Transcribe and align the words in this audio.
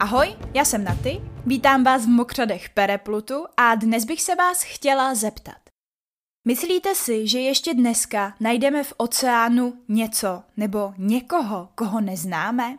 Ahoj, 0.00 0.36
já 0.54 0.64
jsem 0.64 0.84
Naty, 0.84 1.20
vítám 1.46 1.84
vás 1.84 2.06
v 2.06 2.08
mokřadech 2.08 2.70
Pereplutu 2.70 3.46
a 3.56 3.74
dnes 3.74 4.04
bych 4.04 4.22
se 4.22 4.34
vás 4.34 4.62
chtěla 4.62 5.14
zeptat. 5.14 5.56
Myslíte 6.48 6.94
si, 6.94 7.28
že 7.28 7.40
ještě 7.40 7.74
dneska 7.74 8.34
najdeme 8.40 8.84
v 8.84 8.92
oceánu 8.96 9.74
něco 9.88 10.42
nebo 10.56 10.94
někoho, 10.98 11.68
koho 11.74 12.00
neznáme? 12.00 12.78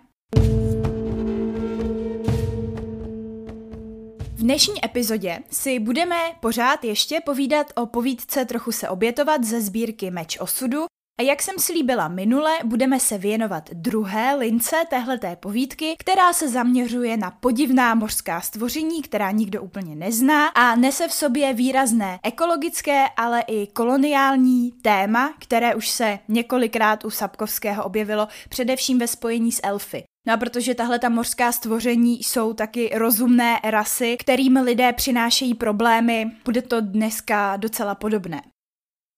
Dnešní 4.50 4.86
epizodě 4.86 5.39
si 5.50 5.79
budeme 5.79 6.16
pořád 6.39 6.84
ještě 6.84 7.21
povídat 7.25 7.67
o 7.76 7.85
povídce 7.85 8.45
Trochu 8.45 8.72
se 8.72 8.89
obětovat 8.89 9.44
ze 9.44 9.62
sbírky 9.62 10.12
Meč 10.12 10.39
osudu 10.39 10.85
a 11.20 11.23
jak 11.23 11.41
jsem 11.41 11.55
slíbila 11.59 12.08
minule, 12.08 12.52
budeme 12.63 12.99
se 12.99 13.17
věnovat 13.17 13.70
druhé 13.73 14.35
lince 14.35 14.75
téhleté 14.89 15.35
povídky, 15.35 15.95
která 15.99 16.34
se 16.34 16.49
zaměřuje 16.49 17.17
na 17.17 17.31
podivná 17.31 17.95
mořská 17.95 18.41
stvoření, 18.41 19.02
která 19.02 19.31
nikdo 19.31 19.62
úplně 19.62 19.95
nezná 19.95 20.48
a 20.48 20.75
nese 20.75 21.08
v 21.08 21.13
sobě 21.13 21.53
výrazné 21.53 22.20
ekologické, 22.23 23.05
ale 23.17 23.41
i 23.47 23.67
koloniální 23.67 24.72
téma, 24.72 25.34
které 25.39 25.75
už 25.75 25.89
se 25.89 26.20
několikrát 26.27 27.05
u 27.05 27.09
Sapkovského 27.09 27.84
objevilo, 27.84 28.27
především 28.50 29.00
ve 29.00 29.08
spojení 29.08 29.52
s 29.52 29.59
elfy. 29.63 30.03
No 30.29 30.33
a 30.33 30.38
protože 30.38 30.75
tahle 30.75 30.99
ta 30.99 31.09
mořská 31.09 31.51
stvoření 31.51 32.23
jsou 32.23 32.53
taky 32.53 32.91
rozumné 32.93 33.59
rasy, 33.63 34.17
kterým 34.17 34.57
lidé 34.57 34.93
přinášejí 34.93 35.53
problémy, 35.53 36.31
bude 36.45 36.61
to 36.61 36.81
dneska 36.81 37.57
docela 37.57 37.95
podobné. 37.95 38.41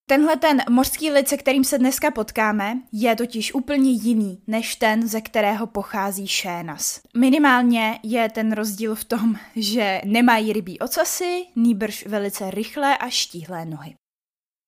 Tenhle 0.09 0.35
ten 0.35 0.62
mořský 0.70 1.12
lid, 1.12 1.27
se 1.27 1.37
kterým 1.37 1.63
se 1.63 1.77
dneska 1.77 2.12
potkáme, 2.12 2.81
je 2.91 3.15
totiž 3.15 3.53
úplně 3.53 3.91
jiný 3.91 4.41
než 4.48 4.76
ten, 4.76 5.07
ze 5.07 5.21
kterého 5.21 5.68
pochází 5.68 6.27
Šénas. 6.27 7.01
Minimálně 7.18 7.99
je 8.03 8.29
ten 8.29 8.51
rozdíl 8.51 8.96
v 8.96 9.03
tom, 9.03 9.35
že 9.55 10.01
nemají 10.05 10.53
rybí 10.53 10.79
ocasy, 10.79 11.46
nýbrž 11.55 12.05
velice 12.05 12.51
rychlé 12.51 12.98
a 12.98 13.09
štíhlé 13.09 13.65
nohy. 13.65 14.01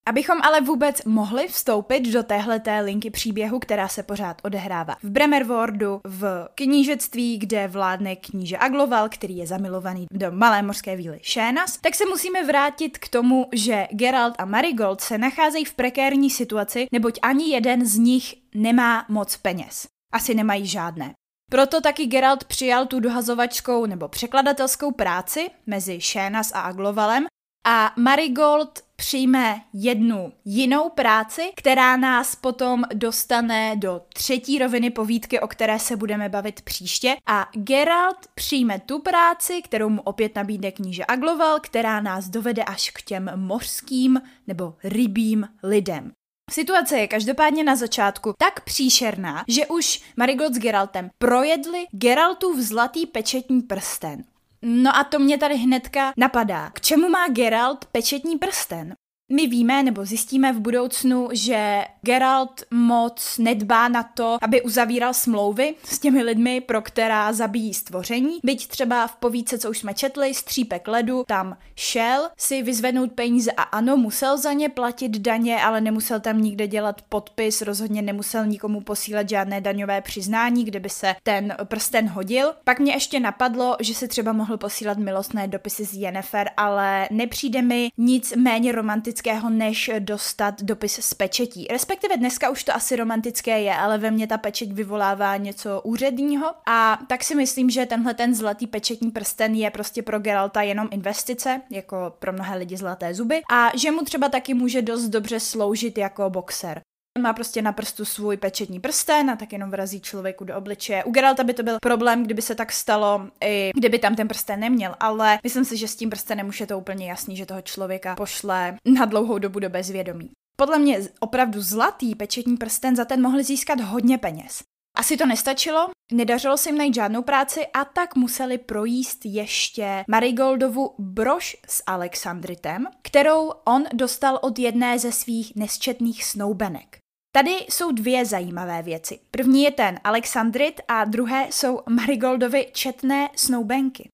Abychom 0.05 0.41
ale 0.41 0.61
vůbec 0.61 1.03
mohli 1.03 1.47
vstoupit 1.47 1.99
do 1.99 2.23
téhleté 2.23 2.79
linky 2.79 3.09
příběhu, 3.09 3.59
která 3.59 3.87
se 3.87 4.03
pořád 4.03 4.41
odehrává 4.43 4.95
v 5.03 5.09
Bremerwordu, 5.09 6.01
v 6.03 6.47
knížectví, 6.55 7.37
kde 7.37 7.67
vládne 7.67 8.15
kníže 8.15 8.57
Agloval, 8.57 9.09
který 9.09 9.37
je 9.37 9.47
zamilovaný 9.47 10.05
do 10.11 10.31
malé 10.31 10.61
mořské 10.61 10.95
víly 10.95 11.19
Šénas, 11.21 11.77
tak 11.77 11.95
se 11.95 12.05
musíme 12.05 12.43
vrátit 12.43 12.97
k 12.97 13.07
tomu, 13.07 13.47
že 13.53 13.87
Geralt 13.91 14.35
a 14.37 14.45
Marigold 14.45 15.01
se 15.01 15.17
nacházejí 15.17 15.65
v 15.65 15.73
prekérní 15.73 16.29
situaci, 16.29 16.87
neboť 16.91 17.19
ani 17.21 17.49
jeden 17.49 17.85
z 17.85 17.97
nich 17.97 18.35
nemá 18.55 19.05
moc 19.09 19.37
peněz. 19.37 19.87
Asi 20.13 20.35
nemají 20.35 20.67
žádné. 20.67 21.13
Proto 21.51 21.81
taky 21.81 22.05
Geralt 22.05 22.43
přijal 22.43 22.85
tu 22.85 22.99
dohazovačskou 22.99 23.85
nebo 23.85 24.07
překladatelskou 24.07 24.91
práci 24.91 25.49
mezi 25.67 26.01
Šénas 26.01 26.51
a 26.51 26.61
Aglovalem 26.61 27.25
a 27.65 27.93
Marigold 27.97 28.79
přijme 29.05 29.61
jednu 29.73 30.33
jinou 30.45 30.89
práci, 30.89 31.51
která 31.55 31.97
nás 31.97 32.35
potom 32.35 32.83
dostane 32.93 33.75
do 33.75 34.01
třetí 34.13 34.59
roviny 34.59 34.89
povídky, 34.89 35.39
o 35.39 35.47
které 35.47 35.79
se 35.79 35.95
budeme 35.95 36.29
bavit 36.29 36.61
příště. 36.61 37.15
A 37.25 37.49
Geralt 37.53 38.27
přijme 38.35 38.79
tu 38.79 38.99
práci, 38.99 39.61
kterou 39.61 39.89
mu 39.89 40.01
opět 40.01 40.35
nabídne 40.35 40.71
kníže 40.71 41.05
Agloval, 41.07 41.59
která 41.59 42.01
nás 42.01 42.29
dovede 42.29 42.63
až 42.63 42.89
k 42.89 43.01
těm 43.01 43.31
mořským 43.35 44.21
nebo 44.47 44.75
rybím 44.83 45.47
lidem. 45.63 46.11
Situace 46.51 46.99
je 46.99 47.07
každopádně 47.07 47.63
na 47.63 47.75
začátku 47.75 48.33
tak 48.37 48.63
příšerná, 48.63 49.43
že 49.47 49.67
už 49.67 50.01
Marigold 50.17 50.53
s 50.53 50.59
Geraltem 50.59 51.09
projedli 51.17 51.85
Geraltův 51.91 52.59
zlatý 52.59 53.05
pečetní 53.05 53.61
prsten. 53.61 54.23
No 54.65 54.95
a 54.95 55.03
to 55.03 55.19
mě 55.19 55.37
tady 55.37 55.55
hnedka 55.55 56.13
napadá. 56.17 56.69
K 56.69 56.81
čemu 56.81 57.09
má 57.09 57.27
Geralt 57.27 57.85
pečetní 57.85 58.37
prsten? 58.37 58.95
My 59.35 59.47
víme 59.47 59.83
nebo 59.83 60.05
zjistíme 60.05 60.53
v 60.53 60.59
budoucnu, 60.59 61.29
že 61.31 61.83
Geralt 62.01 62.63
moc 62.71 63.37
nedbá 63.37 63.87
na 63.87 64.03
to, 64.03 64.37
aby 64.41 64.61
uzavíral 64.61 65.13
smlouvy 65.13 65.75
s 65.83 65.99
těmi 65.99 66.23
lidmi, 66.23 66.61
pro 66.61 66.81
která 66.81 67.33
zabíjí 67.33 67.73
stvoření. 67.73 68.39
Byť 68.43 68.67
třeba 68.67 69.07
v 69.07 69.15
povíce, 69.15 69.57
co 69.59 69.69
už 69.69 69.77
jsme 69.77 69.93
četli, 69.93 70.33
střípek 70.33 70.87
ledu, 70.87 71.23
tam 71.27 71.57
šel 71.75 72.29
si 72.37 72.61
vyzvednout 72.61 73.11
peníze 73.11 73.51
a 73.51 73.61
ano, 73.61 73.97
musel 73.97 74.37
za 74.37 74.53
ně 74.53 74.69
platit 74.69 75.17
daně, 75.17 75.61
ale 75.61 75.81
nemusel 75.81 76.19
tam 76.19 76.41
nikde 76.41 76.67
dělat 76.67 77.01
podpis, 77.09 77.61
rozhodně 77.61 78.01
nemusel 78.01 78.45
nikomu 78.45 78.81
posílat 78.81 79.29
žádné 79.29 79.61
daňové 79.61 80.01
přiznání, 80.01 80.65
kde 80.65 80.79
by 80.79 80.89
se 80.89 81.15
ten 81.23 81.55
prsten 81.63 82.07
hodil. 82.07 82.53
Pak 82.63 82.79
mě 82.79 82.93
ještě 82.93 83.19
napadlo, 83.19 83.75
že 83.79 83.93
se 83.93 84.07
třeba 84.07 84.33
mohl 84.33 84.57
posílat 84.57 84.97
milostné 84.97 85.47
dopisy 85.47 85.85
z 85.85 85.93
Jennifer, 85.93 86.49
ale 86.57 87.07
nepřijde 87.11 87.61
mi 87.61 87.89
nic 87.97 88.33
méně 88.35 88.71
romantické 88.71 89.22
romantického, 89.23 89.49
než 89.49 89.91
dostat 89.99 90.61
dopis 90.61 90.99
z 91.01 91.13
pečetí. 91.13 91.67
Respektive 91.71 92.17
dneska 92.17 92.49
už 92.49 92.63
to 92.63 92.75
asi 92.75 92.95
romantické 92.95 93.61
je, 93.61 93.75
ale 93.75 93.97
ve 93.97 94.11
mně 94.11 94.27
ta 94.27 94.37
pečeť 94.37 94.71
vyvolává 94.71 95.37
něco 95.37 95.81
úředního 95.81 96.53
a 96.67 96.99
tak 97.07 97.23
si 97.23 97.35
myslím, 97.35 97.69
že 97.69 97.85
tenhle 97.85 98.13
ten 98.13 98.35
zlatý 98.35 98.67
pečetní 98.67 99.11
prsten 99.11 99.55
je 99.55 99.71
prostě 99.71 100.01
pro 100.01 100.19
Geralta 100.19 100.61
jenom 100.61 100.87
investice, 100.91 101.61
jako 101.69 102.13
pro 102.19 102.33
mnohé 102.33 102.57
lidi 102.57 102.77
zlaté 102.77 103.13
zuby 103.13 103.41
a 103.51 103.71
že 103.77 103.91
mu 103.91 104.01
třeba 104.01 104.29
taky 104.29 104.53
může 104.53 104.81
dost 104.81 105.09
dobře 105.09 105.39
sloužit 105.39 105.97
jako 105.97 106.29
boxer. 106.29 106.81
Má 107.19 107.33
prostě 107.33 107.61
na 107.61 107.71
prstu 107.71 108.05
svůj 108.05 108.37
pečetní 108.37 108.79
prsten 108.79 109.29
a 109.29 109.35
tak 109.35 109.53
jenom 109.53 109.71
vrazí 109.71 110.01
člověku 110.01 110.43
do 110.43 110.57
obličeje. 110.57 111.03
U 111.03 111.11
Geralta 111.11 111.43
by 111.43 111.53
to 111.53 111.63
byl 111.63 111.77
problém, 111.81 112.23
kdyby 112.23 112.41
se 112.41 112.55
tak 112.55 112.71
stalo, 112.71 113.27
i 113.43 113.71
kdyby 113.75 113.99
tam 113.99 114.15
ten 114.15 114.27
prsten 114.27 114.59
neměl, 114.59 114.95
ale 114.99 115.39
myslím 115.43 115.65
si, 115.65 115.77
že 115.77 115.87
s 115.87 115.95
tím 115.95 116.09
prstenem 116.09 116.47
už 116.47 116.59
je 116.59 116.67
to 116.67 116.77
úplně 116.77 117.09
jasný, 117.09 117.37
že 117.37 117.45
toho 117.45 117.61
člověka 117.61 118.15
pošle 118.15 118.77
na 118.85 119.05
dlouhou 119.05 119.37
dobu 119.37 119.59
do 119.59 119.69
bezvědomí. 119.69 120.31
Podle 120.55 120.79
mě 120.79 120.99
opravdu 121.19 121.61
zlatý 121.61 122.15
pečetní 122.15 122.57
prsten 122.57 122.95
za 122.95 123.05
ten 123.05 123.21
mohli 123.21 123.43
získat 123.43 123.79
hodně 123.79 124.17
peněz. 124.17 124.63
Asi 124.97 125.17
to 125.17 125.25
nestačilo, 125.25 125.89
nedařilo 126.11 126.57
se 126.57 126.69
jim 126.69 126.77
najít 126.77 126.95
žádnou 126.95 127.21
práci 127.21 127.67
a 127.67 127.85
tak 127.85 128.15
museli 128.15 128.57
projíst 128.57 129.25
ještě 129.25 130.03
Marigoldovu 130.07 130.95
brož 130.99 131.57
s 131.67 131.83
Alexandritem, 131.87 132.87
kterou 133.01 133.49
on 133.49 133.83
dostal 133.93 134.39
od 134.41 134.59
jedné 134.59 134.99
ze 134.99 135.11
svých 135.11 135.55
nesčetných 135.55 136.23
snoubenek. 136.23 137.02
Tady 137.35 137.51
jsou 137.51 137.91
dvě 137.91 138.25
zajímavé 138.25 138.81
věci. 138.81 139.19
První 139.31 139.63
je 139.63 139.71
ten 139.71 139.99
Alexandrit 140.03 140.81
a 140.87 141.05
druhé 141.05 141.47
jsou 141.51 141.81
Marigoldovy 141.89 142.67
četné 142.71 143.29
snoubenky. 143.35 144.09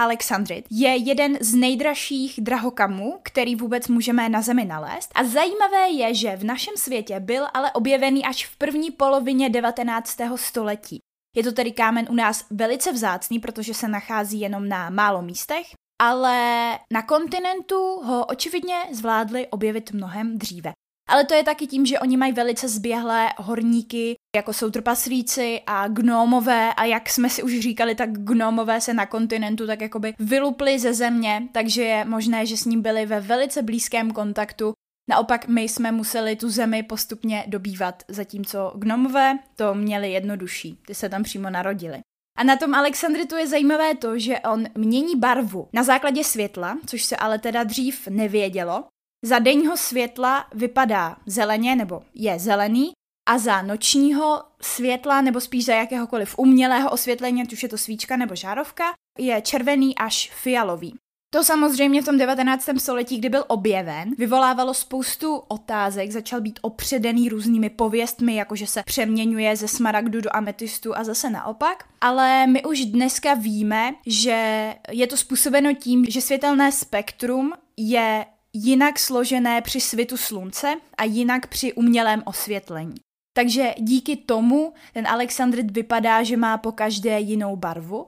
Alexandrit 0.00 0.64
je 0.70 0.96
jeden 0.96 1.38
z 1.40 1.54
nejdražších 1.54 2.40
drahokamů, 2.40 3.18
který 3.22 3.56
vůbec 3.56 3.88
můžeme 3.88 4.28
na 4.28 4.42
Zemi 4.42 4.64
nalézt. 4.64 5.10
A 5.14 5.24
zajímavé 5.24 5.88
je, 5.88 6.14
že 6.14 6.36
v 6.36 6.44
našem 6.44 6.76
světě 6.76 7.20
byl 7.20 7.46
ale 7.54 7.72
objevený 7.72 8.24
až 8.24 8.46
v 8.46 8.56
první 8.56 8.90
polovině 8.90 9.50
19. 9.50 10.18
století. 10.36 10.98
Je 11.36 11.42
to 11.42 11.52
tedy 11.52 11.72
kámen 11.72 12.06
u 12.10 12.14
nás 12.14 12.44
velice 12.50 12.92
vzácný, 12.92 13.38
protože 13.38 13.74
se 13.74 13.88
nachází 13.88 14.40
jenom 14.40 14.68
na 14.68 14.90
málo 14.90 15.22
místech, 15.22 15.66
ale 16.02 16.78
na 16.92 17.02
kontinentu 17.02 18.00
ho 18.04 18.26
očividně 18.26 18.76
zvládli 18.92 19.46
objevit 19.46 19.92
mnohem 19.92 20.38
dříve. 20.38 20.72
Ale 21.12 21.24
to 21.24 21.34
je 21.34 21.44
taky 21.44 21.66
tím, 21.66 21.86
že 21.86 22.00
oni 22.00 22.16
mají 22.16 22.32
velice 22.32 22.68
zběhlé 22.68 23.28
horníky, 23.38 24.14
jako 24.36 24.52
jsou 24.52 24.70
trpaslíci 24.70 25.60
a 25.66 25.88
gnómové 25.88 26.74
a 26.74 26.84
jak 26.84 27.10
jsme 27.10 27.30
si 27.30 27.42
už 27.42 27.58
říkali, 27.60 27.94
tak 27.94 28.10
gnómové 28.12 28.80
se 28.80 28.94
na 28.94 29.06
kontinentu 29.06 29.66
tak 29.66 29.80
jakoby 29.80 30.14
vylupli 30.18 30.78
ze 30.78 30.94
země, 30.94 31.48
takže 31.52 31.82
je 31.82 32.04
možné, 32.04 32.46
že 32.46 32.56
s 32.56 32.64
ním 32.64 32.82
byli 32.82 33.06
ve 33.06 33.20
velice 33.20 33.62
blízkém 33.62 34.10
kontaktu. 34.10 34.72
Naopak 35.10 35.48
my 35.48 35.62
jsme 35.62 35.92
museli 35.92 36.36
tu 36.36 36.50
zemi 36.50 36.82
postupně 36.82 37.44
dobývat, 37.46 38.02
zatímco 38.08 38.72
gnomové 38.76 39.38
to 39.56 39.74
měli 39.74 40.12
jednodušší, 40.12 40.78
ty 40.86 40.94
se 40.94 41.08
tam 41.08 41.22
přímo 41.22 41.50
narodili. 41.50 42.00
A 42.38 42.44
na 42.44 42.56
tom 42.56 42.74
Alexandritu 42.74 43.36
je 43.36 43.46
zajímavé 43.46 43.94
to, 43.94 44.18
že 44.18 44.40
on 44.40 44.64
mění 44.74 45.16
barvu 45.16 45.68
na 45.72 45.82
základě 45.82 46.24
světla, 46.24 46.78
což 46.86 47.04
se 47.04 47.16
ale 47.16 47.38
teda 47.38 47.64
dřív 47.64 48.08
nevědělo, 48.08 48.84
za 49.24 49.38
denního 49.38 49.76
světla 49.76 50.46
vypadá 50.54 51.16
zeleně 51.26 51.76
nebo 51.76 52.02
je 52.14 52.38
zelený 52.38 52.92
a 53.28 53.38
za 53.38 53.62
nočního 53.62 54.42
světla 54.62 55.20
nebo 55.20 55.40
spíš 55.40 55.64
za 55.64 55.74
jakéhokoliv 55.74 56.34
umělého 56.38 56.90
osvětlení, 56.90 57.42
ať 57.42 57.52
už 57.52 57.62
je 57.62 57.68
to 57.68 57.78
svíčka 57.78 58.16
nebo 58.16 58.34
žárovka, 58.34 58.84
je 59.18 59.42
červený 59.42 59.98
až 59.98 60.30
fialový. 60.34 60.94
To 61.34 61.44
samozřejmě 61.44 62.02
v 62.02 62.04
tom 62.04 62.18
19. 62.18 62.68
století, 62.78 63.18
kdy 63.18 63.28
byl 63.28 63.44
objeven, 63.48 64.10
vyvolávalo 64.18 64.74
spoustu 64.74 65.36
otázek, 65.36 66.10
začal 66.10 66.40
být 66.40 66.58
opředený 66.62 67.28
různými 67.28 67.70
pověstmi, 67.70 68.34
jako 68.34 68.56
že 68.56 68.66
se 68.66 68.82
přeměňuje 68.86 69.56
ze 69.56 69.68
smaragdu 69.68 70.20
do 70.20 70.30
ametystu 70.36 70.96
a 70.96 71.04
zase 71.04 71.30
naopak. 71.30 71.84
Ale 72.00 72.46
my 72.46 72.64
už 72.64 72.84
dneska 72.84 73.34
víme, 73.34 73.94
že 74.06 74.74
je 74.90 75.06
to 75.06 75.16
způsobeno 75.16 75.74
tím, 75.74 76.04
že 76.08 76.20
světelné 76.20 76.72
spektrum 76.72 77.52
je 77.76 78.24
jinak 78.52 78.98
složené 78.98 79.60
při 79.60 79.80
svitu 79.80 80.16
slunce 80.16 80.76
a 80.98 81.04
jinak 81.04 81.46
při 81.46 81.72
umělém 81.72 82.22
osvětlení. 82.26 82.94
Takže 83.36 83.74
díky 83.78 84.16
tomu 84.16 84.74
ten 84.94 85.06
Alexandrit 85.06 85.70
vypadá, 85.70 86.22
že 86.22 86.36
má 86.36 86.58
po 86.58 86.72
každé 86.72 87.20
jinou 87.20 87.56
barvu. 87.56 88.06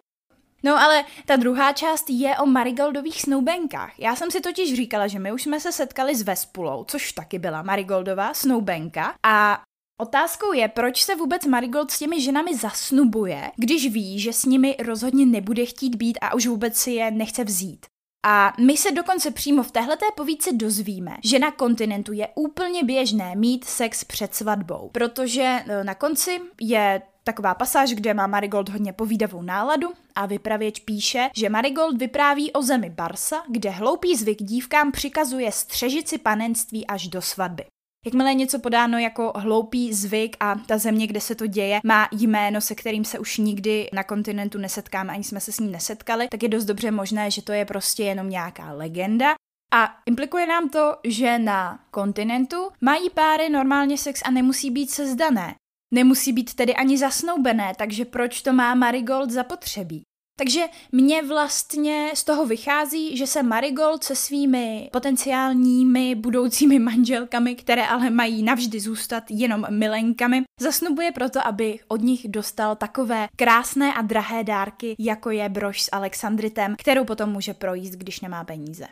No 0.62 0.76
ale 0.76 1.04
ta 1.26 1.36
druhá 1.36 1.72
část 1.72 2.10
je 2.10 2.38
o 2.38 2.46
marigoldových 2.46 3.20
snoubenkách. 3.20 3.98
Já 3.98 4.16
jsem 4.16 4.30
si 4.30 4.40
totiž 4.40 4.74
říkala, 4.74 5.06
že 5.06 5.18
my 5.18 5.32
už 5.32 5.42
jsme 5.42 5.60
se 5.60 5.72
setkali 5.72 6.16
s 6.16 6.22
Vespulou, 6.22 6.84
což 6.84 7.12
taky 7.12 7.38
byla 7.38 7.62
marigoldová 7.62 8.34
snoubenka 8.34 9.14
a 9.22 9.62
Otázkou 10.00 10.52
je, 10.52 10.68
proč 10.68 11.04
se 11.04 11.14
vůbec 11.14 11.46
Marigold 11.46 11.90
s 11.90 11.98
těmi 11.98 12.20
ženami 12.20 12.56
zasnubuje, 12.56 13.50
když 13.56 13.92
ví, 13.92 14.20
že 14.20 14.32
s 14.32 14.44
nimi 14.44 14.76
rozhodně 14.84 15.26
nebude 15.26 15.66
chtít 15.66 15.94
být 15.94 16.18
a 16.22 16.34
už 16.34 16.46
vůbec 16.46 16.76
si 16.76 16.90
je 16.90 17.10
nechce 17.10 17.44
vzít. 17.44 17.86
A 18.26 18.52
my 18.60 18.76
se 18.76 18.90
dokonce 18.90 19.30
přímo 19.30 19.62
v 19.62 19.70
téhleté 19.70 20.06
povídce 20.16 20.52
dozvíme, 20.52 21.16
že 21.24 21.38
na 21.38 21.50
kontinentu 21.50 22.12
je 22.12 22.28
úplně 22.34 22.84
běžné 22.84 23.36
mít 23.36 23.64
sex 23.64 24.04
před 24.04 24.34
svatbou, 24.34 24.90
protože 24.92 25.42
e, 25.42 25.84
na 25.84 25.94
konci 25.94 26.40
je 26.60 27.02
taková 27.24 27.54
pasáž, 27.54 27.90
kde 27.90 28.14
má 28.14 28.26
Marigold 28.26 28.68
hodně 28.68 28.92
povídavou 28.92 29.42
náladu 29.42 29.88
a 30.14 30.26
vypravěč 30.26 30.80
píše, 30.80 31.30
že 31.36 31.48
Marigold 31.48 31.96
vypráví 31.98 32.52
o 32.52 32.62
zemi 32.62 32.90
Barsa, 32.90 33.42
kde 33.48 33.70
hloupý 33.70 34.16
zvyk 34.16 34.42
dívkám 34.42 34.92
přikazuje 34.92 35.52
střežit 35.52 36.08
si 36.08 36.18
panenství 36.18 36.86
až 36.86 37.08
do 37.08 37.22
svatby. 37.22 37.64
Jakmile 38.04 38.30
je 38.30 38.34
něco 38.34 38.58
podáno 38.58 38.98
jako 38.98 39.32
hloupý 39.36 39.92
zvyk 39.94 40.36
a 40.40 40.54
ta 40.66 40.78
země, 40.78 41.06
kde 41.06 41.20
se 41.20 41.34
to 41.34 41.46
děje, 41.46 41.80
má 41.84 42.08
jméno, 42.12 42.60
se 42.60 42.74
kterým 42.74 43.04
se 43.04 43.18
už 43.18 43.38
nikdy 43.38 43.88
na 43.92 44.04
kontinentu 44.04 44.58
nesetkáme, 44.58 45.12
ani 45.12 45.24
jsme 45.24 45.40
se 45.40 45.52
s 45.52 45.60
ním 45.60 45.72
nesetkali, 45.72 46.28
tak 46.28 46.42
je 46.42 46.48
dost 46.48 46.64
dobře 46.64 46.90
možné, 46.90 47.30
že 47.30 47.42
to 47.42 47.52
je 47.52 47.64
prostě 47.64 48.02
jenom 48.02 48.30
nějaká 48.30 48.72
legenda. 48.72 49.34
A 49.72 49.96
implikuje 50.06 50.46
nám 50.46 50.68
to, 50.68 50.96
že 51.04 51.38
na 51.38 51.80
kontinentu 51.90 52.70
mají 52.80 53.10
páry 53.10 53.48
normálně 53.48 53.98
sex 53.98 54.22
a 54.24 54.30
nemusí 54.30 54.70
být 54.70 54.90
sezdané. 54.90 55.54
Nemusí 55.94 56.32
být 56.32 56.54
tedy 56.54 56.74
ani 56.74 56.98
zasnoubené, 56.98 57.72
takže 57.78 58.04
proč 58.04 58.42
to 58.42 58.52
má 58.52 58.74
Marigold 58.74 59.30
zapotřebí? 59.30 60.02
Takže 60.36 60.60
mně 60.92 61.22
vlastně 61.22 62.12
z 62.14 62.24
toho 62.24 62.46
vychází, 62.46 63.16
že 63.16 63.26
se 63.26 63.42
Marigold 63.42 64.04
se 64.04 64.16
svými 64.16 64.90
potenciálními 64.92 66.14
budoucími 66.14 66.78
manželkami, 66.78 67.54
které 67.54 67.86
ale 67.86 68.10
mají 68.10 68.42
navždy 68.42 68.80
zůstat 68.80 69.24
jenom 69.30 69.66
milenkami, 69.70 70.42
zasnubuje 70.60 71.12
proto, 71.12 71.46
aby 71.46 71.78
od 71.88 72.00
nich 72.02 72.28
dostal 72.28 72.76
takové 72.76 73.28
krásné 73.36 73.94
a 73.94 74.02
drahé 74.02 74.44
dárky, 74.44 74.94
jako 74.98 75.30
je 75.30 75.48
brož 75.48 75.82
s 75.82 75.88
Alexandritem, 75.92 76.76
kterou 76.78 77.04
potom 77.04 77.30
může 77.30 77.54
projíst, 77.54 77.94
když 77.94 78.20
nemá 78.20 78.44
peníze. 78.44 78.86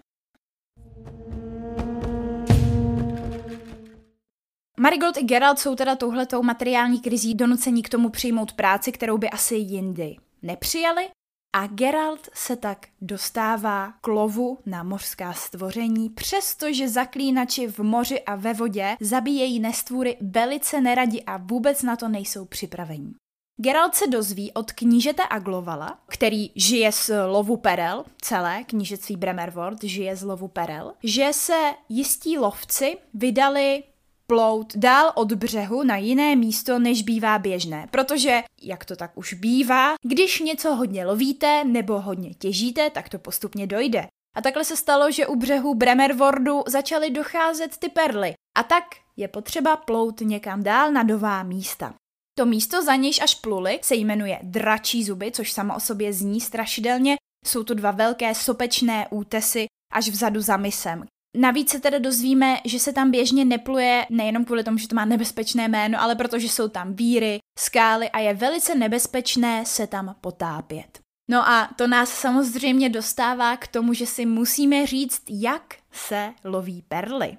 Marigold 4.80 5.16
i 5.16 5.22
Geralt 5.22 5.58
jsou 5.58 5.74
teda 5.74 5.96
touhletou 5.96 6.42
materiální 6.42 7.00
krizí 7.00 7.34
donuceni 7.34 7.82
k 7.82 7.88
tomu 7.88 8.08
přijmout 8.08 8.52
práci, 8.52 8.92
kterou 8.92 9.18
by 9.18 9.30
asi 9.30 9.54
jindy 9.54 10.16
nepřijali, 10.42 11.08
a 11.52 11.66
Geralt 11.66 12.28
se 12.34 12.56
tak 12.56 12.86
dostává 13.00 13.92
k 14.00 14.06
lovu 14.06 14.58
na 14.66 14.82
mořská 14.82 15.32
stvoření, 15.32 16.10
přestože 16.10 16.88
zaklínači 16.88 17.66
v 17.66 17.78
moři 17.78 18.20
a 18.20 18.34
ve 18.36 18.54
vodě 18.54 18.96
zabíjejí 19.00 19.60
nestvůry 19.60 20.16
velice 20.20 20.80
neradi 20.80 21.22
a 21.22 21.36
vůbec 21.36 21.82
na 21.82 21.96
to 21.96 22.08
nejsou 22.08 22.44
připraveni. 22.44 23.12
Geralt 23.60 23.94
se 23.94 24.06
dozví 24.06 24.52
od 24.52 24.72
knížete 24.72 25.22
Aglovala, 25.30 25.98
který 26.08 26.50
žije 26.56 26.92
z 26.92 27.10
lovu 27.26 27.56
perel, 27.56 28.04
celé 28.20 28.64
knížectví 28.64 29.16
Bremerword 29.16 29.84
žije 29.84 30.16
z 30.16 30.22
lovu 30.22 30.48
perel, 30.48 30.92
že 31.02 31.28
se 31.32 31.72
jistí 31.88 32.38
lovci 32.38 32.96
vydali 33.14 33.82
plout 34.26 34.76
dál 34.76 35.12
od 35.14 35.32
břehu 35.32 35.82
na 35.82 35.96
jiné 35.96 36.36
místo, 36.36 36.78
než 36.78 37.02
bývá 37.02 37.38
běžné. 37.38 37.88
Protože, 37.90 38.42
jak 38.62 38.84
to 38.84 38.96
tak 38.96 39.10
už 39.14 39.34
bývá, 39.34 39.94
když 40.02 40.40
něco 40.40 40.74
hodně 40.74 41.06
lovíte 41.06 41.64
nebo 41.64 42.00
hodně 42.00 42.34
těžíte, 42.34 42.90
tak 42.90 43.08
to 43.08 43.18
postupně 43.18 43.66
dojde. 43.66 44.06
A 44.36 44.42
takhle 44.42 44.64
se 44.64 44.76
stalo, 44.76 45.10
že 45.10 45.26
u 45.26 45.34
břehu 45.34 45.74
Bremerwordu 45.74 46.62
začaly 46.66 47.10
docházet 47.10 47.76
ty 47.76 47.88
perly. 47.88 48.34
A 48.56 48.62
tak 48.62 48.84
je 49.16 49.28
potřeba 49.28 49.76
plout 49.76 50.20
někam 50.20 50.62
dál 50.62 50.92
na 50.92 51.02
nová 51.02 51.42
místa. 51.42 51.94
To 52.38 52.46
místo, 52.46 52.82
za 52.82 52.94
nějž 52.94 53.20
až 53.20 53.34
pluli, 53.34 53.80
se 53.82 53.94
jmenuje 53.94 54.38
Dračí 54.42 55.04
zuby, 55.04 55.32
což 55.32 55.52
samo 55.52 55.76
o 55.76 55.80
sobě 55.80 56.12
zní 56.12 56.40
strašidelně. 56.40 57.16
Jsou 57.46 57.64
to 57.64 57.74
dva 57.74 57.90
velké 57.90 58.34
sopečné 58.34 59.06
útesy 59.10 59.66
až 59.92 60.08
vzadu 60.08 60.40
za 60.40 60.56
misem. 60.56 61.04
Navíc 61.36 61.70
se 61.70 61.80
teda 61.80 61.98
dozvíme, 61.98 62.56
že 62.64 62.78
se 62.78 62.92
tam 62.92 63.10
běžně 63.10 63.44
nepluje 63.44 64.06
nejenom 64.10 64.44
kvůli 64.44 64.64
tomu, 64.64 64.78
že 64.78 64.88
to 64.88 64.94
má 64.94 65.04
nebezpečné 65.04 65.68
jméno, 65.68 66.00
ale 66.00 66.14
protože 66.14 66.48
jsou 66.48 66.68
tam 66.68 66.94
víry, 66.94 67.38
skály 67.58 68.10
a 68.10 68.18
je 68.18 68.34
velice 68.34 68.74
nebezpečné 68.74 69.66
se 69.66 69.86
tam 69.86 70.16
potápět. 70.20 70.98
No 71.30 71.48
a 71.48 71.70
to 71.76 71.86
nás 71.86 72.10
samozřejmě 72.10 72.88
dostává 72.88 73.56
k 73.56 73.66
tomu, 73.66 73.94
že 73.94 74.06
si 74.06 74.26
musíme 74.26 74.86
říct, 74.86 75.22
jak 75.28 75.76
se 75.92 76.34
loví 76.44 76.82
perly. 76.88 77.36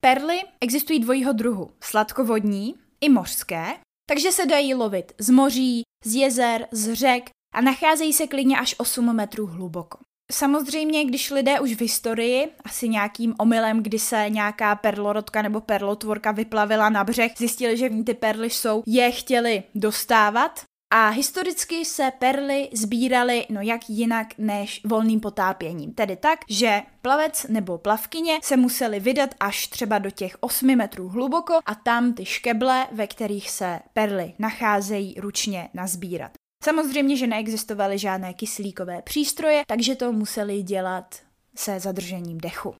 Perly 0.00 0.40
existují 0.60 0.98
dvojího 0.98 1.32
druhu, 1.32 1.70
sladkovodní 1.80 2.74
i 3.00 3.08
mořské, 3.08 3.66
takže 4.08 4.32
se 4.32 4.46
dají 4.46 4.74
lovit 4.74 5.12
z 5.18 5.30
moří, 5.30 5.82
z 6.04 6.14
jezer, 6.14 6.68
z 6.70 6.94
řek 6.94 7.30
a 7.54 7.60
nacházejí 7.60 8.12
se 8.12 8.26
klidně 8.26 8.58
až 8.58 8.74
8 8.78 9.16
metrů 9.16 9.46
hluboko. 9.46 9.98
Samozřejmě, 10.32 11.04
když 11.04 11.30
lidé 11.30 11.60
už 11.60 11.72
v 11.72 11.80
historii, 11.80 12.48
asi 12.64 12.88
nějakým 12.88 13.34
omylem, 13.38 13.82
kdy 13.82 13.98
se 13.98 14.26
nějaká 14.28 14.74
perlorodka 14.74 15.42
nebo 15.42 15.60
perlotvorka 15.60 16.32
vyplavila 16.32 16.88
na 16.88 17.04
břeh, 17.04 17.32
zjistili, 17.36 17.76
že 17.76 17.88
v 17.88 17.92
ní 17.92 18.04
ty 18.04 18.14
perly 18.14 18.50
jsou, 18.50 18.82
je 18.86 19.10
chtěli 19.10 19.62
dostávat, 19.74 20.60
a 20.90 21.08
historicky 21.08 21.84
se 21.84 22.12
perly 22.18 22.68
sbíraly 22.72 23.46
no 23.50 23.60
jak 23.60 23.90
jinak 23.90 24.26
než 24.38 24.80
volným 24.84 25.20
potápěním. 25.20 25.92
Tedy 25.94 26.16
tak, 26.16 26.38
že 26.48 26.82
plavec 27.02 27.46
nebo 27.48 27.78
plavkyně 27.78 28.38
se 28.42 28.56
museli 28.56 29.00
vydat 29.00 29.34
až 29.40 29.66
třeba 29.66 29.98
do 29.98 30.10
těch 30.10 30.36
8 30.40 30.76
metrů 30.76 31.08
hluboko 31.08 31.58
a 31.66 31.74
tam 31.74 32.12
ty 32.12 32.24
škeble, 32.24 32.86
ve 32.92 33.06
kterých 33.06 33.50
se 33.50 33.80
perly 33.92 34.34
nacházejí, 34.38 35.14
ručně 35.18 35.68
nazbírat. 35.74 36.30
Samozřejmě, 36.64 37.16
že 37.16 37.26
neexistovaly 37.26 37.98
žádné 37.98 38.34
kyslíkové 38.34 39.02
přístroje, 39.02 39.62
takže 39.66 39.94
to 39.94 40.12
museli 40.12 40.62
dělat 40.62 41.14
se 41.56 41.80
zadržením 41.80 42.38
dechu. 42.38 42.74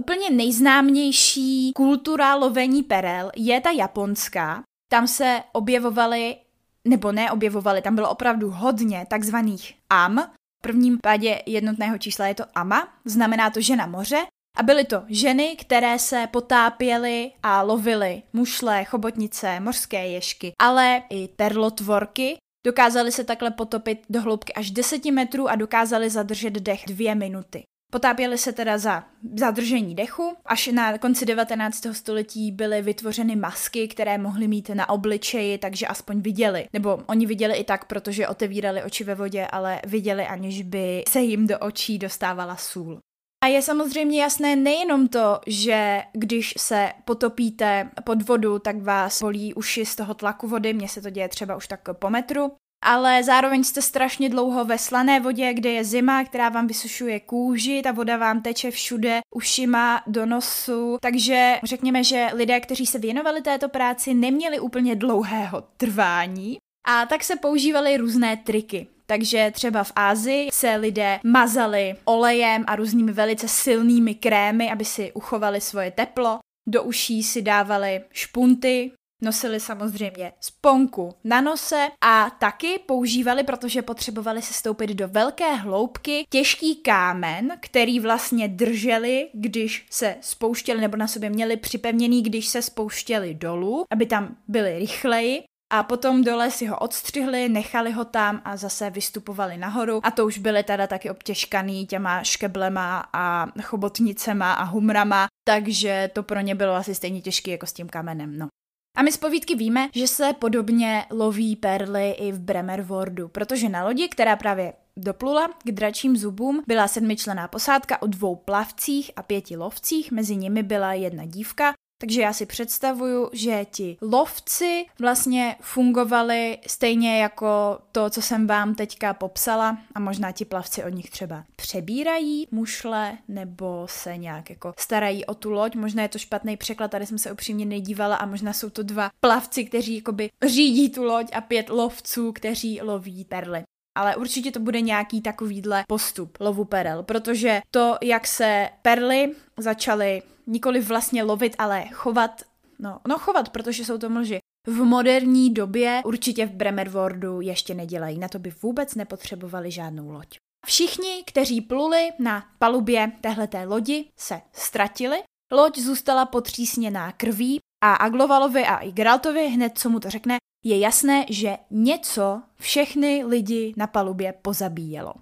Úplně 0.00 0.30
nejznámější 0.30 1.72
kultura 1.76 2.34
lovení 2.34 2.82
perel 2.82 3.30
je 3.36 3.60
ta 3.60 3.70
japonská. 3.70 4.62
Tam 4.90 5.06
se 5.06 5.42
objevovaly, 5.52 6.36
nebo 6.84 7.12
neobjevovaly, 7.12 7.82
tam 7.82 7.94
bylo 7.94 8.10
opravdu 8.10 8.50
hodně 8.50 9.06
takzvaných 9.10 9.74
am. 9.90 10.18
V 10.58 10.62
prvním 10.62 10.98
pádě 11.02 11.42
jednotného 11.46 11.98
čísla 11.98 12.26
je 12.26 12.34
to 12.34 12.44
ama, 12.54 12.88
znamená 13.04 13.50
to 13.50 13.60
žena 13.60 13.86
moře, 13.86 14.26
a 14.56 14.62
byly 14.62 14.84
to 14.84 15.02
ženy, 15.08 15.56
které 15.56 15.98
se 15.98 16.28
potápěly 16.32 17.32
a 17.42 17.62
lovily 17.62 18.22
mušle, 18.32 18.84
chobotnice, 18.84 19.60
mořské 19.60 20.08
ješky, 20.08 20.52
ale 20.58 21.02
i 21.10 21.28
perlotvorky, 21.28 22.36
Dokázali 22.66 23.12
se 23.12 23.24
takhle 23.24 23.50
potopit 23.50 23.98
do 24.10 24.20
hloubky 24.20 24.52
až 24.52 24.70
10 24.70 25.04
metrů 25.04 25.48
a 25.48 25.56
dokázali 25.56 26.10
zadržet 26.10 26.52
dech 26.52 26.82
dvě 26.86 27.14
minuty. 27.14 27.62
Potápěli 27.92 28.38
se 28.38 28.52
teda 28.52 28.78
za 28.78 29.04
zadržení 29.36 29.94
dechu. 29.94 30.36
Až 30.46 30.66
na 30.66 30.98
konci 30.98 31.26
19. 31.26 31.86
století 31.92 32.52
byly 32.52 32.82
vytvořeny 32.82 33.36
masky, 33.36 33.88
které 33.88 34.18
mohly 34.18 34.48
mít 34.48 34.68
na 34.68 34.88
obličeji, 34.88 35.58
takže 35.58 35.86
aspoň 35.86 36.20
viděli. 36.20 36.66
Nebo 36.72 36.98
oni 37.06 37.26
viděli 37.26 37.56
i 37.56 37.64
tak, 37.64 37.84
protože 37.84 38.28
otevírali 38.28 38.82
oči 38.82 39.04
ve 39.04 39.14
vodě, 39.14 39.46
ale 39.46 39.80
viděli, 39.86 40.26
aniž 40.26 40.62
by 40.62 41.02
se 41.08 41.20
jim 41.20 41.46
do 41.46 41.58
očí 41.58 41.98
dostávala 41.98 42.56
sůl. 42.56 42.98
A 43.44 43.46
je 43.46 43.62
samozřejmě 43.62 44.22
jasné 44.22 44.56
nejenom 44.56 45.08
to, 45.08 45.40
že 45.46 46.02
když 46.12 46.54
se 46.58 46.92
potopíte 47.04 47.90
pod 48.04 48.22
vodu, 48.22 48.58
tak 48.58 48.82
vás 48.82 49.22
bolí 49.22 49.54
uši 49.54 49.86
z 49.86 49.96
toho 49.96 50.14
tlaku 50.14 50.48
vody, 50.48 50.72
mně 50.72 50.88
se 50.88 51.02
to 51.02 51.10
děje 51.10 51.28
třeba 51.28 51.56
už 51.56 51.68
tak 51.68 51.80
po 51.92 52.10
metru, 52.10 52.52
ale 52.84 53.22
zároveň 53.24 53.64
jste 53.64 53.82
strašně 53.82 54.28
dlouho 54.28 54.64
ve 54.64 54.78
slané 54.78 55.20
vodě, 55.20 55.54
kde 55.54 55.70
je 55.70 55.84
zima, 55.84 56.24
která 56.24 56.48
vám 56.48 56.66
vysušuje 56.66 57.20
kůži, 57.20 57.82
ta 57.84 57.92
voda 57.92 58.16
vám 58.16 58.42
teče 58.42 58.70
všude, 58.70 59.20
ušima, 59.34 60.02
do 60.06 60.26
nosu, 60.26 60.98
takže 61.02 61.60
řekněme, 61.62 62.04
že 62.04 62.28
lidé, 62.32 62.60
kteří 62.60 62.86
se 62.86 62.98
věnovali 62.98 63.42
této 63.42 63.68
práci, 63.68 64.14
neměli 64.14 64.60
úplně 64.60 64.96
dlouhého 64.96 65.64
trvání 65.76 66.58
a 66.88 67.06
tak 67.06 67.24
se 67.24 67.36
používaly 67.36 67.96
různé 67.96 68.36
triky. 68.36 68.86
Takže 69.10 69.50
třeba 69.54 69.84
v 69.84 69.92
Ázii 69.96 70.48
se 70.52 70.76
lidé 70.76 71.20
mazali 71.24 71.94
olejem 72.04 72.64
a 72.66 72.76
různými 72.76 73.12
velice 73.12 73.48
silnými 73.48 74.14
krémy, 74.14 74.70
aby 74.70 74.84
si 74.84 75.12
uchovali 75.12 75.60
svoje 75.60 75.90
teplo. 75.90 76.38
Do 76.68 76.82
uší 76.82 77.22
si 77.22 77.42
dávali 77.42 78.00
špunty, 78.12 78.92
Nosili 79.22 79.60
samozřejmě 79.60 80.32
sponku 80.40 81.14
na 81.24 81.40
nose 81.40 81.88
a 82.00 82.30
taky 82.30 82.78
používali, 82.86 83.44
protože 83.44 83.82
potřebovali 83.82 84.42
se 84.42 84.54
stoupit 84.54 84.90
do 84.90 85.08
velké 85.08 85.54
hloubky, 85.54 86.24
těžký 86.30 86.76
kámen, 86.76 87.52
který 87.60 88.00
vlastně 88.00 88.48
drželi, 88.48 89.28
když 89.32 89.86
se 89.90 90.16
spouštěli, 90.20 90.80
nebo 90.80 90.96
na 90.96 91.06
sobě 91.06 91.30
měli 91.30 91.56
připevněný, 91.56 92.22
když 92.22 92.46
se 92.46 92.62
spouštěli 92.62 93.34
dolů, 93.34 93.84
aby 93.92 94.06
tam 94.06 94.36
byli 94.48 94.78
rychleji. 94.78 95.42
A 95.72 95.82
potom 95.82 96.24
dole 96.24 96.50
si 96.50 96.66
ho 96.66 96.78
odstřihli, 96.78 97.48
nechali 97.48 97.92
ho 97.92 98.04
tam 98.04 98.42
a 98.44 98.56
zase 98.56 98.90
vystupovali 98.90 99.56
nahoru. 99.56 100.00
A 100.02 100.10
to 100.10 100.26
už 100.26 100.38
byly 100.38 100.62
teda 100.62 100.86
taky 100.86 101.10
obtěžkaný 101.10 101.86
těma 101.86 102.22
škeblema 102.22 103.08
a 103.12 103.46
chobotnicema 103.62 104.52
a 104.52 104.62
humrama, 104.62 105.26
takže 105.44 106.10
to 106.12 106.22
pro 106.22 106.40
ně 106.40 106.54
bylo 106.54 106.74
asi 106.74 106.94
stejně 106.94 107.20
těžké 107.20 107.50
jako 107.50 107.66
s 107.66 107.72
tím 107.72 107.88
kamenem, 107.88 108.38
no. 108.38 108.48
A 108.96 109.02
my 109.02 109.12
z 109.12 109.16
povídky 109.16 109.54
víme, 109.54 109.88
že 109.94 110.06
se 110.06 110.32
podobně 110.32 111.04
loví 111.10 111.56
perly 111.56 112.10
i 112.10 112.32
v 112.32 112.40
Bremerwordu, 112.40 113.28
protože 113.28 113.68
na 113.68 113.84
lodi, 113.84 114.08
která 114.08 114.36
právě 114.36 114.72
doplula 114.96 115.48
k 115.64 115.70
dračím 115.70 116.16
zubům, 116.16 116.62
byla 116.66 116.88
sedmičlená 116.88 117.48
posádka 117.48 118.02
o 118.02 118.06
dvou 118.06 118.36
plavcích 118.36 119.10
a 119.16 119.22
pěti 119.22 119.56
lovcích, 119.56 120.12
mezi 120.12 120.36
nimi 120.36 120.62
byla 120.62 120.92
jedna 120.92 121.24
dívka 121.24 121.74
takže 122.00 122.20
já 122.20 122.32
si 122.32 122.46
představuju, 122.46 123.30
že 123.32 123.66
ti 123.70 123.96
lovci 124.02 124.86
vlastně 124.98 125.56
fungovali 125.60 126.58
stejně 126.66 127.22
jako 127.22 127.78
to, 127.92 128.10
co 128.10 128.22
jsem 128.22 128.46
vám 128.46 128.74
teďka 128.74 129.14
popsala 129.14 129.78
a 129.94 130.00
možná 130.00 130.32
ti 130.32 130.44
plavci 130.44 130.84
od 130.84 130.88
nich 130.88 131.10
třeba 131.10 131.44
přebírají 131.56 132.48
mušle 132.50 133.18
nebo 133.28 133.86
se 133.90 134.16
nějak 134.16 134.50
jako 134.50 134.72
starají 134.78 135.24
o 135.24 135.34
tu 135.34 135.50
loď. 135.50 135.74
Možná 135.74 136.02
je 136.02 136.08
to 136.08 136.18
špatný 136.18 136.56
překlad, 136.56 136.90
tady 136.90 137.06
jsem 137.06 137.18
se 137.18 137.32
upřímně 137.32 137.64
nedívala 137.64 138.16
a 138.16 138.26
možná 138.26 138.52
jsou 138.52 138.70
to 138.70 138.82
dva 138.82 139.10
plavci, 139.20 139.64
kteří 139.64 139.96
jakoby 139.96 140.30
řídí 140.46 140.90
tu 140.90 141.04
loď 141.04 141.26
a 141.32 141.40
pět 141.40 141.68
lovců, 141.68 142.32
kteří 142.32 142.80
loví 142.82 143.24
perly 143.24 143.64
ale 144.00 144.16
určitě 144.16 144.50
to 144.50 144.60
bude 144.60 144.80
nějaký 144.80 145.20
takovýhle 145.20 145.84
postup 145.88 146.38
lovu 146.40 146.64
perel, 146.64 147.02
protože 147.02 147.60
to, 147.70 147.96
jak 148.02 148.26
se 148.26 148.68
perly 148.82 149.32
začaly 149.58 150.22
nikoli 150.46 150.80
vlastně 150.80 151.22
lovit, 151.22 151.56
ale 151.58 151.84
chovat, 151.92 152.42
no, 152.78 153.00
no 153.08 153.18
chovat, 153.18 153.48
protože 153.48 153.84
jsou 153.84 153.98
to 153.98 154.10
mlži, 154.10 154.38
v 154.66 154.84
moderní 154.84 155.54
době 155.54 156.02
určitě 156.04 156.46
v 156.46 156.50
Bremerwordu 156.50 157.40
ještě 157.40 157.74
nedělají, 157.74 158.18
na 158.18 158.28
to 158.28 158.38
by 158.38 158.54
vůbec 158.62 158.94
nepotřebovali 158.94 159.70
žádnou 159.70 160.10
loď. 160.10 160.38
Všichni, 160.66 161.24
kteří 161.26 161.60
pluli 161.60 162.10
na 162.18 162.44
palubě 162.58 163.12
téhleté 163.20 163.64
lodi, 163.64 164.04
se 164.16 164.40
ztratili, 164.52 165.22
loď 165.52 165.78
zůstala 165.78 166.26
potřísněná 166.26 167.12
krví 167.12 167.60
a 167.80 167.94
Aglovalovi 167.94 168.64
a 168.64 168.76
i 168.76 168.92
Geraltovi 168.92 169.48
hned, 169.48 169.78
co 169.78 169.90
mu 169.90 170.00
to 170.00 170.10
řekne, 170.10 170.36
je 170.64 170.78
jasné, 170.78 171.26
že 171.28 171.58
něco 171.70 172.42
všechny 172.56 173.24
lidi 173.24 173.74
na 173.76 173.86
palubě 173.86 174.32
pozabíjelo. 174.32 175.14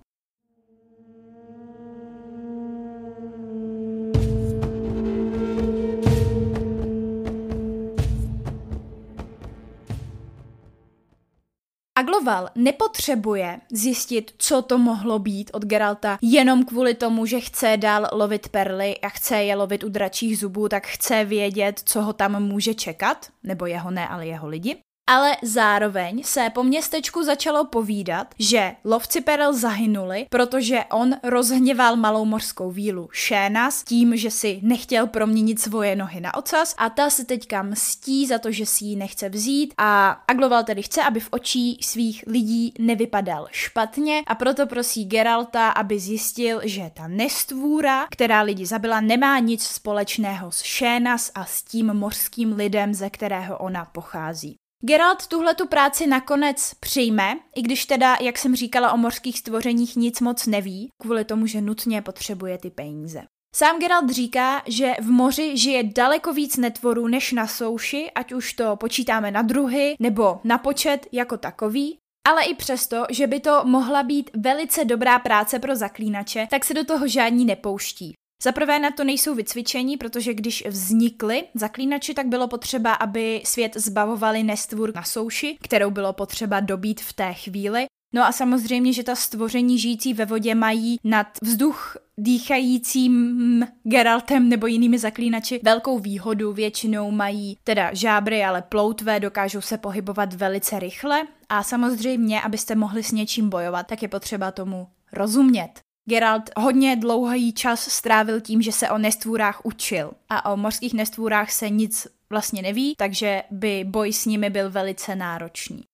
Agloval 11.99 12.49
nepotřebuje 12.55 13.61
zjistit, 13.73 14.35
co 14.39 14.63
to 14.63 14.79
mohlo 14.79 15.19
být 15.19 15.51
od 15.55 15.65
Geralta 15.65 16.19
jenom 16.23 16.65
kvůli 16.65 16.95
tomu, 16.95 17.27
že 17.27 17.41
chce 17.41 17.77
dál 17.77 18.09
lovit 18.13 18.49
perly 18.49 18.99
a 18.99 19.09
chce 19.09 19.37
je 19.37 19.57
lovit 19.57 19.85
u 19.85 19.89
dračích 19.89 20.39
zubů, 20.39 20.69
tak 20.69 20.87
chce 20.87 21.25
vědět, 21.25 21.81
co 21.85 22.03
ho 22.03 22.13
tam 22.13 22.43
může 22.43 22.75
čekat, 22.75 23.27
nebo 23.43 23.67
jeho 23.67 23.91
ne, 23.91 24.09
ale 24.09 24.27
jeho 24.27 24.49
lidi 24.49 24.77
ale 25.09 25.37
zároveň 25.43 26.23
se 26.25 26.51
po 26.55 26.63
městečku 26.63 27.23
začalo 27.25 27.65
povídat, 27.65 28.35
že 28.39 28.73
lovci 28.85 29.21
perel 29.21 29.53
zahynuli, 29.53 30.27
protože 30.31 30.85
on 30.93 31.15
rozhněval 31.23 31.97
malou 31.97 32.25
mořskou 32.25 32.71
vílu 32.71 33.09
Šéna 33.13 33.71
s 33.71 33.83
tím, 33.83 34.17
že 34.17 34.31
si 34.31 34.61
nechtěl 34.63 35.07
proměnit 35.07 35.61
svoje 35.61 35.97
nohy 35.97 36.21
na 36.21 36.35
ocas 36.35 36.75
a 36.79 36.91
ta 36.91 37.11
se 37.11 37.25
teďka 37.25 37.63
mstí 37.63 38.27
za 38.27 38.39
to, 38.39 38.53
že 38.53 38.67
si 38.67 38.85
ji 38.85 38.97
nechce 38.97 39.29
vzít 39.29 39.75
a 39.79 40.19
Agloval 40.29 40.65
tedy 40.65 40.83
chce, 40.83 41.03
aby 41.03 41.21
v 41.21 41.29
očí 41.31 41.79
svých 41.83 42.25
lidí 42.27 42.75
nevypadal 42.79 43.49
špatně 43.51 44.23
a 44.27 44.35
proto 44.35 44.67
prosí 44.67 45.05
Geralta, 45.05 45.71
aby 45.71 45.99
zjistil, 45.99 46.61
že 46.65 46.91
ta 46.95 47.09
nestvůra, 47.09 48.07
která 48.11 48.43
lidi 48.43 48.67
zabila, 48.67 49.01
nemá 49.01 49.39
nic 49.39 49.63
společného 49.63 50.51
s 50.51 50.63
Šénas 50.63 51.31
a 51.35 51.45
s 51.45 51.63
tím 51.63 51.95
mořským 51.95 52.53
lidem, 52.53 52.95
ze 52.95 53.11
kterého 53.11 53.59
ona 53.59 53.85
pochází. 53.85 54.57
Geralt 54.85 55.27
tuhle 55.27 55.55
tu 55.55 55.67
práci 55.67 56.07
nakonec 56.07 56.75
přijme, 56.75 57.39
i 57.57 57.63
když 57.63 57.85
teda, 57.87 58.17
jak 58.21 58.39
jsem 58.39 58.57
říkala 58.57 58.93
o 58.93 58.97
mořských 58.97 59.39
stvořeních, 59.39 59.97
nic 59.97 60.21
moc 60.21 60.47
neví, 60.47 60.89
kvůli 61.03 61.25
tomu, 61.25 61.47
že 61.47 61.61
nutně 61.61 62.03
potřebuje 62.03 62.59
ty 62.59 62.71
peníze. 62.71 63.23
Sám 63.55 63.81
Geralt 63.81 64.11
říká, 64.11 64.63
že 64.67 64.95
v 65.01 65.11
moři 65.11 65.57
žije 65.57 65.83
daleko 65.83 66.33
víc 66.33 66.57
netvorů 66.57 67.09
než 67.09 67.33
na 67.33 67.47
souši, 67.47 68.11
ať 68.15 68.33
už 68.33 68.53
to 68.53 68.77
počítáme 68.77 69.31
na 69.31 69.43
druhy 69.43 69.97
nebo 70.01 70.41
na 70.45 70.59
počet 70.59 71.07
jako 71.13 71.37
takový, 71.37 71.99
ale 72.29 72.45
i 72.45 72.55
přesto, 72.55 73.05
že 73.11 73.27
by 73.27 73.41
to 73.41 73.61
mohla 73.65 74.03
být 74.03 74.31
velice 74.37 74.85
dobrá 74.85 75.19
práce 75.19 75.59
pro 75.59 75.77
zaklínače, 75.77 76.47
tak 76.51 76.65
se 76.65 76.75
do 76.75 76.85
toho 76.85 77.09
žádní 77.09 77.45
nepouští. 77.45 78.15
Za 78.43 78.53
prvé 78.53 78.79
na 78.79 78.91
to 78.91 79.05
nejsou 79.05 79.35
vycvičení, 79.35 79.97
protože 79.97 80.35
když 80.35 80.67
vznikly 80.67 81.45
zaklínači, 81.55 82.15
tak 82.15 82.27
bylo 82.27 82.49
potřeba, 82.49 82.95
aby 82.95 83.43
svět 83.45 83.77
zbavovali 83.77 84.43
nestvůr 84.43 84.93
na 84.95 85.03
souši, 85.03 85.59
kterou 85.63 85.91
bylo 85.91 86.13
potřeba 86.13 86.61
dobít 86.61 87.01
v 87.01 87.13
té 87.13 87.35
chvíli. 87.35 87.87
No 88.15 88.25
a 88.25 88.33
samozřejmě, 88.33 88.93
že 88.93 89.03
ta 89.03 89.15
stvoření 89.15 89.79
žijící 89.79 90.15
ve 90.15 90.25
vodě 90.25 90.55
mají 90.55 90.97
nad 91.05 91.27
vzduch 91.43 91.97
dýchajícím 92.19 93.67
Geraltem 93.83 94.49
nebo 94.49 94.67
jinými 94.67 94.99
zaklínači 94.99 95.61
velkou 95.63 95.99
výhodu. 95.99 96.53
Většinou 96.53 97.11
mají 97.11 97.57
teda 97.65 97.95
žábry, 97.95 98.45
ale 98.45 98.63
ploutvé, 98.63 99.21
dokážou 99.21 99.61
se 99.61 99.79
pohybovat 99.79 100.35
velice 100.35 100.79
rychle 100.79 101.23
a 101.49 101.63
samozřejmě, 101.63 102.41
abyste 102.41 102.75
mohli 102.75 103.03
s 103.03 103.13
něčím 103.13 103.51
bojovat, 103.51 103.87
tak 103.87 104.03
je 104.03 104.09
potřeba 104.09 104.51
tomu 104.51 104.89
rozumět. 105.13 105.88
Geralt 106.09 106.51
hodně 106.57 106.97
dlouhý 106.97 107.53
čas 107.53 107.81
strávil 107.81 108.41
tím, 108.41 108.63
že 108.63 108.73
se 108.73 108.91
o 108.91 108.99
nestvůrách 108.99 109.61
učil 109.65 110.13
a 110.29 110.53
o 110.53 110.57
mořských 110.57 110.95
nestvůrách 110.95 111.51
se 111.51 111.71
nic 111.71 112.07
vlastně 112.31 112.63
neví, 112.63 112.95
takže 112.99 113.43
by 113.51 113.85
boj 113.87 114.13
s 114.13 114.27
nimi 114.27 114.51
byl 114.51 114.71
velice 114.71 115.17
náročný. 115.17 115.85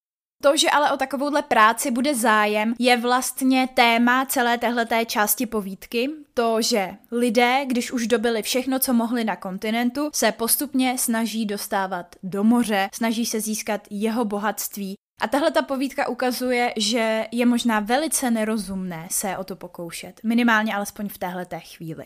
To, 0.43 0.57
že 0.57 0.71
ale 0.71 0.93
o 0.93 0.97
takovouhle 0.97 1.43
práci 1.43 1.91
bude 1.91 2.15
zájem, 2.15 2.75
je 2.79 2.97
vlastně 2.97 3.69
téma 3.75 4.27
celé 4.27 4.59
téhleté 4.59 5.07
části 5.07 5.47
povídky. 5.47 6.11
To, 6.35 6.63
že 6.63 6.91
lidé, 7.11 7.65
když 7.67 7.93
už 7.93 8.07
dobili 8.07 8.43
všechno, 8.43 8.79
co 8.79 8.93
mohli 8.93 9.25
na 9.25 9.37
kontinentu, 9.37 10.11
se 10.13 10.33
postupně 10.33 10.99
snaží 10.99 11.47
dostávat 11.47 12.17
do 12.23 12.45
moře, 12.45 12.89
snaží 12.95 13.27
se 13.27 13.41
získat 13.41 13.81
jeho 13.91 14.25
bohatství 14.25 14.95
a 15.21 15.29
tahle 15.29 15.51
ta 15.51 15.63
povídka 15.63 16.09
ukazuje, 16.09 16.73
že 16.77 17.27
je 17.33 17.47
možná 17.47 17.81
velice 17.81 18.31
nerozumné 18.31 19.09
se 19.11 19.37
o 19.37 19.45
to 19.45 19.57
pokoušet, 19.57 20.21
minimálně 20.25 20.75
alespoň 20.75 21.09
v 21.09 21.19
téhle 21.19 21.47
chvíli. 21.59 22.05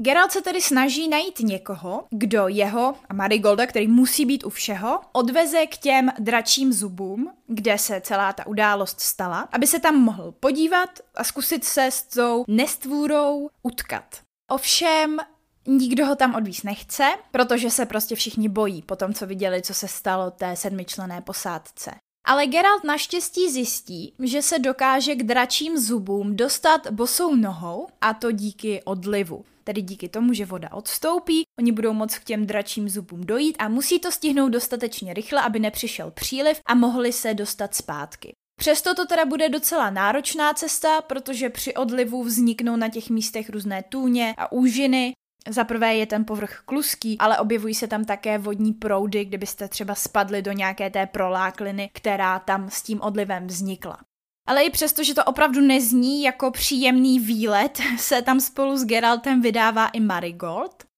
Geralt 0.00 0.32
se 0.32 0.42
tedy 0.42 0.60
snaží 0.60 1.08
najít 1.08 1.40
někoho, 1.40 2.04
kdo 2.10 2.48
jeho 2.48 2.94
a 3.08 3.14
Marigolda, 3.14 3.66
který 3.66 3.88
musí 3.88 4.24
být 4.26 4.44
u 4.44 4.50
všeho, 4.50 5.00
odveze 5.12 5.66
k 5.66 5.76
těm 5.76 6.10
dračím 6.18 6.72
zubům, 6.72 7.32
kde 7.46 7.78
se 7.78 8.00
celá 8.00 8.32
ta 8.32 8.46
událost 8.46 9.00
stala, 9.00 9.48
aby 9.52 9.66
se 9.66 9.80
tam 9.80 9.96
mohl 9.96 10.32
podívat 10.32 10.90
a 11.14 11.24
zkusit 11.24 11.64
se 11.64 11.86
s 11.86 12.02
tou 12.02 12.44
nestvůrou 12.48 13.50
utkat. 13.62 14.20
Ovšem, 14.50 15.18
Nikdo 15.66 16.06
ho 16.06 16.16
tam 16.16 16.34
odvíz 16.34 16.62
nechce, 16.62 17.04
protože 17.30 17.70
se 17.70 17.86
prostě 17.86 18.14
všichni 18.14 18.48
bojí 18.48 18.82
po 18.82 18.96
tom, 18.96 19.14
co 19.14 19.26
viděli, 19.26 19.62
co 19.62 19.74
se 19.74 19.88
stalo 19.88 20.30
té 20.30 20.56
sedmičlené 20.56 21.20
posádce. 21.20 21.90
Ale 22.24 22.46
Geralt 22.46 22.84
naštěstí 22.84 23.50
zjistí, 23.50 24.14
že 24.18 24.42
se 24.42 24.58
dokáže 24.58 25.14
k 25.14 25.22
dračím 25.22 25.78
zubům 25.78 26.36
dostat 26.36 26.90
bosou 26.90 27.34
nohou 27.34 27.88
a 28.00 28.14
to 28.14 28.32
díky 28.32 28.82
odlivu. 28.84 29.44
Tedy 29.64 29.82
díky 29.82 30.08
tomu, 30.08 30.32
že 30.32 30.46
voda 30.46 30.72
odstoupí, 30.72 31.42
oni 31.58 31.72
budou 31.72 31.92
moct 31.92 32.18
k 32.18 32.24
těm 32.24 32.46
dračím 32.46 32.88
zubům 32.88 33.20
dojít 33.20 33.56
a 33.58 33.68
musí 33.68 33.98
to 33.98 34.12
stihnout 34.12 34.48
dostatečně 34.48 35.14
rychle, 35.14 35.42
aby 35.42 35.58
nepřišel 35.58 36.10
příliv 36.10 36.60
a 36.66 36.74
mohli 36.74 37.12
se 37.12 37.34
dostat 37.34 37.74
zpátky. 37.74 38.32
Přesto 38.60 38.94
to 38.94 39.06
teda 39.06 39.24
bude 39.24 39.48
docela 39.48 39.90
náročná 39.90 40.54
cesta, 40.54 41.00
protože 41.00 41.50
při 41.50 41.74
odlivu 41.74 42.24
vzniknou 42.24 42.76
na 42.76 42.88
těch 42.88 43.10
místech 43.10 43.50
různé 43.50 43.82
tůně 43.88 44.34
a 44.38 44.52
úžiny, 44.52 45.12
za 45.48 45.64
prvé 45.64 45.94
je 45.94 46.06
ten 46.06 46.24
povrch 46.24 46.62
kluský, 46.64 47.18
ale 47.18 47.38
objevují 47.38 47.74
se 47.74 47.86
tam 47.86 48.04
také 48.04 48.38
vodní 48.38 48.72
proudy, 48.72 49.24
kdybyste 49.24 49.68
třeba 49.68 49.94
spadli 49.94 50.42
do 50.42 50.52
nějaké 50.52 50.90
té 50.90 51.06
prolákliny, 51.06 51.90
která 51.92 52.38
tam 52.38 52.70
s 52.70 52.82
tím 52.82 53.00
odlivem 53.00 53.46
vznikla. 53.46 53.98
Ale 54.46 54.62
i 54.64 54.70
přesto, 54.70 55.04
že 55.04 55.14
to 55.14 55.24
opravdu 55.24 55.60
nezní 55.60 56.22
jako 56.22 56.50
příjemný 56.50 57.20
výlet, 57.20 57.80
se 57.98 58.22
tam 58.22 58.40
spolu 58.40 58.76
s 58.76 58.84
Geraltem 58.84 59.42
vydává 59.42 59.86
i 59.86 60.00
Marigold. 60.00 60.91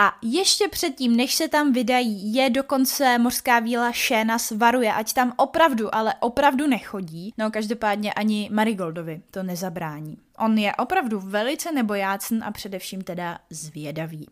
A 0.00 0.18
ještě 0.22 0.68
předtím, 0.68 1.16
než 1.16 1.34
se 1.34 1.48
tam 1.48 1.72
vydají, 1.72 2.34
je 2.34 2.50
dokonce 2.50 3.18
mořská 3.18 3.58
víla 3.58 3.92
Šéna 3.92 4.38
svaruje, 4.38 4.92
ať 4.92 5.12
tam 5.12 5.32
opravdu, 5.36 5.94
ale 5.94 6.14
opravdu 6.20 6.66
nechodí. 6.66 7.34
No 7.38 7.50
každopádně 7.50 8.12
ani 8.12 8.50
Marigoldovi 8.52 9.22
to 9.30 9.42
nezabrání. 9.42 10.18
On 10.38 10.58
je 10.58 10.76
opravdu 10.76 11.20
velice 11.20 11.72
nebojácný 11.72 12.40
a 12.42 12.50
především 12.50 13.02
teda 13.02 13.38
zvědavý. 13.50 14.26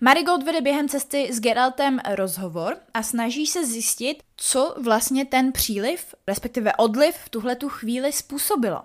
Marigold 0.00 0.42
vede 0.42 0.60
během 0.60 0.88
cesty 0.88 1.28
s 1.32 1.40
Geraltem 1.40 2.00
rozhovor 2.14 2.76
a 2.94 3.02
snaží 3.02 3.46
se 3.46 3.66
zjistit, 3.66 4.22
co 4.36 4.74
vlastně 4.82 5.24
ten 5.24 5.52
příliv, 5.52 6.14
respektive 6.26 6.76
odliv 6.76 7.16
v 7.16 7.28
tuhle 7.28 7.56
tu 7.56 7.68
chvíli 7.68 8.12
způsobilo. 8.12 8.82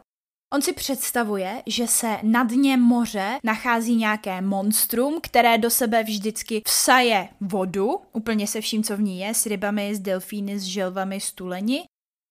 On 0.54 0.62
si 0.62 0.74
představuje, 0.74 1.64
že 1.66 1.88
se 1.88 2.18
na 2.24 2.44
dně 2.44 2.78
moře 2.78 3.40
nachází 3.44 3.96
nějaké 3.96 4.42
monstrum, 4.42 5.20
které 5.24 5.58
do 5.58 5.70
sebe 5.70 6.04
vždycky 6.04 6.62
vsaje 6.66 7.30
vodu, 7.42 7.96
úplně 8.12 8.48
se 8.48 8.62
vším, 8.62 8.84
co 8.84 8.98
v 8.98 9.02
ní 9.02 9.20
je, 9.20 9.34
s 9.34 9.46
rybami, 9.46 9.96
s 9.96 10.00
delfíny, 10.00 10.60
s 10.60 10.64
želvami, 10.64 11.20
s 11.20 11.32
tuleni. 11.32 11.84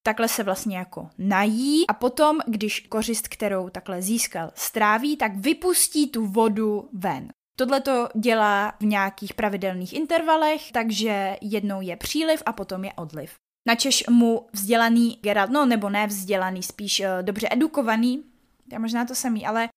Takhle 0.05 0.29
se 0.29 0.43
vlastně 0.43 0.77
jako 0.77 1.09
nají 1.19 1.87
a 1.87 1.93
potom, 1.93 2.39
když 2.47 2.81
kořist, 2.81 3.29
kterou 3.29 3.69
takhle 3.69 4.03
získal, 4.03 4.51
stráví, 4.55 5.17
tak 5.17 5.37
vypustí 5.37 6.09
tu 6.09 6.27
vodu 6.27 6.89
ven. 6.93 7.29
Tohle 7.59 7.81
to 7.81 8.09
dělá 8.15 8.75
v 8.81 8.85
nějakých 8.85 9.35
pravidelných 9.35 9.93
intervalech, 9.93 10.73
takže 10.73 11.37
jednou 11.41 11.81
je 11.81 11.97
příliv 11.97 12.43
a 12.47 12.53
potom 12.53 12.85
je 12.85 12.93
odliv. 12.93 13.35
Načež 13.69 14.05
mu 14.11 14.47
vzdělaný 14.53 15.19
Geralt, 15.23 15.51
no 15.51 15.67
nebo 15.67 15.91
ne 15.91 16.07
vzdělaný, 16.07 16.63
spíš 16.63 17.01
uh, 17.01 17.07
dobře 17.23 17.49
edukovaný, 17.51 18.25
je 18.73 18.79
možná 18.79 19.05
to 19.05 19.15
samý, 19.15 19.47
ale 19.47 19.69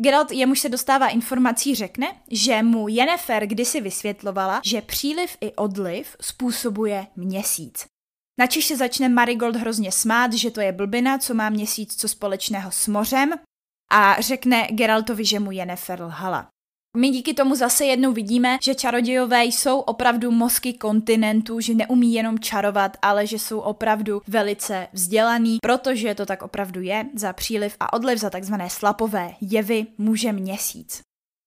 Geralt 0.00 0.30
jemuž 0.30 0.60
se 0.60 0.68
dostává 0.68 1.08
informací 1.08 1.74
řekne, 1.74 2.06
že 2.30 2.62
mu 2.62 2.88
Jennifer 2.88 3.46
kdysi 3.46 3.80
vysvětlovala, 3.80 4.60
že 4.64 4.82
příliv 4.82 5.36
i 5.40 5.52
odliv 5.52 6.16
způsobuje 6.20 7.06
měsíc. 7.16 7.86
Načež 8.40 8.64
se 8.64 8.76
začne 8.76 9.08
Marigold 9.08 9.56
hrozně 9.56 9.92
smát, 9.92 10.32
že 10.32 10.50
to 10.50 10.60
je 10.60 10.72
blbina, 10.72 11.18
co 11.18 11.34
má 11.34 11.48
měsíc 11.48 11.96
co 11.96 12.08
společného 12.08 12.70
s 12.70 12.88
mořem 12.88 13.30
a 13.90 14.20
řekne 14.20 14.66
Geraltovi, 14.70 15.24
že 15.24 15.40
mu 15.40 15.50
Jennifer 15.50 16.02
lhala. 16.02 16.48
My 16.98 17.10
díky 17.10 17.34
tomu 17.34 17.54
zase 17.54 17.84
jednou 17.84 18.12
vidíme, 18.12 18.58
že 18.62 18.74
čarodějové 18.74 19.44
jsou 19.44 19.80
opravdu 19.80 20.30
mozky 20.30 20.72
kontinentu, 20.72 21.60
že 21.60 21.74
neumí 21.74 22.14
jenom 22.14 22.38
čarovat, 22.38 22.96
ale 23.02 23.26
že 23.26 23.38
jsou 23.38 23.58
opravdu 23.58 24.22
velice 24.26 24.88
vzdělaný, 24.92 25.58
protože 25.62 26.14
to 26.14 26.26
tak 26.26 26.42
opravdu 26.42 26.80
je. 26.80 27.06
Za 27.14 27.32
příliv 27.32 27.76
a 27.80 27.92
odliv, 27.92 28.18
za 28.18 28.30
takzvané 28.30 28.70
slapové 28.70 29.34
jevy 29.40 29.86
může 29.98 30.32
měsíc. 30.32 31.00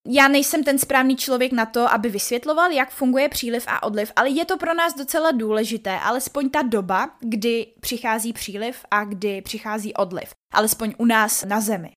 Já 0.07 0.27
nejsem 0.27 0.63
ten 0.63 0.79
správný 0.79 1.15
člověk 1.15 1.51
na 1.51 1.65
to, 1.65 1.93
aby 1.93 2.09
vysvětloval, 2.09 2.71
jak 2.71 2.91
funguje 2.91 3.29
příliv 3.29 3.63
a 3.67 3.83
odliv, 3.83 4.11
ale 4.15 4.29
je 4.29 4.45
to 4.45 4.57
pro 4.57 4.73
nás 4.73 4.95
docela 4.95 5.31
důležité, 5.31 5.99
alespoň 5.99 6.49
ta 6.49 6.61
doba, 6.61 7.09
kdy 7.19 7.67
přichází 7.79 8.33
příliv 8.33 8.85
a 8.91 9.03
kdy 9.03 9.41
přichází 9.41 9.93
odliv. 9.93 10.29
Alespoň 10.53 10.93
u 10.97 11.05
nás 11.05 11.45
na 11.45 11.61
Zemi. 11.61 11.91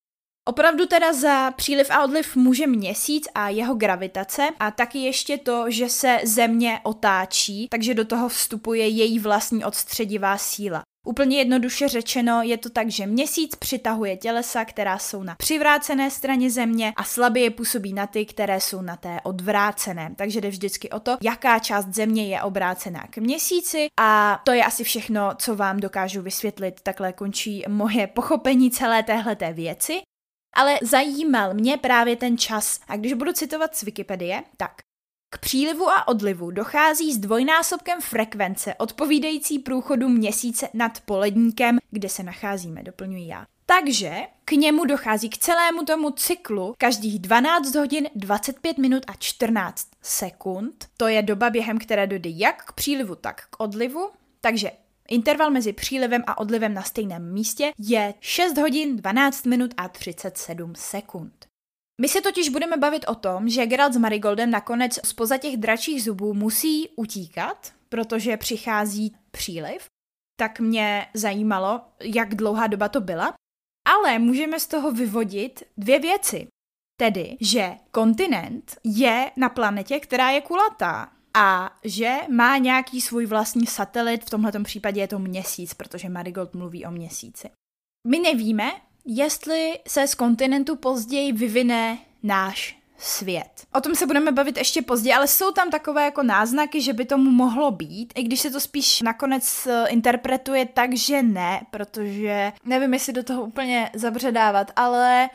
Opravdu 0.48 0.86
teda 0.86 1.12
za 1.12 1.50
příliv 1.50 1.90
a 1.90 2.04
odliv 2.04 2.36
může 2.36 2.66
měsíc 2.66 3.28
a 3.34 3.48
jeho 3.48 3.74
gravitace 3.74 4.48
a 4.60 4.70
taky 4.70 4.98
ještě 4.98 5.38
to, 5.38 5.64
že 5.68 5.88
se 5.88 6.18
země 6.24 6.80
otáčí, 6.82 7.68
takže 7.70 7.94
do 7.94 8.04
toho 8.04 8.28
vstupuje 8.28 8.88
její 8.88 9.18
vlastní 9.18 9.64
odstředivá 9.64 10.38
síla. 10.38 10.82
Úplně 11.06 11.38
jednoduše 11.38 11.88
řečeno 11.88 12.42
je 12.42 12.58
to 12.58 12.70
tak, 12.70 12.90
že 12.90 13.06
měsíc 13.06 13.54
přitahuje 13.54 14.16
tělesa, 14.16 14.64
která 14.64 14.98
jsou 14.98 15.22
na 15.22 15.34
přivrácené 15.34 16.10
straně 16.10 16.50
země 16.50 16.92
a 16.96 17.04
slabě 17.04 17.50
působí 17.50 17.92
na 17.92 18.06
ty, 18.06 18.26
které 18.26 18.60
jsou 18.60 18.82
na 18.82 18.96
té 18.96 19.18
odvrácené. 19.22 20.14
Takže 20.16 20.40
jde 20.40 20.48
vždycky 20.48 20.90
o 20.90 21.00
to, 21.00 21.16
jaká 21.22 21.58
část 21.58 21.94
země 21.94 22.28
je 22.28 22.42
obrácená 22.42 23.06
k 23.10 23.18
měsíci 23.18 23.86
a 24.00 24.40
to 24.44 24.52
je 24.52 24.64
asi 24.64 24.84
všechno, 24.84 25.30
co 25.38 25.56
vám 25.56 25.80
dokážu 25.80 26.22
vysvětlit. 26.22 26.80
Takhle 26.82 27.12
končí 27.12 27.64
moje 27.68 28.06
pochopení 28.06 28.70
celé 28.70 29.02
téhleté 29.02 29.52
věci. 29.52 30.00
Ale 30.54 30.78
zajímal 30.82 31.54
mě 31.54 31.76
právě 31.76 32.16
ten 32.16 32.38
čas. 32.38 32.80
A 32.88 32.96
když 32.96 33.12
budu 33.12 33.32
citovat 33.32 33.76
z 33.76 33.82
Wikipedie, 33.82 34.42
tak 34.56 34.72
k 35.30 35.38
přílivu 35.38 35.88
a 35.88 36.08
odlivu 36.08 36.50
dochází 36.50 37.12
s 37.12 37.18
dvojnásobkem 37.18 38.00
frekvence 38.00 38.74
odpovídající 38.74 39.58
průchodu 39.58 40.08
měsíce 40.08 40.68
nad 40.74 41.00
poledníkem, 41.00 41.78
kde 41.90 42.08
se 42.08 42.22
nacházíme, 42.22 42.82
doplňuji 42.82 43.28
já. 43.28 43.46
Takže 43.66 44.14
k 44.44 44.52
němu 44.52 44.84
dochází 44.84 45.30
k 45.30 45.38
celému 45.38 45.84
tomu 45.84 46.10
cyklu 46.10 46.74
každých 46.78 47.18
12 47.18 47.74
hodin, 47.74 48.08
25 48.14 48.78
minut 48.78 49.02
a 49.06 49.12
14 49.18 49.88
sekund. 50.02 50.86
To 50.96 51.08
je 51.08 51.22
doba, 51.22 51.50
během 51.50 51.78
které 51.78 52.06
dojde 52.06 52.30
jak 52.32 52.64
k 52.64 52.72
přílivu, 52.72 53.14
tak 53.14 53.46
k 53.50 53.60
odlivu. 53.60 54.10
Takže 54.40 54.70
Interval 55.08 55.50
mezi 55.50 55.72
přílivem 55.72 56.22
a 56.26 56.38
odlivem 56.38 56.74
na 56.74 56.82
stejném 56.82 57.32
místě 57.32 57.72
je 57.78 58.14
6 58.20 58.58
hodin 58.58 58.96
12 58.96 59.46
minut 59.46 59.74
a 59.76 59.88
37 59.88 60.74
sekund. 60.74 61.46
My 62.00 62.08
se 62.08 62.20
totiž 62.20 62.48
budeme 62.48 62.76
bavit 62.76 63.04
o 63.08 63.14
tom, 63.14 63.48
že 63.48 63.66
Geralt 63.66 63.92
s 63.92 63.96
Marigoldem 63.96 64.50
nakonec 64.50 65.06
spoza 65.06 65.38
těch 65.38 65.56
dračích 65.56 66.02
zubů 66.02 66.34
musí 66.34 66.88
utíkat, 66.96 67.72
protože 67.88 68.36
přichází 68.36 69.16
příliv. 69.30 69.86
Tak 70.40 70.60
mě 70.60 71.06
zajímalo, 71.14 71.80
jak 72.02 72.34
dlouhá 72.34 72.66
doba 72.66 72.88
to 72.88 73.00
byla. 73.00 73.34
Ale 73.88 74.18
můžeme 74.18 74.60
z 74.60 74.66
toho 74.66 74.92
vyvodit 74.92 75.62
dvě 75.76 75.98
věci. 75.98 76.46
Tedy, 77.00 77.36
že 77.40 77.72
kontinent 77.90 78.76
je 78.84 79.30
na 79.36 79.48
planetě, 79.48 80.00
která 80.00 80.30
je 80.30 80.40
kulatá 80.40 81.12
a 81.34 81.70
že 81.84 82.14
má 82.28 82.58
nějaký 82.58 83.00
svůj 83.00 83.26
vlastní 83.26 83.66
satelit, 83.66 84.24
v 84.24 84.30
tomhle 84.30 84.52
případě 84.64 85.00
je 85.00 85.08
to 85.08 85.18
měsíc, 85.18 85.74
protože 85.74 86.08
Marigold 86.08 86.54
mluví 86.54 86.86
o 86.86 86.90
měsíci. 86.90 87.50
My 88.08 88.18
nevíme, 88.18 88.72
jestli 89.04 89.78
se 89.88 90.06
z 90.06 90.14
kontinentu 90.14 90.76
později 90.76 91.32
vyvine 91.32 91.98
náš 92.22 92.78
svět. 92.98 93.66
O 93.74 93.80
tom 93.80 93.94
se 93.94 94.06
budeme 94.06 94.32
bavit 94.32 94.56
ještě 94.56 94.82
později, 94.82 95.14
ale 95.14 95.28
jsou 95.28 95.52
tam 95.52 95.70
takové 95.70 96.04
jako 96.04 96.22
náznaky, 96.22 96.80
že 96.80 96.92
by 96.92 97.04
tomu 97.04 97.30
mohlo 97.30 97.70
být, 97.70 98.12
i 98.16 98.22
když 98.22 98.40
se 98.40 98.50
to 98.50 98.60
spíš 98.60 99.02
nakonec 99.02 99.66
eh, 99.66 99.86
interpretuje 99.88 100.66
tak, 100.66 100.96
že 100.96 101.22
ne, 101.22 101.60
protože 101.70 102.52
nevím, 102.64 102.94
jestli 102.94 103.12
do 103.12 103.22
toho 103.22 103.42
úplně 103.42 103.90
zabředávat, 103.94 104.70
ale 104.76 105.30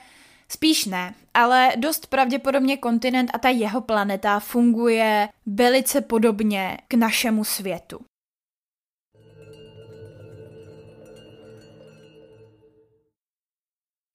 Spíš 0.51 0.85
ne, 0.85 1.15
ale 1.33 1.73
dost 1.77 2.07
pravděpodobně 2.07 2.77
kontinent 2.77 3.31
a 3.33 3.37
ta 3.37 3.49
jeho 3.49 3.81
planeta 3.81 4.39
funguje 4.39 5.29
velice 5.45 6.01
podobně 6.01 6.77
k 6.87 6.93
našemu 6.93 7.43
světu. 7.43 7.99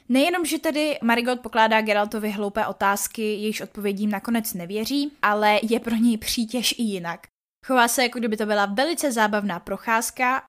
Nejenom, 0.08 0.44
že 0.44 0.58
tedy 0.58 0.98
Marigold 1.02 1.40
pokládá 1.40 1.80
Geraltovi 1.80 2.30
hloupé 2.30 2.66
otázky, 2.66 3.22
jejichž 3.22 3.60
odpovědím 3.60 4.10
nakonec 4.10 4.54
nevěří, 4.54 5.12
ale 5.22 5.60
je 5.62 5.80
pro 5.80 5.96
něj 5.96 6.18
přítěž 6.18 6.74
i 6.78 6.82
jinak. 6.82 7.26
Chová 7.66 7.88
se, 7.88 8.02
jako 8.02 8.18
kdyby 8.18 8.36
to 8.36 8.46
byla 8.46 8.66
velice 8.66 9.12
zábavná 9.12 9.60
procházka. 9.60 10.42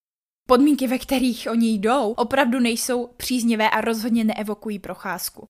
Podmínky, 0.47 0.87
ve 0.87 0.97
kterých 0.97 1.47
oni 1.51 1.69
jdou, 1.69 2.11
opravdu 2.11 2.59
nejsou 2.59 3.07
příznivé 3.07 3.69
a 3.69 3.81
rozhodně 3.81 4.23
neevokují 4.23 4.79
procházku. 4.79 5.45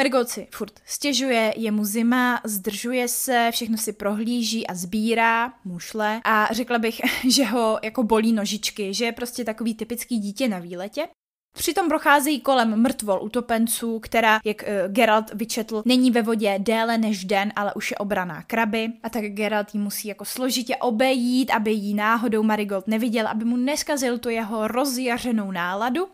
Marigold 0.00 0.28
si 0.28 0.46
furt 0.50 0.80
stěžuje, 0.84 1.54
je 1.56 1.70
mu 1.70 1.84
zima, 1.84 2.40
zdržuje 2.44 3.08
se, 3.08 3.48
všechno 3.52 3.76
si 3.76 3.92
prohlíží 3.92 4.66
a 4.66 4.74
sbírá, 4.74 5.52
mušle 5.64 6.20
a 6.24 6.48
řekla 6.52 6.78
bych, 6.78 7.00
že 7.28 7.44
ho 7.44 7.78
jako 7.82 8.02
bolí 8.02 8.32
nožičky, 8.32 8.94
že 8.94 9.04
je 9.04 9.12
prostě 9.12 9.44
takový 9.44 9.74
typický 9.74 10.18
dítě 10.18 10.48
na 10.48 10.58
výletě. 10.58 11.08
Přitom 11.56 11.88
procházejí 11.88 12.40
kolem 12.40 12.82
mrtvol 12.82 13.22
utopenců, 13.22 14.00
která, 14.00 14.40
jak 14.44 14.62
uh, 14.62 14.92
Geralt 14.92 15.34
vyčetl, 15.34 15.82
není 15.86 16.10
ve 16.10 16.22
vodě 16.22 16.58
déle 16.58 16.98
než 16.98 17.24
den, 17.24 17.52
ale 17.56 17.74
už 17.74 17.90
je 17.90 17.98
obraná 17.98 18.42
kraby. 18.42 18.92
A 19.02 19.08
tak 19.08 19.24
Geralt 19.24 19.74
ji 19.74 19.80
musí 19.80 20.08
jako 20.08 20.24
složitě 20.24 20.76
obejít, 20.76 21.50
aby 21.50 21.72
jí 21.72 21.94
náhodou 21.94 22.42
Marigold 22.42 22.88
neviděl, 22.88 23.28
aby 23.28 23.44
mu 23.44 23.56
neskazil 23.56 24.18
tu 24.18 24.28
jeho 24.28 24.68
rozjařenou 24.68 25.50
náladu. 25.50 26.08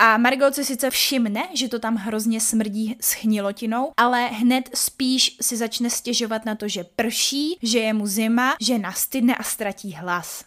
A 0.00 0.16
Marigold 0.18 0.54
si 0.54 0.64
sice 0.64 0.90
všimne, 0.90 1.48
že 1.54 1.68
to 1.68 1.78
tam 1.78 1.96
hrozně 1.96 2.40
smrdí 2.40 2.96
s 3.00 3.12
chnilotinou, 3.12 3.92
ale 3.96 4.26
hned 4.26 4.70
spíš 4.74 5.36
si 5.40 5.56
začne 5.56 5.90
stěžovat 5.90 6.44
na 6.44 6.54
to, 6.54 6.68
že 6.68 6.84
prší, 6.84 7.58
že 7.62 7.78
je 7.78 7.92
mu 7.92 8.06
zima, 8.06 8.56
že 8.60 8.78
nastydne 8.78 9.36
a 9.36 9.42
ztratí 9.42 9.92
hlas. 9.92 10.44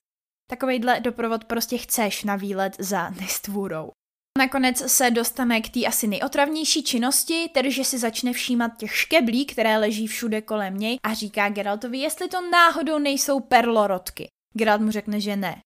Takovejhle 0.49 0.99
doprovod 0.99 1.45
prostě 1.45 1.77
chceš 1.77 2.23
na 2.23 2.35
výlet 2.35 2.75
za 2.79 3.09
nestvůrou. 3.09 3.91
Nakonec 4.37 4.91
se 4.91 5.11
dostane 5.11 5.61
k 5.61 5.69
té 5.69 5.85
asi 5.85 6.07
nejotravnější 6.07 6.83
činnosti, 6.83 7.49
tedy 7.53 7.71
že 7.71 7.83
si 7.83 7.97
začne 7.97 8.33
všímat 8.33 8.77
těch 8.77 8.95
škeblí, 8.95 9.45
které 9.45 9.77
leží 9.77 10.07
všude 10.07 10.41
kolem 10.41 10.77
něj 10.77 10.97
a 11.03 11.13
říká 11.13 11.49
Geraltovi, 11.49 11.97
jestli 11.97 12.27
to 12.27 12.49
náhodou 12.51 12.99
nejsou 12.99 13.39
perlorodky. 13.39 14.27
Geralt 14.53 14.81
mu 14.81 14.91
řekne, 14.91 15.19
že 15.19 15.35
ne. 15.35 15.61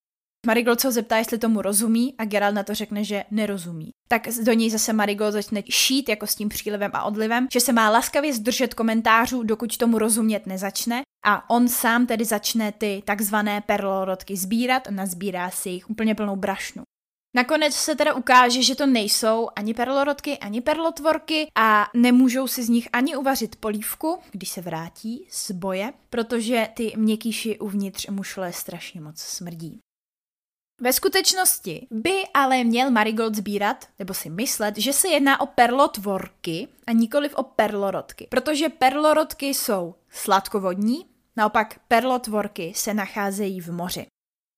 Marigold 0.46 0.80
se 0.80 0.88
ho 0.88 0.92
zeptá, 0.92 1.18
jestli 1.18 1.38
tomu 1.38 1.62
rozumí 1.62 2.16
a 2.18 2.26
Geralt 2.26 2.56
na 2.56 2.64
to 2.64 2.76
řekne, 2.76 3.04
že 3.04 3.24
nerozumí. 3.32 3.90
Tak 4.08 4.28
do 4.44 4.54
něj 4.54 4.70
zase 4.70 4.94
Marigold 4.94 5.34
začne 5.34 5.64
šít 5.70 6.10
jako 6.10 6.28
s 6.28 6.36
tím 6.36 6.50
přílivem 6.50 6.92
a 6.94 7.04
odlivem, 7.04 7.48
že 7.54 7.60
se 7.60 7.74
má 7.74 7.90
laskavě 7.90 8.34
zdržet 8.34 8.74
komentářů, 8.74 9.44
dokud 9.44 9.78
tomu 9.78 9.98
rozumět 9.98 10.46
nezačne 10.46 11.02
a 11.26 11.50
on 11.50 11.68
sám 11.68 12.08
tedy 12.08 12.26
začne 12.26 12.72
ty 12.72 13.04
takzvané 13.06 13.62
perlorodky 13.62 14.38
sbírat 14.38 14.88
a 14.88 14.92
nazbírá 14.92 15.50
si 15.50 15.70
jich 15.70 15.90
úplně 15.90 16.16
plnou 16.16 16.36
brašnu. 16.36 16.84
Nakonec 17.36 17.74
se 17.74 17.96
teda 17.96 18.14
ukáže, 18.14 18.64
že 18.64 18.76
to 18.76 18.86
nejsou 18.86 19.50
ani 19.56 19.74
perlorodky, 19.74 20.38
ani 20.38 20.62
perlotvorky 20.62 21.48
a 21.56 21.88
nemůžou 21.94 22.48
si 22.48 22.64
z 22.64 22.70
nich 22.70 22.88
ani 22.94 23.16
uvařit 23.16 23.56
polívku, 23.56 24.20
když 24.32 24.50
se 24.50 24.62
vrátí 24.62 25.28
z 25.30 25.52
boje, 25.52 25.94
protože 26.10 26.70
ty 26.74 26.94
měkkýši 26.96 27.60
uvnitř 27.60 28.08
mušle 28.08 28.54
strašně 28.54 29.02
moc 29.02 29.20
smrdí. 29.20 29.80
Ve 30.82 30.94
skutečnosti 30.94 31.88
by 31.92 32.24
ale 32.34 32.64
měl 32.64 32.92
Marigold 32.92 33.36
sbírat, 33.36 33.86
nebo 34.00 34.14
si 34.14 34.30
myslet, 34.30 34.78
že 34.78 34.94
se 34.94 35.08
jedná 35.08 35.42
o 35.42 35.46
perlotvorky 35.46 36.68
a 36.88 36.92
nikoliv 36.92 37.36
o 37.36 37.44
perlorodky, 37.44 38.28
protože 38.30 38.70
perlorodky 38.70 39.46
jsou 39.46 39.96
sladkovodní, 40.10 41.06
naopak 41.36 41.80
perlotvorky 41.88 42.74
se 42.76 42.94
nacházejí 42.94 43.62
v 43.62 43.72
moři. 43.72 44.06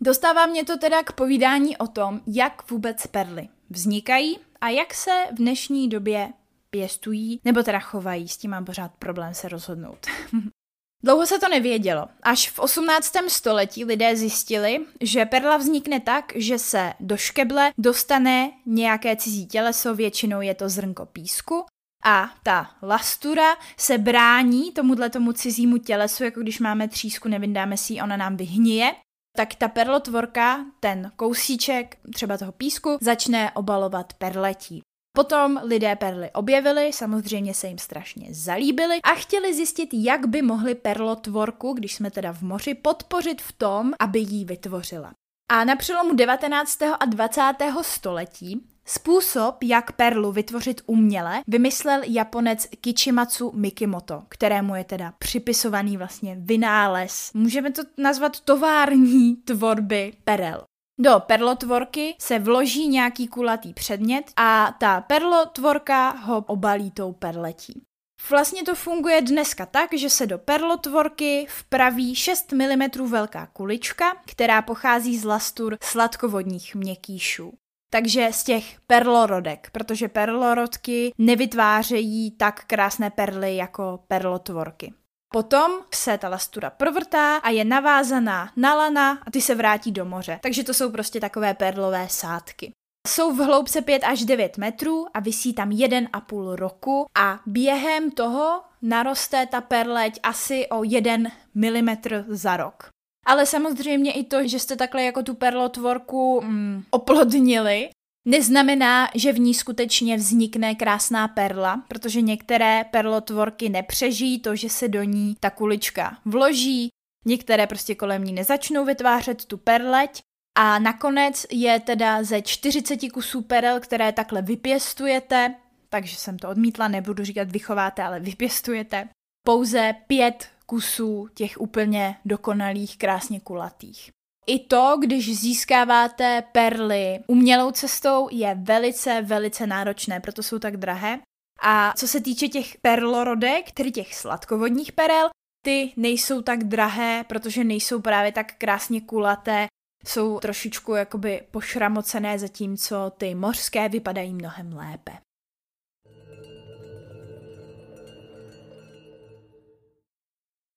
Dostává 0.02 0.46
mě 0.46 0.66
to 0.66 0.78
teda 0.78 1.04
k 1.04 1.12
povídání 1.12 1.78
o 1.78 1.88
tom, 1.88 2.22
jak 2.28 2.72
vůbec 2.72 3.08
perly 3.08 3.50
vznikají 3.70 4.40
a 4.62 4.70
jak 4.70 4.94
se 4.94 5.12
v 5.32 5.36
dnešní 5.36 5.90
době 5.90 6.34
pěstují, 6.70 7.42
nebo 7.46 7.64
teda 7.64 7.80
chovají, 7.80 8.28
s 8.28 8.38
tím 8.38 8.52
mám 8.52 8.66
pořád 8.66 8.92
problém 9.00 9.34
se 9.34 9.50
rozhodnout. 9.50 10.08
Dlouho 11.04 11.26
se 11.26 11.40
to 11.40 11.48
nevědělo. 11.48 12.08
Až 12.24 12.50
v 12.50 12.60
18. 12.60 13.14
století 13.28 13.86
lidé 13.86 14.16
zjistili, 14.16 14.86
že 15.02 15.26
perla 15.26 15.58
vznikne 15.58 16.00
tak, 16.00 16.34
že 16.36 16.60
se 16.60 16.94
do 17.00 17.18
škeble 17.18 17.72
dostane 17.78 18.52
nějaké 18.66 19.16
cizí 19.16 19.48
těleso, 19.48 19.96
většinou 19.96 20.42
je 20.42 20.56
to 20.56 20.70
zrnko 20.70 21.06
písku, 21.06 21.66
a 22.04 22.30
ta 22.44 22.72
lastura 22.82 23.56
se 23.78 23.98
brání 23.98 24.72
tomuhle 24.72 25.10
tomu 25.10 25.34
cizímu 25.34 25.78
tělesu, 25.78 26.24
jako 26.24 26.42
když 26.42 26.60
máme 26.60 26.88
třísku, 26.88 27.30
nevyndáme 27.30 27.78
si 27.78 27.94
ji, 27.94 28.02
ona 28.02 28.18
nám 28.18 28.38
vyhnije 28.38 28.96
tak 29.38 29.56
ta 29.56 29.68
perlotvorka, 29.68 30.66
ten 30.80 31.12
kousíček 31.16 31.98
třeba 32.14 32.38
toho 32.38 32.52
písku, 32.52 32.98
začne 33.02 33.52
obalovat 33.52 34.14
perletí. 34.14 34.82
Potom 35.18 35.60
lidé 35.64 35.96
perly 35.96 36.32
objevili, 36.34 36.94
samozřejmě 36.94 37.54
se 37.54 37.68
jim 37.68 37.78
strašně 37.78 38.28
zalíbily 38.30 39.02
a 39.04 39.10
chtěli 39.10 39.54
zjistit, 39.54 39.90
jak 39.94 40.28
by 40.28 40.42
mohli 40.42 40.76
perlotvorku, 40.76 41.74
když 41.74 41.96
jsme 41.96 42.12
teda 42.12 42.34
v 42.34 42.42
moři, 42.42 42.74
podpořit 42.74 43.42
v 43.42 43.52
tom, 43.52 43.94
aby 44.00 44.20
ji 44.20 44.46
vytvořila. 44.46 45.14
A 45.52 45.64
na 45.64 45.76
přelomu 45.76 46.16
19. 46.16 46.82
a 47.00 47.06
20. 47.06 47.42
století 47.82 48.68
Způsob, 48.86 49.64
jak 49.64 49.92
perlu 49.92 50.32
vytvořit 50.32 50.82
uměle, 50.86 51.42
vymyslel 51.48 52.02
Japonec 52.04 52.68
Kichimatsu 52.82 53.52
Mikimoto, 53.56 54.24
kterému 54.30 54.76
je 54.76 54.84
teda 54.84 55.14
připisovaný 55.20 55.98
vlastně 55.98 56.38
vynález. 56.40 57.32
Můžeme 57.34 57.72
to 57.72 57.82
nazvat 57.98 58.40
tovární 58.40 59.36
tvorby 59.36 60.14
perel. 60.24 60.64
Do 61.00 61.20
perlotvorky 61.20 62.16
se 62.20 62.40
vloží 62.40 62.88
nějaký 62.88 63.28
kulatý 63.28 63.74
předmět 63.74 64.32
a 64.36 64.76
ta 64.80 65.02
perlotvorka 65.02 66.10
ho 66.10 66.38
obalí 66.38 66.92
tou 66.92 67.14
perletí. 67.14 67.84
Vlastně 68.30 68.64
to 68.64 68.76
funguje 68.76 69.22
dneska 69.22 69.66
tak, 69.66 69.94
že 69.94 70.10
se 70.10 70.28
do 70.28 70.38
perlotvorky 70.38 71.48
vpraví 71.50 72.16
6 72.16 72.52
mm 72.52 73.10
velká 73.10 73.46
kulička, 73.46 74.18
která 74.26 74.62
pochází 74.62 75.18
z 75.18 75.24
lastur 75.24 75.78
sladkovodních 75.82 76.76
měkkýšů 76.76 77.54
takže 77.90 78.30
z 78.32 78.44
těch 78.44 78.80
perlorodek, 78.88 79.70
protože 79.72 80.08
perlorodky 80.08 81.12
nevytvářejí 81.18 82.32
tak 82.32 82.66
krásné 82.66 83.10
perly 83.10 83.56
jako 83.56 84.00
perlotvorky. 84.08 84.94
Potom 85.34 85.72
se 85.94 86.18
ta 86.18 86.30
lastura 86.30 86.70
provrtá 86.70 87.38
a 87.38 87.50
je 87.50 87.66
navázaná 87.66 88.52
na 88.56 88.76
lana 88.76 89.20
a 89.26 89.32
ty 89.32 89.42
se 89.42 89.56
vrátí 89.56 89.92
do 89.92 90.06
moře. 90.06 90.40
Takže 90.44 90.64
to 90.64 90.74
jsou 90.74 90.92
prostě 90.92 91.20
takové 91.20 91.54
perlové 91.54 92.08
sádky. 92.10 92.72
Jsou 93.08 93.36
v 93.36 93.38
hloubce 93.38 93.82
5 93.82 94.04
až 94.04 94.26
9 94.26 94.58
metrů 94.58 95.06
a 95.14 95.20
vysí 95.20 95.54
tam 95.54 95.70
1,5 95.70 96.56
roku 96.56 97.06
a 97.18 97.40
během 97.46 98.12
toho 98.12 98.62
naroste 98.82 99.46
ta 99.46 99.62
perleť 99.62 100.20
asi 100.24 100.68
o 100.68 100.84
1 100.84 101.32
mm 101.56 101.90
za 102.28 102.58
rok. 102.58 102.90
Ale 103.26 103.46
samozřejmě 103.46 104.12
i 104.12 104.24
to, 104.24 104.48
že 104.48 104.60
jste 104.60 104.76
takhle 104.76 105.04
jako 105.04 105.24
tu 105.24 105.34
perlotvorku 105.36 106.42
mm, 106.42 106.84
oplodnili, 106.90 107.90
neznamená, 108.28 109.10
že 109.16 109.34
v 109.34 109.40
ní 109.40 109.54
skutečně 109.54 110.18
vznikne 110.18 110.76
krásná 110.76 111.28
perla, 111.28 111.84
protože 111.88 112.22
některé 112.22 112.86
perlotvorky 112.92 113.70
nepřežijí 113.70 114.40
to, 114.40 114.56
že 114.56 114.70
se 114.70 114.88
do 114.88 115.04
ní 115.04 115.36
ta 115.40 115.50
kulička 115.50 116.18
vloží, 116.26 116.90
některé 117.26 117.68
prostě 117.68 117.96
kolem 117.96 118.24
ní 118.24 118.34
nezačnou 118.34 118.86
vytvářet 118.86 119.46
tu 119.46 119.58
perleť 119.58 120.22
a 120.58 120.80
nakonec 120.80 121.46
je 121.52 121.80
teda 121.80 122.24
ze 122.24 122.42
40 122.42 123.12
kusů 123.14 123.42
perel, 123.42 123.80
které 123.80 124.12
takhle 124.12 124.42
vypěstujete, 124.42 125.56
takže 125.90 126.16
jsem 126.16 126.40
to 126.40 126.50
odmítla, 126.50 126.88
nebudu 126.88 127.24
říkat 127.24 127.52
vychováte, 127.52 128.04
ale 128.04 128.20
vypěstujete, 128.20 129.08
pouze 129.46 129.96
pět 130.08 130.48
kusů 130.66 131.28
těch 131.34 131.62
úplně 131.62 132.16
dokonalých, 132.26 132.98
krásně 132.98 133.40
kulatých. 133.40 134.12
I 134.50 134.60
to, 134.60 134.98
když 135.00 135.40
získáváte 135.40 136.44
perly 136.52 137.20
umělou 137.28 137.72
cestou, 137.72 138.28
je 138.32 138.56
velice, 138.56 139.22
velice 139.22 139.68
náročné, 139.68 140.20
proto 140.20 140.44
jsou 140.44 140.60
tak 140.60 140.78
drahé. 140.78 141.20
A 141.62 141.94
co 141.98 142.08
se 142.08 142.22
týče 142.22 142.48
těch 142.48 142.78
perlorodek, 142.82 143.72
tedy 143.72 143.92
těch 143.92 144.16
sladkovodních 144.16 144.92
perel, 144.92 145.30
ty 145.66 145.94
nejsou 145.98 146.42
tak 146.42 146.64
drahé, 146.64 147.26
protože 147.28 147.64
nejsou 147.64 148.02
právě 148.02 148.32
tak 148.32 148.54
krásně 148.58 149.02
kulaté, 149.02 149.68
jsou 150.06 150.40
trošičku 150.40 150.96
jakoby 150.96 151.42
pošramocené, 151.52 152.40
zatímco 152.40 153.12
ty 153.18 153.36
mořské 153.36 153.90
vypadají 153.90 154.34
mnohem 154.34 154.74
lépe. 154.74 155.12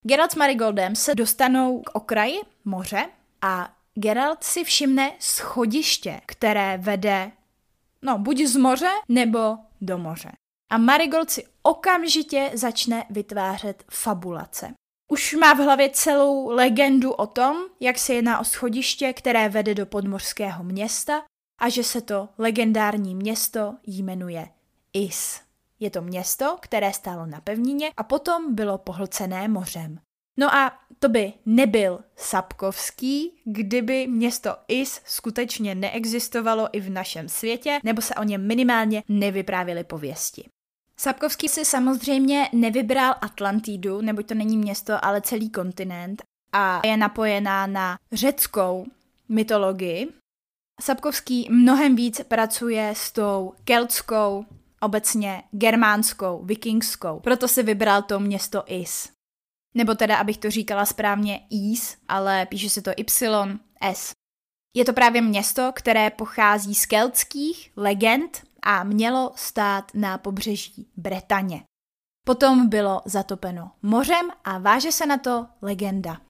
Geralt 0.07 0.31
s 0.31 0.35
Marigoldem 0.35 0.97
se 0.97 1.15
dostanou 1.15 1.81
k 1.81 1.95
okraji 1.95 2.41
moře 2.65 3.09
a 3.43 3.77
Geralt 3.95 4.45
si 4.45 4.65
všimne 4.65 5.13
schodiště, 5.19 6.21
které 6.27 6.79
vede, 6.79 7.33
no, 8.03 8.19
buď 8.19 8.41
z 8.41 8.57
moře, 8.57 8.91
nebo 9.09 9.59
do 9.81 9.99
moře. 9.99 10.33
A 10.71 10.79
Marigold 10.79 11.31
si 11.31 11.45
okamžitě 11.63 12.51
začne 12.55 13.05
vytvářet 13.11 13.85
fabulace. 13.91 14.75
Už 15.13 15.35
má 15.35 15.53
v 15.53 15.59
hlavě 15.59 15.91
celou 15.91 16.49
legendu 16.49 17.13
o 17.13 17.27
tom, 17.27 17.57
jak 17.81 17.99
se 17.99 18.15
jedná 18.15 18.39
o 18.39 18.45
schodiště, 18.45 19.13
které 19.13 19.49
vede 19.49 19.75
do 19.75 19.87
podmořského 19.87 20.65
města 20.65 21.23
a 21.61 21.69
že 21.69 21.85
se 21.85 22.01
to 22.01 22.29
legendární 22.39 23.15
město 23.15 23.75
jmenuje 23.87 24.49
Is. 24.93 25.41
Je 25.81 25.91
to 25.91 26.03
město, 26.03 26.57
které 26.61 26.93
stálo 26.93 27.27
na 27.27 27.41
pevnině 27.41 27.91
a 27.97 28.03
potom 28.03 28.55
bylo 28.55 28.79
pohlcené 28.79 29.49
mořem. 29.49 30.01
No 30.41 30.55
a 30.55 30.73
to 30.99 31.09
by 31.09 31.33
nebyl 31.47 32.01
Sapkovský, 32.17 33.33
kdyby 33.45 34.07
město 34.07 34.57
Is 34.69 35.01
skutečně 35.05 35.75
neexistovalo 35.75 36.69
i 36.73 36.81
v 36.81 36.91
našem 36.91 37.29
světě, 37.29 37.81
nebo 37.85 38.03
se 38.03 38.15
o 38.15 38.23
něm 38.23 38.47
minimálně 38.47 39.03
nevyprávěly 39.09 39.85
pověsti. 39.85 40.49
Sapkovský 40.97 41.49
si 41.49 41.65
samozřejmě 41.65 42.49
nevybral 42.53 43.15
Atlantidu, 43.21 44.01
neboť 44.01 44.27
to 44.27 44.35
není 44.35 44.57
město, 44.57 45.05
ale 45.05 45.21
celý 45.21 45.51
kontinent 45.51 46.23
a 46.53 46.81
je 46.87 46.97
napojená 46.97 47.67
na 47.67 47.99
řeckou 48.13 48.87
mytologii. 49.29 50.09
Sapkovský 50.81 51.49
mnohem 51.51 51.97
víc 51.97 52.21
pracuje 52.29 52.93
s 52.97 53.13
tou 53.13 53.55
keltskou, 53.65 54.45
obecně 54.81 55.43
germánskou, 55.51 56.45
vikingskou, 56.45 57.21
proto 57.21 57.49
si 57.49 57.63
vybral 57.63 58.03
to 58.03 58.21
město 58.21 58.65
Is. 58.67 59.20
Nebo 59.75 59.95
teda, 59.95 60.17
abych 60.17 60.39
to 60.39 60.51
říkala 60.51 60.87
správně, 60.87 61.47
Is, 61.51 61.97
ale 62.09 62.47
píše 62.47 62.71
se 62.71 62.83
to 62.83 62.91
Y, 62.97 63.59
S. 63.81 64.13
Je 64.77 64.85
to 64.85 64.93
právě 64.93 65.23
město, 65.23 65.73
které 65.75 66.11
pochází 66.11 66.75
z 66.75 66.87
keltských 66.87 67.73
legend 67.77 68.43
a 68.63 68.85
mělo 68.85 69.33
stát 69.35 69.91
na 69.95 70.19
pobřeží 70.19 70.87
Bretaně. 70.97 71.63
Potom 72.27 72.69
bylo 72.69 73.03
zatopeno 73.05 73.71
mořem 73.83 74.31
a 74.45 74.59
váže 74.59 74.93
se 74.93 75.07
na 75.07 75.19
to 75.19 75.47
legenda. 75.63 76.21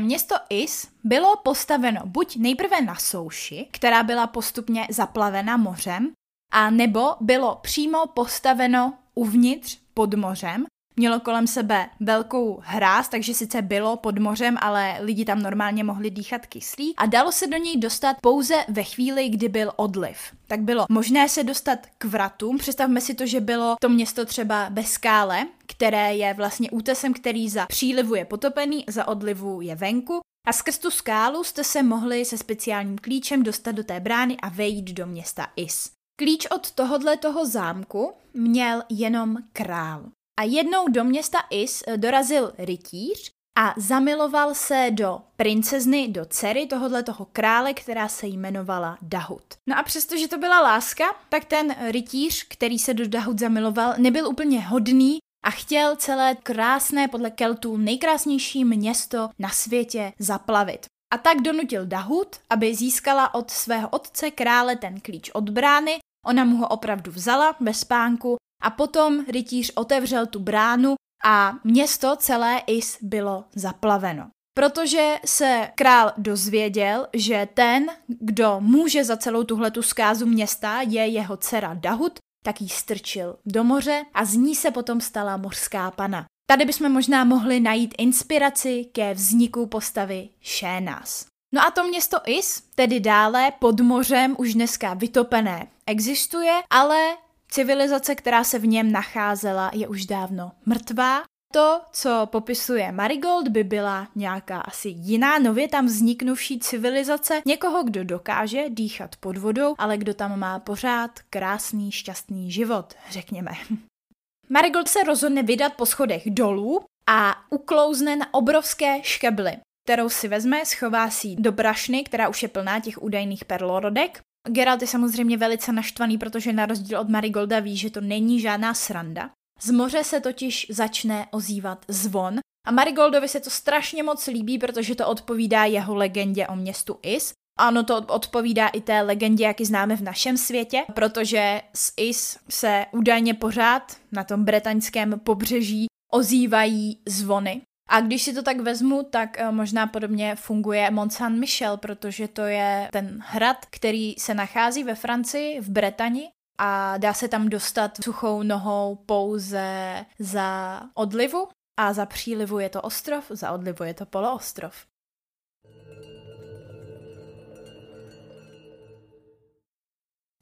Město 0.00 0.34
Is 0.50 0.88
bylo 1.04 1.36
postaveno 1.36 2.00
buď 2.04 2.36
nejprve 2.36 2.80
na 2.80 2.94
souši, 2.94 3.68
která 3.70 4.02
byla 4.02 4.26
postupně 4.26 4.86
zaplavena 4.90 5.56
mořem, 5.56 6.12
a 6.52 6.70
nebo 6.70 7.14
bylo 7.20 7.56
přímo 7.56 8.06
postaveno 8.06 8.98
uvnitř 9.14 9.78
pod 9.94 10.14
mořem 10.14 10.66
mělo 11.00 11.20
kolem 11.20 11.46
sebe 11.46 11.88
velkou 12.00 12.60
hráz, 12.64 13.08
takže 13.08 13.34
sice 13.34 13.62
bylo 13.62 13.96
pod 13.96 14.18
mořem, 14.18 14.56
ale 14.60 14.96
lidi 15.00 15.24
tam 15.24 15.42
normálně 15.42 15.84
mohli 15.84 16.10
dýchat 16.10 16.46
kyslí 16.46 16.94
a 16.96 17.06
dalo 17.06 17.32
se 17.32 17.46
do 17.46 17.56
něj 17.56 17.76
dostat 17.76 18.16
pouze 18.20 18.54
ve 18.68 18.82
chvíli, 18.82 19.28
kdy 19.28 19.48
byl 19.48 19.72
odliv. 19.76 20.18
Tak 20.46 20.60
bylo 20.60 20.86
možné 20.90 21.28
se 21.28 21.44
dostat 21.44 21.78
k 21.98 22.04
vratům, 22.04 22.58
představme 22.58 23.00
si 23.00 23.14
to, 23.14 23.26
že 23.26 23.40
bylo 23.40 23.76
to 23.80 23.88
město 23.88 24.24
třeba 24.24 24.70
bez 24.70 24.92
skále, 24.92 25.46
které 25.66 26.14
je 26.14 26.34
vlastně 26.34 26.70
útesem, 26.70 27.14
který 27.14 27.48
za 27.48 27.66
přílivu 27.66 28.14
je 28.14 28.24
potopený, 28.24 28.84
za 28.88 29.08
odlivu 29.08 29.60
je 29.60 29.74
venku 29.74 30.20
a 30.46 30.52
skrz 30.52 30.78
tu 30.78 30.90
skálu 30.90 31.44
jste 31.44 31.64
se 31.64 31.82
mohli 31.82 32.24
se 32.24 32.38
speciálním 32.38 32.98
klíčem 32.98 33.42
dostat 33.42 33.72
do 33.72 33.84
té 33.84 34.00
brány 34.00 34.36
a 34.36 34.48
vejít 34.48 34.92
do 34.92 35.06
města 35.06 35.46
Is. 35.56 35.90
Klíč 36.18 36.46
od 36.46 36.70
tohohle 36.70 37.16
toho 37.16 37.46
zámku 37.46 38.12
měl 38.34 38.82
jenom 38.88 39.36
král. 39.52 40.10
A 40.40 40.42
jednou 40.42 40.88
do 40.88 41.04
města 41.04 41.38
Is 41.50 41.82
dorazil 41.96 42.52
rytíř 42.58 43.32
a 43.58 43.74
zamiloval 43.76 44.54
se 44.54 44.88
do 44.90 45.20
princezny, 45.36 46.08
do 46.08 46.24
dcery 46.24 46.66
tohohle 46.66 47.02
toho 47.02 47.26
krále, 47.32 47.74
která 47.74 48.08
se 48.08 48.26
jmenovala 48.26 48.98
Dahut. 49.02 49.44
No 49.68 49.78
a 49.78 49.82
přestože 49.82 50.28
to 50.28 50.38
byla 50.38 50.60
láska, 50.60 51.04
tak 51.28 51.44
ten 51.44 51.76
rytíř, 51.90 52.46
který 52.48 52.78
se 52.78 52.94
do 52.94 53.08
Dahut 53.08 53.38
zamiloval, 53.38 53.94
nebyl 53.98 54.28
úplně 54.28 54.60
hodný 54.60 55.18
a 55.44 55.50
chtěl 55.50 55.96
celé 55.96 56.34
krásné 56.34 57.08
podle 57.08 57.30
Keltů 57.30 57.76
nejkrásnější 57.76 58.64
město 58.64 59.28
na 59.38 59.48
světě 59.48 60.12
zaplavit. 60.18 60.86
A 61.14 61.18
tak 61.18 61.40
donutil 61.40 61.86
Dahut, 61.86 62.36
aby 62.50 62.74
získala 62.74 63.34
od 63.34 63.50
svého 63.50 63.88
otce 63.88 64.30
krále 64.30 64.76
ten 64.76 65.00
klíč 65.00 65.30
od 65.30 65.50
brány, 65.50 65.98
ona 66.26 66.44
mu 66.44 66.56
ho 66.56 66.68
opravdu 66.68 67.12
vzala 67.12 67.56
bez 67.60 67.80
spánku 67.80 68.36
a 68.60 68.70
potom 68.70 69.24
rytíř 69.28 69.72
otevřel 69.74 70.26
tu 70.26 70.38
bránu 70.38 70.94
a 71.24 71.54
město 71.64 72.16
celé 72.16 72.62
Is 72.66 72.98
bylo 73.02 73.44
zaplaveno. 73.54 74.30
Protože 74.54 75.16
se 75.26 75.70
král 75.74 76.12
dozvěděl, 76.16 77.06
že 77.12 77.48
ten, 77.54 77.86
kdo 78.08 78.56
může 78.60 79.04
za 79.04 79.16
celou 79.16 79.44
tuhletu 79.44 79.82
zkázu 79.82 80.26
města, 80.26 80.80
je 80.80 81.06
jeho 81.06 81.36
dcera 81.36 81.74
Dahut, 81.74 82.18
tak 82.44 82.60
ji 82.60 82.68
strčil 82.68 83.36
do 83.46 83.64
moře 83.64 84.02
a 84.14 84.24
z 84.24 84.34
ní 84.34 84.54
se 84.54 84.70
potom 84.70 85.00
stala 85.00 85.36
mořská 85.36 85.90
pana. 85.90 86.24
Tady 86.50 86.64
bychom 86.64 86.92
možná 86.92 87.24
mohli 87.24 87.60
najít 87.60 87.94
inspiraci 87.98 88.84
ke 88.92 89.14
vzniku 89.14 89.66
postavy 89.66 90.28
Šénas. 90.40 91.26
No 91.54 91.66
a 91.66 91.70
to 91.70 91.84
město 91.84 92.16
Is, 92.26 92.62
tedy 92.74 93.00
dále 93.00 93.52
pod 93.58 93.80
mořem 93.80 94.36
už 94.38 94.54
dneska 94.54 94.94
vytopené, 94.94 95.66
existuje, 95.86 96.60
ale 96.70 97.16
civilizace, 97.50 98.14
která 98.14 98.44
se 98.44 98.58
v 98.58 98.66
něm 98.66 98.92
nacházela, 98.92 99.70
je 99.74 99.88
už 99.88 100.06
dávno 100.06 100.52
mrtvá 100.66 101.22
to, 101.52 101.80
co 101.92 102.28
popisuje 102.32 102.92
Marigold, 102.92 103.48
by 103.48 103.64
byla 103.64 104.08
nějaká 104.14 104.60
asi 104.60 104.88
jiná 104.88 105.38
nově 105.38 105.68
tam 105.68 105.86
vzniknuvší 105.86 106.58
civilizace, 106.58 107.42
někoho, 107.46 107.82
kdo 107.82 108.04
dokáže 108.04 108.64
dýchat 108.68 109.16
pod 109.16 109.36
vodou, 109.36 109.74
ale 109.78 109.98
kdo 109.98 110.14
tam 110.14 110.38
má 110.38 110.58
pořád 110.58 111.10
krásný, 111.30 111.92
šťastný 111.92 112.50
život, 112.50 112.94
řekněme. 113.10 113.50
Marigold 114.48 114.88
se 114.88 115.02
rozhodne 115.02 115.42
vydat 115.42 115.72
po 115.74 115.86
schodech 115.86 116.30
dolů 116.30 116.80
a 117.06 117.36
uklouzne 117.50 118.16
na 118.16 118.34
obrovské 118.34 119.02
škebly, 119.02 119.56
kterou 119.86 120.08
si 120.08 120.28
vezme, 120.28 120.66
schová 120.66 121.10
si 121.10 121.36
do 121.38 121.52
brašny, 121.52 122.04
která 122.04 122.28
už 122.28 122.42
je 122.42 122.48
plná 122.48 122.80
těch 122.80 123.02
údajných 123.02 123.44
perlorodek. 123.44 124.22
Geralt 124.48 124.82
je 124.82 124.88
samozřejmě 124.88 125.36
velice 125.36 125.72
naštvaný, 125.72 126.18
protože 126.18 126.52
na 126.52 126.66
rozdíl 126.66 127.00
od 127.00 127.08
Marigolda 127.08 127.60
ví, 127.60 127.76
že 127.76 127.90
to 127.90 128.00
není 128.00 128.40
žádná 128.40 128.74
sranda. 128.74 129.30
Z 129.60 129.70
moře 129.70 130.04
se 130.04 130.20
totiž 130.20 130.66
začne 130.70 131.26
ozývat 131.30 131.84
zvon 131.88 132.38
a 132.66 132.70
Marigoldovi 132.70 133.28
se 133.28 133.40
to 133.40 133.50
strašně 133.50 134.02
moc 134.02 134.26
líbí, 134.26 134.58
protože 134.58 134.94
to 134.94 135.08
odpovídá 135.08 135.64
jeho 135.64 135.94
legendě 135.94 136.46
o 136.46 136.56
městu 136.56 136.98
Is. 137.02 137.32
Ano, 137.58 137.84
to 137.84 137.96
odpovídá 137.96 138.68
i 138.68 138.80
té 138.80 139.00
legendě, 139.00 139.44
jak 139.44 139.60
ji 139.60 139.66
známe 139.66 139.96
v 139.96 140.02
našem 140.02 140.36
světě, 140.36 140.84
protože 140.94 141.62
z 141.74 141.92
Is 141.96 142.38
se 142.48 142.86
údajně 142.92 143.34
pořád 143.34 143.96
na 144.12 144.24
tom 144.24 144.44
bretaňském 144.44 145.20
pobřeží 145.24 145.86
ozývají 146.12 146.98
zvony. 147.06 147.62
A 147.90 148.00
když 148.00 148.22
si 148.22 148.34
to 148.34 148.42
tak 148.42 148.60
vezmu, 148.60 149.02
tak 149.02 149.38
eh, 149.40 149.52
možná 149.52 149.86
podobně 149.86 150.36
funguje 150.36 150.90
Mont 150.90 151.12
Saint-Michel, 151.12 151.76
protože 151.76 152.28
to 152.28 152.42
je 152.42 152.88
ten 152.92 153.18
hrad, 153.26 153.56
který 153.70 154.14
se 154.18 154.34
nachází 154.34 154.84
ve 154.84 154.94
Francii, 154.94 155.60
v 155.60 155.68
Bretani 155.68 156.30
a 156.58 156.98
dá 156.98 157.14
se 157.14 157.28
tam 157.28 157.48
dostat 157.48 158.04
suchou 158.04 158.42
nohou 158.42 158.98
pouze 159.06 159.96
za 160.18 160.80
odlivu 160.94 161.48
a 161.80 161.92
za 161.92 162.06
přílivu 162.06 162.58
je 162.58 162.68
to 162.68 162.82
ostrov, 162.82 163.24
za 163.28 163.52
odlivu 163.52 163.84
je 163.84 163.94
to 163.94 164.06
poloostrov. 164.06 164.74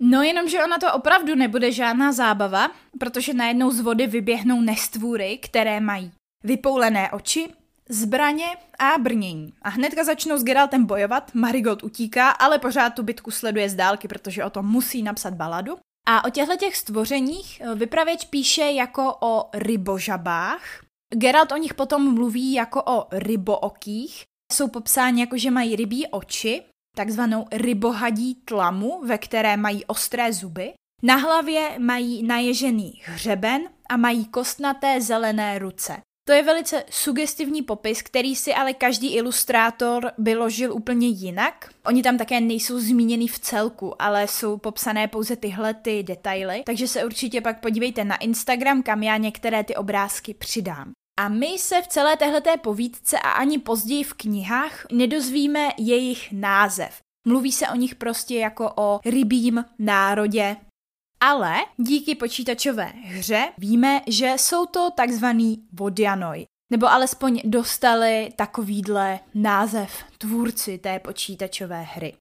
No 0.01 0.23
jenomže 0.23 0.65
ona 0.65 0.79
to 0.79 0.93
opravdu 0.93 1.35
nebude 1.35 1.73
žádná 1.73 2.13
zábava, 2.13 2.71
protože 3.01 3.35
najednou 3.35 3.71
z 3.71 3.81
vody 3.81 4.07
vyběhnou 4.07 4.61
nestvůry, 4.61 5.39
které 5.39 5.81
mají 5.81 6.13
vypoulené 6.45 7.11
oči, 7.11 7.49
zbraně 7.89 8.47
a 8.79 8.99
brnění. 8.99 9.53
A 9.63 9.69
hnedka 9.69 10.05
začnou 10.05 10.39
s 10.39 10.45
Geraltem 10.45 10.87
bojovat, 10.87 11.35
Marigold 11.35 11.83
utíká, 11.83 12.31
ale 12.31 12.59
pořád 12.59 12.91
tu 12.91 13.03
bitku 13.03 13.31
sleduje 13.31 13.69
z 13.69 13.75
dálky, 13.75 14.09
protože 14.09 14.45
o 14.45 14.51
tom 14.51 14.67
musí 14.67 15.03
napsat 15.03 15.35
baladu. 15.35 15.79
A 16.09 16.25
o 16.25 16.31
těchto 16.31 16.57
těch 16.57 16.77
stvořeních 16.77 17.61
eh, 17.61 17.75
vypravěč 17.75 18.25
píše 18.25 18.63
jako 18.63 19.17
o 19.21 19.51
rybožabách. 19.55 20.63
Geralt 21.15 21.53
o 21.53 21.57
nich 21.57 21.75
potom 21.75 22.15
mluví 22.15 22.53
jako 22.53 22.83
o 22.87 23.07
rybookých. 23.13 24.23
Jsou 24.53 24.69
popsáni 24.69 25.21
jako, 25.21 25.39
že 25.39 25.51
mají 25.51 25.77
rybí 25.77 26.07
oči, 26.07 26.63
takzvanou 26.97 27.47
rybohadí 27.53 28.35
tlamu, 28.35 29.01
ve 29.07 29.19
které 29.19 29.57
mají 29.57 29.85
ostré 29.85 30.33
zuby. 30.33 30.73
Na 31.03 31.17
hlavě 31.17 31.79
mají 31.79 32.23
naježený 32.23 33.03
hřeben 33.05 33.63
a 33.89 33.97
mají 33.97 34.25
kostnaté 34.25 35.01
zelené 35.01 35.59
ruce. 35.59 35.97
To 36.29 36.33
je 36.33 36.43
velice 36.43 36.85
sugestivní 36.91 37.63
popis, 37.63 38.03
který 38.03 38.37
si 38.37 38.55
ale 38.55 38.75
každý 38.75 39.15
ilustrátor 39.15 40.13
vyložil 40.19 40.73
úplně 40.73 41.09
jinak. 41.09 41.71
Oni 41.87 42.03
tam 42.03 42.19
také 42.19 42.41
nejsou 42.41 42.79
zmíněni 42.79 43.29
v 43.29 43.39
celku, 43.39 44.03
ale 44.03 44.29
jsou 44.29 44.59
popsané 44.59 45.09
pouze 45.09 45.37
tyhle 45.37 45.75
ty 45.75 46.03
detaily, 46.03 46.63
takže 46.67 46.89
se 46.89 47.05
určitě 47.05 47.41
pak 47.41 47.61
podívejte 47.61 48.05
na 48.05 48.17
Instagram, 48.17 48.83
kam 48.83 49.03
já 49.03 49.17
některé 49.17 49.65
ty 49.65 49.77
obrázky 49.77 50.35
přidám. 50.35 50.93
A 51.21 51.29
my 51.29 51.47
se 51.59 51.83
v 51.83 51.87
celé 51.87 52.17
téhleté 52.17 52.57
povídce 52.57 53.19
a 53.19 53.31
ani 53.31 53.59
později 53.59 54.05
v 54.05 54.15
knihách 54.15 54.87
nedozvíme 54.93 55.69
jejich 55.79 56.33
název. 56.33 57.01
Mluví 57.27 57.53
se 57.53 57.69
o 57.69 57.77
nich 57.77 57.95
prostě 57.95 58.39
jako 58.39 58.73
o 58.77 59.01
rybím 59.05 59.65
národě, 59.79 60.57
ale 61.21 61.57
díky 61.77 62.15
počítačové 62.15 62.85
hře 62.85 63.49
víme, 63.59 64.01
že 64.07 64.35
jsou 64.37 64.67
to 64.67 64.91
takzvaný 64.91 65.63
vodianoj. 65.73 66.47
Nebo 66.73 66.87
alespoň 66.91 67.41
dostali 67.45 68.33
takovýhle 68.37 69.21
název 69.35 69.91
tvůrci 70.19 70.79
té 70.79 70.99
počítačové 70.99 71.83
hry. 71.83 72.15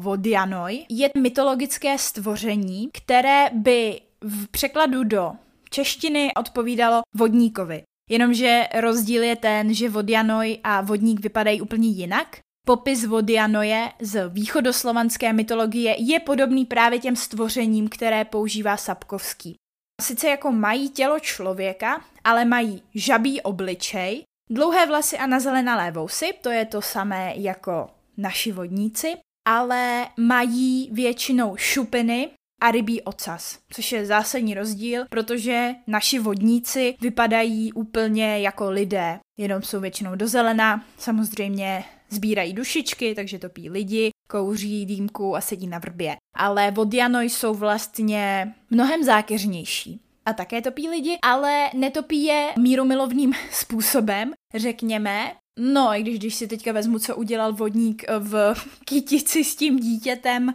Vodianoj 0.00 0.86
je 0.88 1.10
mytologické 1.18 1.98
stvoření, 1.98 2.88
které 2.92 3.50
by 3.52 4.00
v 4.20 4.48
překladu 4.48 5.04
do 5.04 5.32
češtiny 5.70 6.34
odpovídalo 6.34 7.02
vodníkovi. 7.14 7.82
Jenomže 8.10 8.68
rozdíl 8.74 9.22
je 9.22 9.36
ten, 9.36 9.74
že 9.74 9.88
Vodianoj 9.88 10.58
a 10.64 10.80
vodník 10.80 11.20
vypadají 11.20 11.60
úplně 11.60 11.88
jinak 11.88 12.38
Popis 12.66 13.04
Vodianoje 13.04 13.92
z 14.00 14.28
východoslovanské 14.28 15.32
mytologie 15.32 15.96
je 15.98 16.20
podobný 16.20 16.64
právě 16.64 16.98
těm 16.98 17.16
stvořením, 17.16 17.88
které 17.88 18.24
používá 18.24 18.76
Sapkovský. 18.76 19.54
Sice 20.02 20.28
jako 20.28 20.52
mají 20.52 20.90
tělo 20.90 21.20
člověka, 21.20 22.04
ale 22.24 22.44
mají 22.44 22.82
žabý 22.94 23.40
obličej, 23.40 24.22
dlouhé 24.50 24.86
vlasy 24.86 25.18
a 25.18 25.26
nazelenalé 25.26 25.90
vousy, 25.90 26.32
to 26.40 26.50
je 26.50 26.64
to 26.64 26.82
samé 26.82 27.32
jako 27.36 27.90
naši 28.16 28.52
vodníci, 28.52 29.16
ale 29.48 30.06
mají 30.16 30.90
většinou 30.92 31.56
šupiny 31.56 32.30
a 32.62 32.70
rybí 32.70 33.02
ocas, 33.02 33.58
což 33.72 33.92
je 33.92 34.06
zásadní 34.06 34.54
rozdíl, 34.54 35.04
protože 35.10 35.74
naši 35.86 36.18
vodníci 36.18 36.96
vypadají 37.00 37.72
úplně 37.72 38.38
jako 38.38 38.70
lidé, 38.70 39.18
jenom 39.38 39.62
jsou 39.62 39.80
většinou 39.80 40.14
do 40.14 40.28
zelena, 40.28 40.84
samozřejmě 40.98 41.84
sbírají 42.10 42.52
dušičky, 42.52 43.14
takže 43.14 43.38
topí 43.38 43.70
lidi, 43.70 44.10
kouří 44.30 44.86
dýmku 44.86 45.36
a 45.36 45.40
sedí 45.40 45.66
na 45.66 45.78
vrbě. 45.78 46.16
Ale 46.36 46.70
vodiano 46.70 47.20
jsou 47.20 47.54
vlastně 47.54 48.54
mnohem 48.70 49.04
zákeřnější. 49.04 50.00
A 50.26 50.32
také 50.32 50.62
topí 50.62 50.88
lidi, 50.88 51.18
ale 51.22 51.70
netopí 51.74 52.24
je 52.24 52.52
mírumilovným 52.58 53.32
způsobem, 53.50 54.32
řekněme. 54.54 55.32
No, 55.58 55.88
i 55.94 56.02
když, 56.02 56.18
když 56.18 56.34
si 56.34 56.48
teďka 56.48 56.72
vezmu, 56.72 56.98
co 56.98 57.16
udělal 57.16 57.52
vodník 57.52 58.04
v 58.18 58.54
kytici 58.84 59.44
s 59.44 59.56
tím 59.56 59.78
dítětem, 59.78 60.54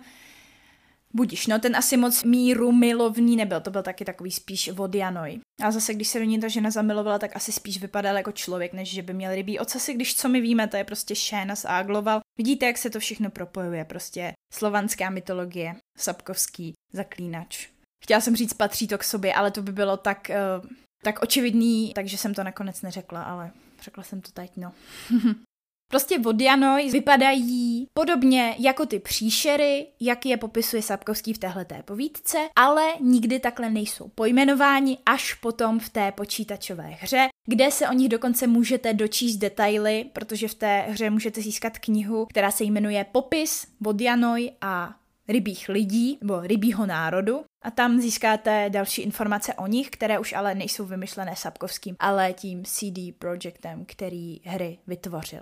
Budiš, 1.16 1.48
no 1.48 1.60
ten 1.60 1.76
asi 1.76 1.98
moc 1.98 2.24
míru 2.24 2.72
milovný 2.72 3.36
nebyl, 3.36 3.62
to 3.62 3.72
byl 3.72 3.84
taky 3.84 4.06
takový 4.06 4.32
spíš 4.32 4.70
vodianoj. 4.72 5.40
A 5.62 5.72
zase, 5.72 5.94
když 5.94 6.08
se 6.08 6.20
do 6.20 6.26
ní 6.26 6.40
ta 6.40 6.48
žena 6.48 6.72
zamilovala, 6.72 7.20
tak 7.20 7.36
asi 7.36 7.52
spíš 7.52 7.82
vypadal 7.82 8.18
jako 8.18 8.32
člověk, 8.32 8.74
než 8.74 8.90
že 8.90 9.02
by 9.02 9.14
měl 9.14 9.36
rybí 9.36 9.60
ocasy, 9.60 9.94
když 9.94 10.16
co 10.16 10.30
my 10.30 10.42
víme, 10.42 10.68
to 10.68 10.78
je 10.78 10.84
prostě 10.84 11.16
Šénas 11.16 11.66
a 11.66 11.78
Agloval. 11.78 12.20
Vidíte, 12.38 12.66
jak 12.66 12.78
se 12.78 12.90
to 12.90 13.00
všechno 13.00 13.30
propojuje, 13.30 13.86
prostě 13.86 14.34
slovanská 14.54 15.10
mytologie, 15.10 15.76
Sapkovský, 15.98 16.74
zaklínač. 16.94 17.70
Chtěla 18.04 18.22
jsem 18.22 18.36
říct, 18.36 18.54
patří 18.54 18.88
to 18.88 18.98
k 18.98 19.04
sobě, 19.04 19.34
ale 19.34 19.52
to 19.52 19.62
by 19.62 19.72
bylo 19.72 19.98
tak, 19.98 20.32
uh, 20.60 20.70
tak 21.04 21.22
očividný, 21.22 21.92
takže 21.96 22.18
jsem 22.18 22.34
to 22.34 22.44
nakonec 22.44 22.82
neřekla, 22.82 23.24
ale 23.24 23.52
řekla 23.82 24.04
jsem 24.04 24.22
to 24.22 24.32
teď, 24.32 24.52
no. 24.58 24.72
Prostě 25.88 26.20
vodianoj 26.20 26.90
vypadají 26.92 27.88
podobně 27.94 28.56
jako 28.60 28.86
ty 28.86 29.00
příšery, 29.00 29.88
jak 30.00 30.26
je 30.26 30.38
popisuje 30.38 30.82
Sapkovský 30.82 31.34
v 31.34 31.38
téhleté 31.38 31.84
povídce, 31.84 32.38
ale 32.56 32.84
nikdy 33.00 33.40
takhle 33.40 33.70
nejsou 33.70 34.08
pojmenováni 34.16 34.98
až 35.06 35.34
potom 35.34 35.80
v 35.80 35.90
té 35.90 36.12
počítačové 36.12 36.88
hře, 36.88 37.28
kde 37.48 37.72
se 37.72 37.90
o 37.90 37.94
nich 37.94 38.10
dokonce 38.10 38.48
můžete 38.48 38.94
dočíst 38.94 39.38
detaily, 39.38 40.06
protože 40.14 40.48
v 40.48 40.54
té 40.54 40.82
hře 40.82 41.10
můžete 41.10 41.42
získat 41.42 41.80
knihu, 41.80 42.26
která 42.26 42.52
se 42.52 42.64
jmenuje 42.64 43.06
Popis 43.12 43.68
Vodianoj 43.80 44.52
a 44.62 44.96
rybích 45.28 45.70
lidí, 45.70 46.18
nebo 46.22 46.42
rybího 46.42 46.86
národu. 46.86 47.44
A 47.64 47.72
tam 47.72 48.00
získáte 48.00 48.70
další 48.70 49.02
informace 49.02 49.54
o 49.54 49.68
nich, 49.68 49.90
které 49.90 50.20
už 50.20 50.34
ale 50.34 50.56
nejsou 50.56 50.86
vymyšlené 50.86 51.36
Sapkovským, 51.36 51.96
ale 52.00 52.34
tím 52.34 52.64
CD 52.66 53.18
Projektem, 53.20 53.86
který 53.86 54.40
hry 54.44 54.78
vytvořil. 54.88 55.42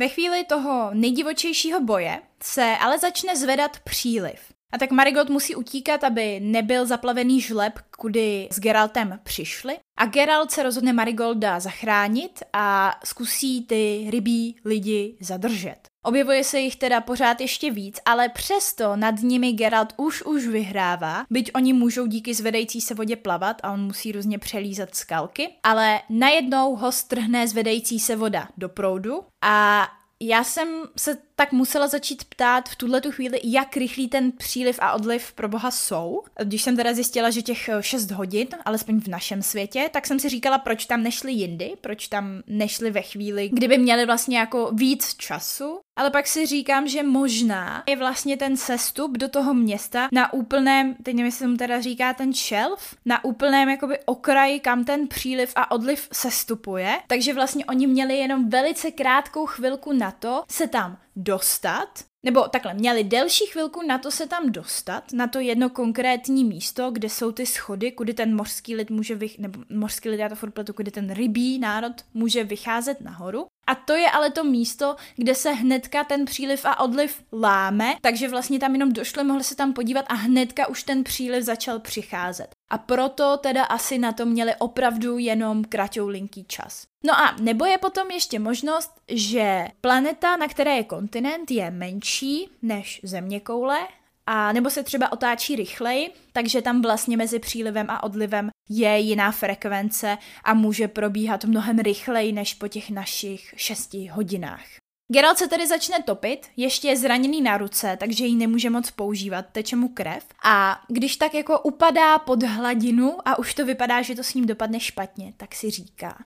Ve 0.00 0.08
chvíli 0.08 0.44
toho 0.44 0.90
nejdivočejšího 0.92 1.80
boje 1.80 2.22
se 2.42 2.76
ale 2.80 2.98
začne 2.98 3.36
zvedat 3.36 3.80
příliv. 3.80 4.40
A 4.72 4.78
tak 4.78 4.90
Marigot 4.90 5.28
musí 5.28 5.54
utíkat, 5.54 6.04
aby 6.04 6.40
nebyl 6.40 6.86
zaplavený 6.86 7.40
žleb, 7.40 7.72
kudy 7.98 8.48
s 8.52 8.60
Geraltem 8.60 9.20
přišli. 9.22 9.78
A 9.98 10.06
Geralt 10.06 10.50
se 10.50 10.62
rozhodne 10.62 10.92
Marigolda 10.92 11.60
zachránit 11.60 12.42
a 12.52 12.98
zkusí 13.04 13.66
ty 13.66 14.06
rybí 14.10 14.56
lidi 14.64 15.16
zadržet. 15.20 15.89
Objevuje 16.04 16.44
se 16.44 16.58
jich 16.58 16.76
teda 16.76 17.00
pořád 17.00 17.40
ještě 17.40 17.70
víc, 17.70 18.00
ale 18.04 18.28
přesto 18.28 18.96
nad 18.96 19.14
nimi 19.22 19.52
Geralt 19.52 19.92
už 19.96 20.22
už 20.22 20.46
vyhrává, 20.46 21.24
byť 21.30 21.50
oni 21.54 21.72
můžou 21.72 22.06
díky 22.06 22.34
zvedající 22.34 22.80
se 22.80 22.94
vodě 22.94 23.16
plavat 23.16 23.56
a 23.62 23.72
on 23.72 23.80
musí 23.80 24.12
různě 24.12 24.38
přelízat 24.38 24.94
skalky, 24.94 25.48
ale 25.62 26.00
najednou 26.08 26.76
ho 26.76 26.92
strhne 26.92 27.48
zvedající 27.48 28.00
se 28.00 28.16
voda 28.16 28.48
do 28.56 28.68
proudu 28.68 29.24
a 29.44 29.88
já 30.22 30.44
jsem 30.44 30.68
se 30.96 31.18
tak 31.40 31.52
musela 31.52 31.88
začít 31.88 32.24
ptát 32.24 32.68
v 32.68 32.76
tuhle 32.76 33.00
tu 33.00 33.12
chvíli, 33.12 33.40
jak 33.44 33.76
rychlý 33.76 34.08
ten 34.08 34.32
příliv 34.32 34.78
a 34.82 34.92
odliv 34.92 35.32
pro 35.32 35.48
boha 35.48 35.70
jsou. 35.70 36.22
Když 36.44 36.62
jsem 36.62 36.76
teda 36.76 36.94
zjistila, 36.94 37.30
že 37.30 37.42
těch 37.42 37.70
6 37.80 38.10
hodin, 38.10 38.48
alespoň 38.64 39.00
v 39.00 39.08
našem 39.08 39.42
světě, 39.42 39.88
tak 39.92 40.06
jsem 40.06 40.20
si 40.20 40.28
říkala, 40.28 40.58
proč 40.58 40.86
tam 40.86 41.02
nešli 41.02 41.32
jindy, 41.32 41.72
proč 41.80 42.08
tam 42.08 42.42
nešli 42.46 42.90
ve 42.90 43.02
chvíli, 43.02 43.48
kdyby 43.52 43.78
měli 43.78 44.06
vlastně 44.06 44.38
jako 44.38 44.70
víc 44.72 45.14
času. 45.14 45.80
Ale 45.98 46.10
pak 46.10 46.26
si 46.26 46.46
říkám, 46.46 46.88
že 46.88 47.02
možná 47.02 47.84
je 47.88 47.96
vlastně 47.96 48.36
ten 48.36 48.56
sestup 48.56 49.18
do 49.18 49.28
toho 49.28 49.54
města 49.54 50.08
na 50.12 50.32
úplném, 50.32 50.94
teď 50.94 51.14
nevím, 51.14 51.26
jestli 51.26 51.56
teda 51.56 51.80
říká 51.80 52.14
ten 52.14 52.32
shelf, 52.32 52.94
na 53.04 53.24
úplném 53.24 53.68
jakoby 53.68 53.98
okraji, 54.04 54.60
kam 54.60 54.84
ten 54.84 55.08
příliv 55.08 55.52
a 55.56 55.70
odliv 55.70 56.08
sestupuje. 56.12 56.98
Takže 57.06 57.34
vlastně 57.34 57.64
oni 57.64 57.86
měli 57.86 58.16
jenom 58.16 58.48
velice 58.48 58.90
krátkou 58.90 59.46
chvilku 59.46 59.92
na 59.92 60.10
to 60.10 60.44
se 60.48 60.66
tam 60.66 60.98
dostat, 61.22 62.04
nebo 62.22 62.48
takhle, 62.48 62.74
měli 62.74 63.04
delší 63.04 63.46
chvilku 63.46 63.82
na 63.82 63.98
to 63.98 64.10
se 64.10 64.26
tam 64.26 64.52
dostat, 64.52 65.12
na 65.12 65.26
to 65.26 65.38
jedno 65.38 65.70
konkrétní 65.70 66.44
místo, 66.44 66.90
kde 66.90 67.08
jsou 67.08 67.32
ty 67.32 67.46
schody, 67.46 67.92
kudy 67.92 68.14
ten 68.14 68.36
mořský 68.36 68.76
lid 68.76 68.90
může, 68.90 69.14
vych, 69.14 69.38
nebo 69.38 69.60
mořský 69.70 70.08
lid, 70.08 70.20
já 70.20 70.28
to 70.28 70.34
furt 70.34 70.50
pletu, 70.50 70.72
kudy 70.72 70.90
ten 70.90 71.12
rybí 71.12 71.58
národ 71.58 71.92
může 72.14 72.44
vycházet 72.44 73.00
nahoru. 73.00 73.46
A 73.70 73.74
to 73.74 73.92
je 73.92 74.10
ale 74.10 74.30
to 74.30 74.44
místo, 74.44 74.96
kde 75.16 75.34
se 75.34 75.50
hnedka 75.50 76.04
ten 76.04 76.24
příliv 76.24 76.64
a 76.64 76.80
odliv 76.80 77.22
láme, 77.32 77.94
takže 78.00 78.28
vlastně 78.28 78.58
tam 78.58 78.72
jenom 78.72 78.92
došli, 78.92 79.24
mohli 79.24 79.44
se 79.44 79.56
tam 79.56 79.72
podívat 79.72 80.04
a 80.08 80.14
hnedka 80.14 80.66
už 80.66 80.82
ten 80.82 81.04
příliv 81.04 81.44
začal 81.44 81.78
přicházet. 81.78 82.48
A 82.70 82.78
proto 82.78 83.36
teda 83.36 83.64
asi 83.64 83.98
na 83.98 84.12
to 84.12 84.26
měli 84.26 84.54
opravdu 84.58 85.18
jenom 85.18 85.64
linký 86.04 86.44
čas. 86.44 86.82
No 87.04 87.18
a 87.18 87.36
nebo 87.40 87.64
je 87.64 87.78
potom 87.78 88.10
ještě 88.10 88.38
možnost, 88.38 88.90
že 89.08 89.68
planeta, 89.80 90.36
na 90.36 90.48
které 90.48 90.76
je 90.76 90.84
kontinent, 90.84 91.50
je 91.50 91.70
menší 91.70 92.50
než 92.62 93.00
země 93.02 93.40
koule, 93.40 93.78
a 94.26 94.52
nebo 94.52 94.70
se 94.70 94.82
třeba 94.82 95.12
otáčí 95.12 95.56
rychleji, 95.56 96.10
takže 96.32 96.62
tam 96.62 96.82
vlastně 96.82 97.16
mezi 97.16 97.38
přílivem 97.38 97.86
a 97.90 98.02
odlivem 98.02 98.50
je 98.72 98.98
jiná 98.98 99.32
frekvence 99.32 100.18
a 100.44 100.54
může 100.54 100.88
probíhat 100.88 101.44
mnohem 101.44 101.78
rychleji 101.78 102.32
než 102.32 102.54
po 102.54 102.68
těch 102.68 102.90
našich 102.90 103.54
šesti 103.56 104.06
hodinách. 104.06 104.64
Geralt 105.12 105.38
se 105.38 105.48
tedy 105.48 105.66
začne 105.66 106.02
topit, 106.02 106.46
ještě 106.56 106.88
je 106.88 106.96
zraněný 106.96 107.40
na 107.40 107.58
ruce, 107.58 107.96
takže 108.00 108.24
ji 108.26 108.34
nemůže 108.34 108.70
moc 108.70 108.90
používat, 108.90 109.46
teče 109.52 109.76
mu 109.76 109.88
krev. 109.88 110.26
A 110.44 110.82
když 110.88 111.16
tak 111.16 111.34
jako 111.34 111.60
upadá 111.60 112.18
pod 112.18 112.42
hladinu 112.42 113.18
a 113.24 113.38
už 113.38 113.54
to 113.54 113.66
vypadá, 113.66 114.02
že 114.02 114.14
to 114.14 114.24
s 114.24 114.34
ním 114.34 114.46
dopadne 114.46 114.80
špatně, 114.80 115.34
tak 115.36 115.54
si 115.54 115.70
říká. 115.70 116.18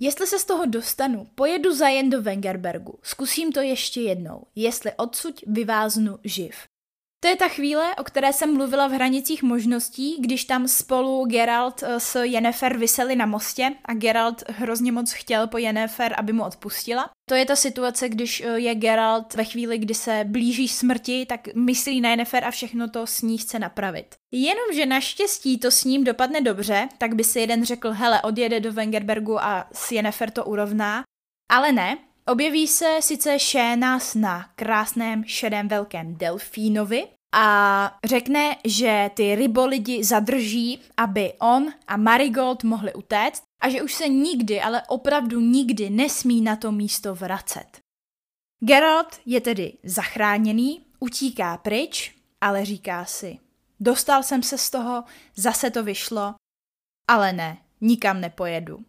Jestli 0.00 0.26
se 0.26 0.38
z 0.38 0.44
toho 0.44 0.66
dostanu, 0.66 1.26
pojedu 1.34 1.74
za 1.74 1.88
jen 1.88 2.10
do 2.10 2.22
Wengerbergu, 2.22 2.98
zkusím 3.02 3.52
to 3.52 3.60
ještě 3.60 4.00
jednou, 4.00 4.46
jestli 4.54 4.92
odsud 4.96 5.40
vyváznu 5.46 6.18
živ. 6.24 6.54
To 7.20 7.28
je 7.28 7.36
ta 7.36 7.48
chvíle, 7.48 7.96
o 7.96 8.04
které 8.04 8.32
jsem 8.32 8.54
mluvila 8.54 8.86
v 8.86 8.92
hranicích 8.92 9.42
možností, 9.42 10.16
když 10.20 10.44
tam 10.44 10.68
spolu 10.68 11.24
Geralt 11.24 11.82
eh, 11.82 12.00
s 12.00 12.22
Yennefer 12.22 12.76
vyseli 12.76 13.16
na 13.16 13.26
mostě 13.26 13.70
a 13.84 13.94
Geralt 13.94 14.42
hrozně 14.48 14.92
moc 14.92 15.12
chtěl 15.12 15.46
po 15.46 15.58
Yennefer, 15.58 16.14
aby 16.18 16.32
mu 16.32 16.44
odpustila. 16.44 17.10
To 17.28 17.34
je 17.34 17.46
ta 17.46 17.56
situace, 17.56 18.08
když 18.08 18.40
eh, 18.40 18.58
je 18.58 18.74
Geralt 18.74 19.34
ve 19.34 19.44
chvíli, 19.44 19.78
kdy 19.78 19.94
se 19.94 20.24
blíží 20.28 20.68
smrti, 20.68 21.26
tak 21.26 21.54
myslí 21.54 22.00
na 22.00 22.10
Yennefer 22.10 22.44
a 22.44 22.50
všechno 22.50 22.88
to 22.88 23.06
s 23.06 23.22
ní 23.22 23.38
chce 23.38 23.58
napravit. 23.58 24.14
Jenomže 24.32 24.86
naštěstí 24.86 25.58
to 25.58 25.70
s 25.70 25.84
ním 25.84 26.04
dopadne 26.04 26.40
dobře, 26.40 26.88
tak 26.98 27.14
by 27.14 27.24
si 27.24 27.40
jeden 27.40 27.64
řekl, 27.64 27.92
hele, 27.92 28.22
odjede 28.22 28.60
do 28.60 28.72
Wengerbergu 28.72 29.42
a 29.42 29.68
s 29.72 29.92
Yennefer 29.92 30.30
to 30.30 30.44
urovná, 30.44 31.02
ale 31.50 31.72
ne, 31.72 31.98
Objeví 32.28 32.66
se 32.66 32.98
sice 33.00 33.38
Šénas 33.38 34.14
na 34.14 34.50
krásném 34.56 35.24
šedém 35.24 35.68
velkém 35.68 36.16
delfínovi 36.16 37.08
a 37.34 37.98
řekne, 38.04 38.56
že 38.64 39.10
ty 39.14 39.34
rybolidi 39.34 40.04
zadrží, 40.04 40.80
aby 40.96 41.32
on 41.32 41.72
a 41.86 41.96
Marigold 41.96 42.64
mohli 42.64 42.94
utéct 42.94 43.42
a 43.62 43.68
že 43.68 43.82
už 43.82 43.94
se 43.94 44.08
nikdy, 44.08 44.60
ale 44.60 44.82
opravdu 44.88 45.40
nikdy 45.40 45.90
nesmí 45.90 46.40
na 46.40 46.56
to 46.56 46.72
místo 46.72 47.14
vracet. 47.14 47.80
Geralt 48.60 49.20
je 49.26 49.40
tedy 49.40 49.72
zachráněný, 49.84 50.80
utíká 51.00 51.56
pryč, 51.56 52.14
ale 52.40 52.64
říká 52.64 53.04
si, 53.04 53.38
dostal 53.80 54.22
jsem 54.22 54.42
se 54.42 54.58
z 54.58 54.70
toho, 54.70 55.04
zase 55.36 55.70
to 55.70 55.82
vyšlo, 55.82 56.34
ale 57.08 57.32
ne, 57.32 57.58
nikam 57.80 58.20
nepojedu. 58.20 58.84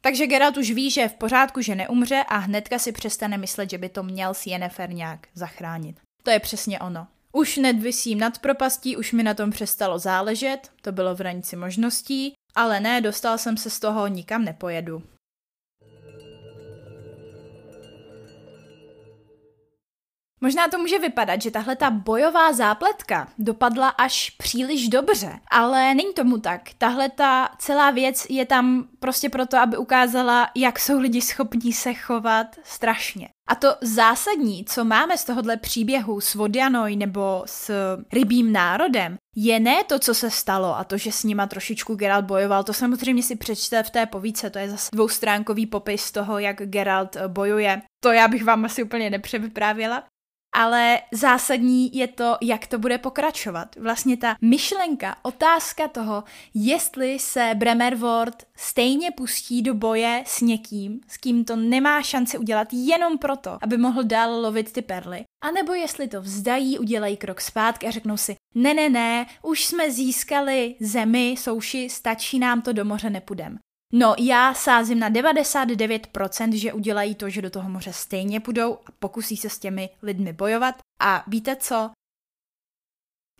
Takže 0.00 0.26
Geralt 0.26 0.56
už 0.56 0.70
ví, 0.70 0.90
že 0.90 1.00
je 1.00 1.08
v 1.08 1.14
pořádku, 1.14 1.60
že 1.60 1.74
neumře 1.74 2.24
a 2.28 2.36
hnedka 2.36 2.78
si 2.78 2.92
přestane 2.92 3.38
myslet, 3.38 3.70
že 3.70 3.78
by 3.78 3.88
to 3.88 4.02
měl 4.02 4.34
s 4.34 4.46
Yennefer 4.46 4.92
nějak 4.92 5.26
zachránit. 5.34 6.00
To 6.22 6.30
je 6.30 6.40
přesně 6.40 6.80
ono. 6.80 7.06
Už 7.32 7.56
nedvisím 7.56 8.18
nad 8.18 8.38
propastí, 8.38 8.96
už 8.96 9.12
mi 9.12 9.22
na 9.22 9.34
tom 9.34 9.50
přestalo 9.50 9.98
záležet, 9.98 10.70
to 10.82 10.92
bylo 10.92 11.14
v 11.14 11.18
hranici 11.18 11.56
možností, 11.56 12.34
ale 12.54 12.80
ne, 12.80 13.00
dostal 13.00 13.38
jsem 13.38 13.56
se 13.56 13.70
z 13.70 13.80
toho, 13.80 14.06
nikam 14.06 14.44
nepojedu. 14.44 15.02
Možná 20.42 20.68
to 20.68 20.78
může 20.78 20.98
vypadat, 20.98 21.42
že 21.42 21.50
tahle 21.50 21.76
ta 21.76 21.90
bojová 21.90 22.52
zápletka 22.52 23.28
dopadla 23.38 23.88
až 23.88 24.30
příliš 24.30 24.88
dobře, 24.88 25.40
ale 25.50 25.94
není 25.94 26.14
tomu 26.14 26.38
tak. 26.38 26.60
Tahle 26.78 27.08
ta 27.08 27.50
celá 27.58 27.90
věc 27.90 28.26
je 28.30 28.46
tam 28.46 28.88
prostě 28.98 29.28
proto, 29.28 29.58
aby 29.58 29.76
ukázala, 29.76 30.50
jak 30.56 30.78
jsou 30.78 30.98
lidi 30.98 31.22
schopní 31.22 31.72
se 31.72 31.94
chovat 31.94 32.46
strašně. 32.64 33.28
A 33.48 33.54
to 33.54 33.76
zásadní, 33.80 34.64
co 34.64 34.84
máme 34.84 35.18
z 35.18 35.24
tohohle 35.24 35.56
příběhu 35.56 36.20
s 36.20 36.34
Vodianoj 36.34 36.96
nebo 36.96 37.42
s 37.46 37.70
rybím 38.12 38.52
národem, 38.52 39.16
je 39.36 39.60
ne 39.60 39.84
to, 39.84 39.98
co 39.98 40.14
se 40.14 40.30
stalo 40.30 40.78
a 40.78 40.84
to, 40.84 40.98
že 40.98 41.12
s 41.12 41.24
nima 41.24 41.46
trošičku 41.46 41.94
Geralt 41.94 42.24
bojoval, 42.24 42.64
to 42.64 42.72
samozřejmě 42.72 43.22
si 43.22 43.36
přečte 43.36 43.82
v 43.82 43.90
té 43.90 44.06
povíce, 44.06 44.50
to 44.50 44.58
je 44.58 44.70
zase 44.70 44.88
dvoustránkový 44.92 45.66
popis 45.66 46.12
toho, 46.12 46.38
jak 46.38 46.56
Geralt 46.56 47.16
bojuje. 47.26 47.82
To 48.04 48.12
já 48.12 48.28
bych 48.28 48.44
vám 48.44 48.64
asi 48.64 48.82
úplně 48.82 49.10
nepřevyprávěla. 49.10 50.04
Ale 50.52 51.00
zásadní 51.12 51.96
je 51.96 52.06
to, 52.06 52.36
jak 52.42 52.66
to 52.66 52.78
bude 52.78 52.98
pokračovat. 52.98 53.76
Vlastně 53.76 54.16
ta 54.16 54.36
myšlenka, 54.40 55.16
otázka 55.22 55.88
toho, 55.88 56.24
jestli 56.54 57.18
se 57.18 57.50
Bremerword 57.54 58.46
stejně 58.56 59.10
pustí 59.10 59.62
do 59.62 59.74
boje 59.74 60.22
s 60.26 60.40
někým, 60.40 61.00
s 61.08 61.16
kým 61.16 61.44
to 61.44 61.56
nemá 61.56 62.02
šanci 62.02 62.38
udělat 62.38 62.68
jenom 62.72 63.18
proto, 63.18 63.58
aby 63.62 63.76
mohl 63.76 64.04
dál 64.04 64.40
lovit 64.40 64.72
ty 64.72 64.82
perly, 64.82 65.24
a 65.44 65.50
nebo 65.50 65.74
jestli 65.74 66.08
to 66.08 66.20
vzdají, 66.20 66.78
udělají 66.78 67.16
krok 67.16 67.40
zpátky 67.40 67.86
a 67.86 67.90
řeknou 67.90 68.16
si, 68.16 68.36
ne, 68.54 68.74
ne, 68.74 68.88
ne, 68.88 69.26
už 69.42 69.64
jsme 69.64 69.90
získali 69.90 70.76
zemi, 70.80 71.34
souši, 71.38 71.88
stačí 71.90 72.38
nám 72.38 72.62
to 72.62 72.72
do 72.72 72.84
moře, 72.84 73.10
nepůjdem. 73.10 73.58
No, 73.92 74.14
já 74.18 74.54
sázím 74.54 74.98
na 74.98 75.10
99%, 75.10 76.52
že 76.52 76.72
udělají 76.72 77.14
to, 77.14 77.30
že 77.30 77.42
do 77.42 77.50
toho 77.50 77.70
moře 77.70 77.92
stejně 77.92 78.40
půjdou 78.40 78.74
a 78.86 78.92
pokusí 78.98 79.36
se 79.36 79.50
s 79.50 79.58
těmi 79.58 79.90
lidmi 80.02 80.32
bojovat. 80.32 80.74
A 81.00 81.24
víte 81.26 81.56
co? 81.56 81.90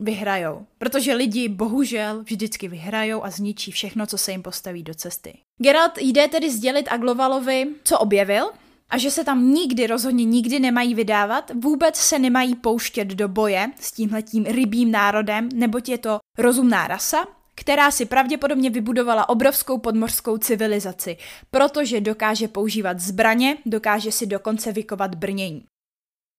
Vyhrajou. 0.00 0.66
Protože 0.78 1.14
lidi 1.14 1.48
bohužel 1.48 2.22
vždycky 2.22 2.68
vyhrajou 2.68 3.24
a 3.24 3.30
zničí 3.30 3.70
všechno, 3.70 4.06
co 4.06 4.18
se 4.18 4.32
jim 4.32 4.42
postaví 4.42 4.82
do 4.82 4.94
cesty. 4.94 5.38
Geralt 5.58 5.98
jde 5.98 6.28
tedy 6.28 6.50
sdělit 6.50 6.88
Aglovalovi, 6.88 7.66
co 7.84 7.98
objevil, 7.98 8.50
a 8.90 8.98
že 8.98 9.10
se 9.10 9.24
tam 9.24 9.52
nikdy, 9.52 9.86
rozhodně 9.86 10.24
nikdy 10.24 10.60
nemají 10.60 10.94
vydávat, 10.94 11.50
vůbec 11.54 11.96
se 11.96 12.18
nemají 12.18 12.54
pouštět 12.54 13.04
do 13.04 13.28
boje 13.28 13.70
s 13.80 13.92
tímhletím 13.92 14.44
rybím 14.44 14.90
národem, 14.90 15.48
neboť 15.54 15.88
je 15.88 15.98
to 15.98 16.18
rozumná 16.38 16.86
rasa, 16.86 17.26
která 17.60 17.90
si 17.90 18.06
pravděpodobně 18.06 18.70
vybudovala 18.70 19.28
obrovskou 19.28 19.78
podmořskou 19.78 20.38
civilizaci, 20.38 21.16
protože 21.50 22.00
dokáže 22.00 22.48
používat 22.48 23.00
zbraně, 23.00 23.56
dokáže 23.66 24.12
si 24.12 24.26
dokonce 24.26 24.72
vykovat 24.72 25.14
brnění. 25.14 25.64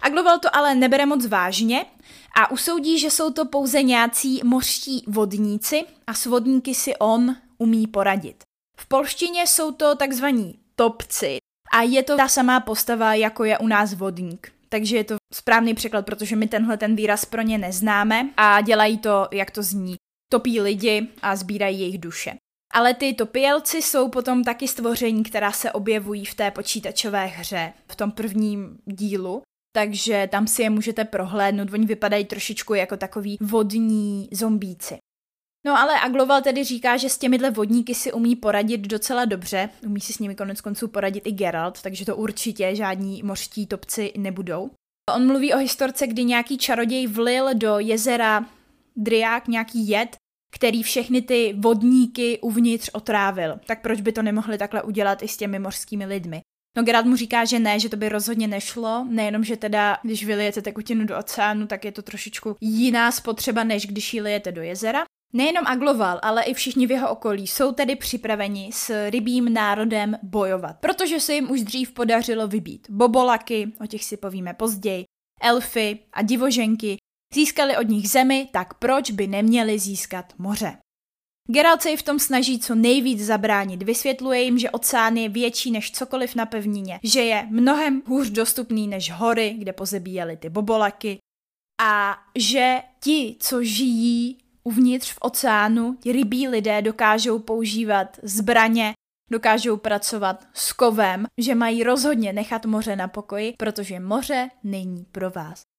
Agloval 0.03 0.39
to 0.39 0.55
ale 0.55 0.76
nebere 0.76 1.05
moc 1.05 1.26
vážně 1.26 1.86
a 2.36 2.51
usoudí, 2.51 2.99
že 2.99 3.11
jsou 3.11 3.32
to 3.32 3.45
pouze 3.45 3.84
nějací 3.84 4.41
mořští 4.43 5.03
vodníci 5.07 5.84
a 6.07 6.13
s 6.13 6.26
vodníky 6.26 6.76
si 6.76 6.95
on 6.95 7.36
umí 7.57 7.88
poradit. 7.88 8.43
V 8.78 8.88
polštině 8.88 9.47
jsou 9.47 9.72
to 9.72 9.95
takzvaní 9.95 10.59
topci 10.76 11.38
a 11.74 11.82
je 11.82 12.03
to 12.03 12.17
ta 12.17 12.28
samá 12.28 12.59
postava, 12.59 13.13
jako 13.13 13.43
je 13.43 13.57
u 13.57 13.67
nás 13.67 13.93
vodník. 13.93 14.51
Takže 14.69 14.97
je 14.97 15.03
to 15.03 15.15
správný 15.34 15.74
překlad, 15.74 16.05
protože 16.05 16.36
my 16.36 16.47
tenhle 16.47 16.78
ten 16.78 16.95
výraz 16.95 17.26
pro 17.26 17.41
ně 17.41 17.57
neznáme 17.57 18.30
a 18.38 18.61
dělají 18.61 18.97
to, 18.97 19.28
jak 19.32 19.51
to 19.51 19.63
zní 19.63 19.95
topí 20.32 20.61
lidi 20.61 21.07
a 21.21 21.36
sbírají 21.36 21.79
jejich 21.79 21.97
duše. 21.97 22.34
Ale 22.73 22.93
ty 22.93 23.13
topielci 23.13 23.82
jsou 23.82 24.09
potom 24.09 24.43
taky 24.43 24.67
stvoření, 24.67 25.23
která 25.23 25.51
se 25.51 25.71
objevují 25.71 26.25
v 26.25 26.36
té 26.36 26.51
počítačové 26.51 27.25
hře, 27.25 27.73
v 27.91 27.95
tom 27.95 28.11
prvním 28.11 28.77
dílu, 28.86 29.41
takže 29.75 30.27
tam 30.32 30.47
si 30.47 30.61
je 30.61 30.69
můžete 30.69 31.05
prohlédnout, 31.05 31.73
oni 31.73 31.86
vypadají 31.86 32.25
trošičku 32.25 32.73
jako 32.73 32.97
takový 32.97 33.38
vodní 33.41 34.29
zombíci. 34.32 34.97
No 35.65 35.79
ale 35.79 35.99
Agloval 35.99 36.41
tedy 36.41 36.63
říká, 36.63 36.97
že 36.97 37.09
s 37.09 37.17
těmihle 37.17 37.49
vodníky 37.49 37.95
si 37.95 38.13
umí 38.13 38.36
poradit 38.36 38.82
docela 38.82 39.25
dobře, 39.25 39.69
umí 39.86 40.01
si 40.01 40.13
s 40.13 40.19
nimi 40.19 40.36
konec 40.36 40.61
konců 40.61 40.88
poradit 40.88 41.27
i 41.27 41.32
Geralt, 41.32 41.82
takže 41.82 42.05
to 42.05 42.15
určitě 42.15 42.75
žádní 42.75 43.23
mořští 43.23 43.67
topci 43.67 44.13
nebudou. 44.17 44.71
On 45.15 45.27
mluví 45.27 45.53
o 45.53 45.57
historce, 45.57 46.07
kdy 46.07 46.23
nějaký 46.23 46.57
čaroděj 46.57 47.07
vlil 47.07 47.53
do 47.53 47.79
jezera 47.79 48.45
Driák 48.95 49.47
nějaký 49.47 49.88
jed, 49.88 50.15
který 50.52 50.84
všechny 50.84 51.22
ty 51.22 51.56
vodníky 51.58 52.39
uvnitř 52.41 52.89
otrávil. 52.93 53.60
Tak 53.66 53.82
proč 53.82 54.02
by 54.02 54.12
to 54.12 54.22
nemohli 54.22 54.58
takhle 54.58 54.84
udělat 54.84 55.24
i 55.24 55.28
s 55.28 55.38
těmi 55.38 55.60
mořskými 55.60 56.06
lidmi? 56.06 56.41
No 56.78 56.84
Gerard 56.84 57.06
mu 57.06 57.16
říká, 57.16 57.45
že 57.45 57.60
ne, 57.60 57.80
že 57.80 57.89
to 57.89 57.97
by 57.97 58.10
rozhodně 58.10 58.47
nešlo, 58.47 59.06
nejenom, 59.10 59.43
že 59.43 59.58
teda, 59.58 59.97
když 60.04 60.26
vylijete 60.26 60.62
tekutinu 60.62 61.06
do 61.06 61.18
oceánu, 61.18 61.68
tak 61.68 61.86
je 61.86 61.91
to 61.91 62.02
trošičku 62.02 62.56
jiná 62.62 63.12
spotřeba, 63.12 63.64
než 63.64 63.88
když 63.88 64.14
ji 64.14 64.22
lijete 64.22 64.52
do 64.52 64.62
jezera. 64.62 65.04
Nejenom 65.34 65.68
Agloval, 65.68 66.20
ale 66.24 66.43
i 66.43 66.54
všichni 66.54 66.88
v 66.88 66.91
jeho 66.91 67.10
okolí 67.10 67.47
jsou 67.47 67.72
tedy 67.72 67.95
připraveni 67.95 68.70
s 68.74 69.10
rybím 69.10 69.54
národem 69.54 70.18
bojovat, 70.24 70.76
protože 70.80 71.20
se 71.20 71.34
jim 71.34 71.52
už 71.52 71.64
dřív 71.64 71.91
podařilo 71.91 72.47
vybít 72.47 72.88
bobolaky, 72.89 73.72
o 73.84 73.86
těch 73.88 74.04
si 74.04 74.18
povíme 74.18 74.54
později, 74.54 75.06
elfy 75.41 75.99
a 76.14 76.22
divoženky, 76.22 76.97
Získali 77.34 77.77
od 77.77 77.89
nich 77.89 78.09
zemi, 78.09 78.47
tak 78.51 78.73
proč 78.73 79.11
by 79.11 79.27
neměli 79.27 79.79
získat 79.79 80.34
moře? 80.38 80.77
Geralt 81.47 81.82
se 81.82 81.97
v 81.97 82.03
tom 82.03 82.19
snaží 82.19 82.59
co 82.59 82.75
nejvíc 82.75 83.25
zabránit. 83.25 83.84
Vysvětluje 83.84 84.41
jim, 84.41 84.59
že 84.59 84.69
oceán 84.69 85.17
je 85.17 85.29
větší 85.29 85.71
než 85.71 85.91
cokoliv 85.91 86.36
na 86.36 86.45
pevnině, 86.45 86.99
že 87.03 87.21
je 87.21 87.47
mnohem 87.49 88.03
hůř 88.05 88.29
dostupný 88.29 88.88
než 88.88 89.11
hory, 89.11 89.55
kde 89.57 89.73
pozebíjeli 89.73 90.38
ty 90.38 90.49
bobolaky 90.49 91.17
a 91.82 92.17
že 92.38 92.82
ti, 92.99 93.36
co 93.39 93.63
žijí 93.63 94.38
uvnitř 94.63 95.13
v 95.13 95.17
oceánu, 95.21 95.97
ti 95.99 96.11
rybí 96.11 96.47
lidé 96.47 96.82
dokážou 96.82 97.39
používat 97.39 98.17
zbraně, 98.23 98.93
dokážou 99.32 99.77
pracovat 99.77 100.47
s 100.53 100.73
kovem, 100.73 101.25
že 101.38 101.55
mají 101.55 101.84
rozhodně 101.84 102.34
nechat 102.34 102.65
moře 102.65 102.95
na 102.95 103.07
pokoji, 103.07 103.53
protože 103.57 103.99
moře 103.99 104.49
není 104.63 105.05
pro 105.11 105.29
vás. 105.29 105.70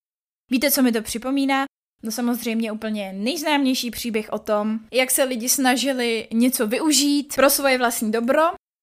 Víte, 0.50 0.70
co 0.70 0.82
mi 0.82 0.92
to 0.92 1.02
připomíná? 1.02 1.64
No 2.02 2.12
samozřejmě 2.12 2.72
úplně 2.72 3.12
nejznámější 3.12 3.90
příběh 3.90 4.28
o 4.32 4.38
tom, 4.38 4.78
jak 4.92 5.10
se 5.10 5.24
lidi 5.24 5.48
snažili 5.48 6.28
něco 6.32 6.66
využít 6.66 7.34
pro 7.34 7.50
svoje 7.50 7.78
vlastní 7.78 8.12
dobro, 8.12 8.42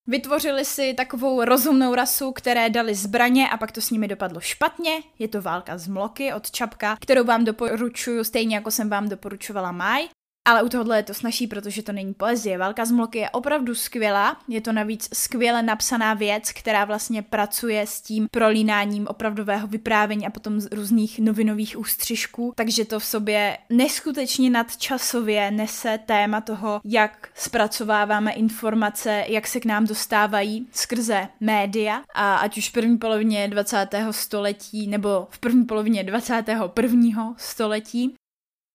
Vytvořili 0.10 0.66
si 0.66 0.94
takovou 0.94 1.44
rozumnou 1.44 1.96
rasu, 1.96 2.32
které 2.32 2.70
dali 2.70 2.96
zbraně 2.96 3.50
a 3.50 3.58
pak 3.58 3.72
to 3.72 3.82
s 3.82 3.90
nimi 3.90 4.08
dopadlo 4.08 4.40
špatně. 4.40 4.92
Je 5.20 5.28
to 5.28 5.42
válka 5.42 5.78
z 5.78 5.88
mloky 5.88 6.34
od 6.34 6.52
Čapka, 6.52 6.98
kterou 7.02 7.24
vám 7.24 7.46
doporučuju 7.46 8.24
stejně 8.24 8.56
jako 8.56 8.72
jsem 8.72 8.90
vám 8.90 9.10
doporučovala 9.10 9.72
Maj. 9.72 10.08
Ale 10.50 10.64
u 10.64 10.70
tohohle 10.70 10.98
je 10.98 11.04
to 11.04 11.14
snaží, 11.14 11.48
protože 11.48 11.84
to 11.84 11.92
není 11.92 12.14
poezie. 12.14 12.58
Válka 12.58 12.86
z 12.86 12.92
mloky 12.92 13.18
je 13.18 13.30
opravdu 13.30 13.76
skvělá, 13.76 14.38
je 14.48 14.62
to 14.62 14.72
navíc 14.72 15.10
skvěle 15.14 15.64
napsaná 15.64 16.14
věc, 16.14 16.52
která 16.52 16.86
vlastně 16.86 17.22
pracuje 17.22 17.88
s 17.88 18.02
tím 18.02 18.28
prolínáním 18.32 19.08
opravdového 19.08 19.68
vyprávění 19.68 20.28
a 20.28 20.30
potom 20.30 20.60
z 20.60 20.72
různých 20.72 21.20
novinových 21.20 21.80
ústřižků, 21.80 22.54
takže 22.56 22.86
to 22.86 23.00
v 23.00 23.06
sobě 23.06 23.58
neskutečně 23.70 24.50
nadčasově 24.50 25.52
nese 25.52 26.00
téma 26.06 26.42
toho, 26.42 26.82
jak 26.86 27.30
zpracováváme 27.36 28.32
informace, 28.32 29.26
jak 29.28 29.48
se 29.48 29.60
k 29.60 29.66
nám 29.66 29.88
dostávají 29.88 30.68
skrze 30.72 31.28
média 31.40 32.04
a 32.14 32.36
ať 32.36 32.58
už 32.58 32.70
v 32.70 32.74
první 32.74 32.98
polovině 32.98 33.48
20. 33.48 33.88
století 34.12 34.88
nebo 34.88 35.28
v 35.30 35.40
první 35.40 35.66
polovině 35.66 36.04
21. 36.04 37.36
století. 37.38 38.16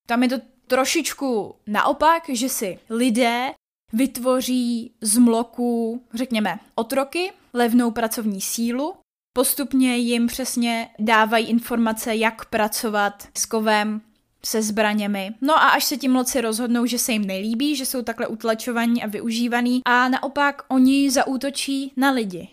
Tam 0.07 0.23
je 0.23 0.29
to 0.29 0.54
trošičku 0.67 1.55
naopak, 1.67 2.23
že 2.29 2.49
si 2.49 2.79
lidé 2.91 3.55
vytvoří 3.93 4.93
z 5.01 5.19
mloku, 5.19 6.03
řekněme, 6.15 6.59
otroky, 6.75 7.33
levnou 7.53 7.91
pracovní 7.91 8.41
sílu, 8.41 8.95
postupně 9.37 9.97
jim 9.97 10.27
přesně 10.27 10.89
dávají 10.99 11.47
informace, 11.47 12.17
jak 12.17 12.45
pracovat 12.45 13.29
s 13.39 13.47
kovem, 13.47 14.01
se 14.47 14.63
zbraněmi. 14.63 15.35
No 15.41 15.55
a 15.55 15.69
až 15.69 15.85
se 15.85 15.97
ti 15.97 16.09
mloci 16.09 16.41
rozhodnou, 16.41 16.87
že 16.87 16.99
se 16.99 17.13
jim 17.13 17.25
nelíbí, 17.25 17.77
že 17.77 17.87
jsou 17.87 18.03
takhle 18.03 18.27
utlačovaní 18.27 19.03
a 19.03 19.07
využívaní 19.07 19.81
a 19.85 20.09
naopak 20.09 20.63
oni 20.69 21.11
zaútočí 21.11 21.93
na 21.97 22.11
lidi. 22.11 22.49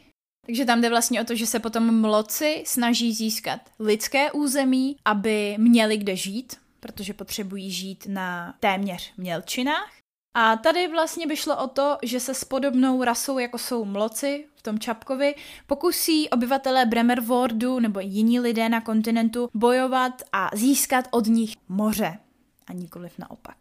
Takže 0.46 0.66
tam 0.66 0.82
jde 0.82 0.90
vlastně 0.90 1.22
o 1.22 1.24
to, 1.26 1.36
že 1.36 1.48
se 1.48 1.60
potom 1.60 2.02
mloci 2.02 2.64
snaží 2.66 3.14
získat 3.14 3.60
lidské 3.80 4.32
území, 4.32 4.96
aby 5.06 5.56
měli 5.58 5.98
kde 5.98 6.16
žít, 6.16 6.56
protože 6.82 7.14
potřebují 7.14 7.72
žít 7.72 8.06
na 8.10 8.56
téměř 8.60 9.14
mělčinách. 9.18 9.92
A 10.38 10.56
tady 10.56 10.88
vlastně 10.88 11.28
by 11.28 11.38
šlo 11.38 11.64
o 11.64 11.68
to, 11.68 11.98
že 12.04 12.20
se 12.20 12.34
s 12.34 12.44
podobnou 12.44 13.04
rasou, 13.04 13.40
jako 13.40 13.58
jsou 13.58 13.86
mloci 13.86 14.48
v 14.56 14.62
tom 14.62 14.80
Čapkovi, 14.80 15.36
pokusí 15.68 16.30
obyvatelé 16.30 16.86
Bremerwordu 16.86 17.80
nebo 17.80 18.00
jiní 18.00 18.40
lidé 18.40 18.70
na 18.70 18.82
kontinentu 18.82 19.50
bojovat 19.54 20.22
a 20.32 20.50
získat 20.54 21.08
od 21.12 21.26
nich 21.26 21.56
moře 21.68 22.18
a 22.68 22.74
nikoliv 22.74 23.18
naopak. 23.18 23.58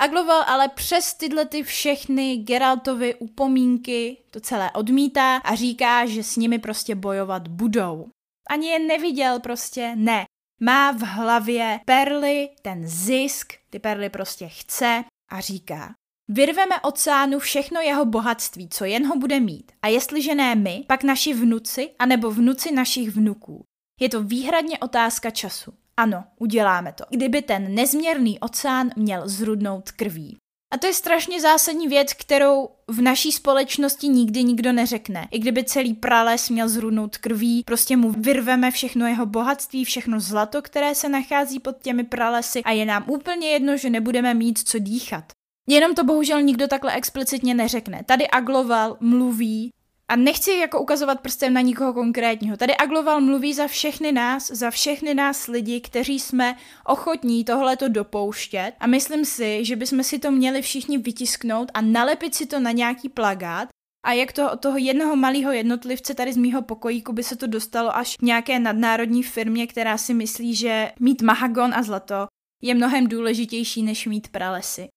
Agloval 0.00 0.44
ale 0.46 0.68
přes 0.68 1.14
tyhle 1.14 1.46
ty 1.46 1.62
všechny 1.62 2.36
Geraltovy 2.36 3.14
upomínky 3.14 4.16
to 4.30 4.40
celé 4.40 4.70
odmítá 4.70 5.36
a 5.36 5.54
říká, 5.54 6.06
že 6.06 6.22
s 6.22 6.36
nimi 6.36 6.58
prostě 6.58 6.94
bojovat 6.94 7.48
budou. 7.48 8.08
Ani 8.50 8.68
je 8.68 8.78
neviděl 8.78 9.40
prostě, 9.40 9.92
ne. 9.96 10.24
Má 10.60 10.92
v 10.92 11.02
hlavě 11.02 11.80
perly, 11.84 12.48
ten 12.62 12.86
zisk, 12.86 13.52
ty 13.70 13.78
perly 13.78 14.10
prostě 14.10 14.48
chce 14.48 15.04
a 15.30 15.40
říká. 15.40 15.94
Vyrveme 16.28 16.80
oceánu 16.80 17.38
všechno 17.38 17.80
jeho 17.80 18.04
bohatství, 18.04 18.68
co 18.68 18.84
jen 18.84 19.06
ho 19.06 19.16
bude 19.16 19.40
mít. 19.40 19.72
A 19.82 19.88
jestliže 19.88 20.34
ne 20.34 20.54
my, 20.54 20.84
pak 20.86 21.02
naši 21.02 21.34
vnuci, 21.34 21.90
anebo 21.98 22.30
vnuci 22.30 22.72
našich 22.72 23.10
vnuků. 23.10 23.64
Je 24.00 24.08
to 24.08 24.22
výhradně 24.22 24.78
otázka 24.78 25.30
času. 25.30 25.72
Ano, 25.96 26.24
uděláme 26.36 26.92
to. 26.92 27.04
Kdyby 27.10 27.42
ten 27.42 27.74
nezměrný 27.74 28.38
oceán 28.38 28.90
měl 28.96 29.28
zrudnout 29.28 29.90
krví. 29.90 30.36
A 30.74 30.78
to 30.78 30.86
je 30.86 30.94
strašně 30.94 31.40
zásadní 31.40 31.88
věc, 31.88 32.12
kterou 32.12 32.68
v 32.88 33.00
naší 33.00 33.32
společnosti 33.32 34.08
nikdy 34.08 34.44
nikdo 34.44 34.72
neřekne. 34.72 35.28
I 35.30 35.38
kdyby 35.38 35.64
celý 35.64 35.94
prales 35.94 36.50
měl 36.50 36.68
zrudnout 36.68 37.16
krví, 37.16 37.62
prostě 37.66 37.96
mu 37.96 38.12
vyrveme 38.12 38.70
všechno 38.70 39.06
jeho 39.06 39.26
bohatství, 39.26 39.84
všechno 39.84 40.20
zlato, 40.20 40.62
které 40.62 40.94
se 40.94 41.08
nachází 41.08 41.60
pod 41.60 41.76
těmi 41.82 42.04
pralesy 42.04 42.62
a 42.62 42.72
je 42.72 42.84
nám 42.84 43.04
úplně 43.06 43.48
jedno, 43.48 43.76
že 43.76 43.90
nebudeme 43.90 44.34
mít 44.34 44.58
co 44.58 44.78
dýchat. 44.78 45.24
Jenom 45.68 45.94
to 45.94 46.04
bohužel 46.04 46.42
nikdo 46.42 46.68
takhle 46.68 46.94
explicitně 46.94 47.54
neřekne. 47.54 48.02
Tady 48.06 48.28
Agloval 48.28 48.96
mluví 49.00 49.70
a 50.08 50.16
nechci 50.16 50.50
jako 50.50 50.80
ukazovat 50.80 51.20
prstem 51.20 51.54
na 51.54 51.60
nikoho 51.60 51.92
konkrétního. 51.92 52.56
Tady 52.56 52.76
Agloval 52.76 53.20
mluví 53.20 53.54
za 53.54 53.66
všechny 53.66 54.12
nás, 54.12 54.46
za 54.46 54.70
všechny 54.70 55.14
nás 55.14 55.46
lidi, 55.46 55.80
kteří 55.80 56.20
jsme 56.20 56.56
ochotní 56.86 57.44
tohleto 57.44 57.88
dopouštět 57.88 58.72
a 58.80 58.86
myslím 58.86 59.24
si, 59.24 59.64
že 59.64 59.76
bychom 59.76 60.02
si 60.02 60.18
to 60.18 60.30
měli 60.30 60.62
všichni 60.62 60.98
vytisknout 60.98 61.70
a 61.74 61.80
nalepit 61.80 62.34
si 62.34 62.46
to 62.46 62.60
na 62.60 62.70
nějaký 62.70 63.08
plagát 63.08 63.68
a 64.06 64.12
jak 64.12 64.32
to, 64.32 64.56
toho 64.56 64.78
jednoho 64.78 65.16
malého 65.16 65.52
jednotlivce 65.52 66.14
tady 66.14 66.32
z 66.32 66.36
mýho 66.36 66.62
pokojíku 66.62 67.12
by 67.12 67.22
se 67.22 67.36
to 67.36 67.46
dostalo 67.46 67.96
až 67.96 68.16
nějaké 68.22 68.58
nadnárodní 68.58 69.22
firmě, 69.22 69.66
která 69.66 69.98
si 69.98 70.14
myslí, 70.14 70.54
že 70.54 70.92
mít 71.00 71.22
mahagon 71.22 71.74
a 71.74 71.82
zlato 71.82 72.26
je 72.62 72.74
mnohem 72.74 73.06
důležitější, 73.06 73.82
než 73.82 74.06
mít 74.06 74.28
pralesy. 74.28 74.88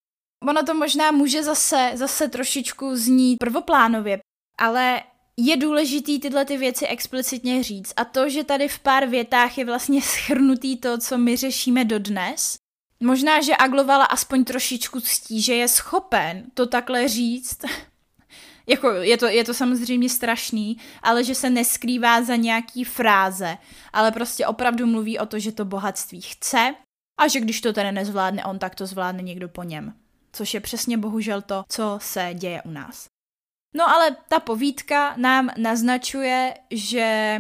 Ono 0.48 0.64
to 0.64 0.74
možná 0.74 1.12
může 1.12 1.44
zase, 1.44 1.92
zase 1.94 2.28
trošičku 2.28 2.96
znít 2.96 3.38
prvoplánově, 3.40 4.20
ale 4.60 5.02
je 5.38 5.58
důležitý 5.58 6.20
tyhle 6.20 6.46
ty 6.46 6.58
věci 6.58 6.88
explicitně 6.88 7.64
říct. 7.64 7.94
A 7.98 8.06
to, 8.06 8.30
že 8.30 8.44
tady 8.44 8.68
v 8.68 8.80
pár 8.80 9.08
větách 9.08 9.58
je 9.58 9.66
vlastně 9.66 10.02
schrnutý 10.16 10.78
to, 10.78 10.98
co 10.98 11.18
my 11.18 11.36
řešíme 11.36 11.86
dodnes, 11.86 12.56
možná, 13.00 13.42
že 13.42 13.56
Aglovala 13.56 14.06
aspoň 14.06 14.44
trošičku 14.44 15.00
ctí, 15.00 15.42
že 15.42 15.54
je 15.54 15.68
schopen 15.68 16.44
to 16.54 16.66
takhle 16.66 17.08
říct, 17.08 17.58
jako 18.68 18.92
je 18.92 19.18
to, 19.18 19.28
je 19.28 19.44
to 19.44 19.54
samozřejmě 19.54 20.10
strašný, 20.10 20.78
ale 21.04 21.24
že 21.24 21.36
se 21.36 21.50
neskrývá 21.50 22.22
za 22.22 22.36
nějaký 22.36 22.84
fráze, 22.84 23.58
ale 23.94 24.12
prostě 24.12 24.48
opravdu 24.48 24.86
mluví 24.86 25.20
o 25.20 25.26
to, 25.26 25.40
že 25.40 25.52
to 25.52 25.66
bohatství 25.66 26.22
chce 26.22 26.76
a 27.20 27.28
že 27.28 27.40
když 27.40 27.62
to 27.62 27.74
tedy 27.74 27.92
nezvládne 27.92 28.46
on, 28.46 28.60
tak 28.60 28.76
to 28.76 28.86
zvládne 28.86 29.22
někdo 29.22 29.50
po 29.50 29.64
něm. 29.64 29.94
Což 30.34 30.54
je 30.54 30.60
přesně 30.60 30.98
bohužel 30.98 31.42
to, 31.42 31.64
co 31.70 32.00
se 32.02 32.30
děje 32.34 32.62
u 32.62 32.72
nás. 32.72 33.08
No 33.76 33.90
ale 33.90 34.16
ta 34.28 34.40
povídka 34.40 35.14
nám 35.18 35.50
naznačuje, 35.58 36.54
že 36.72 37.38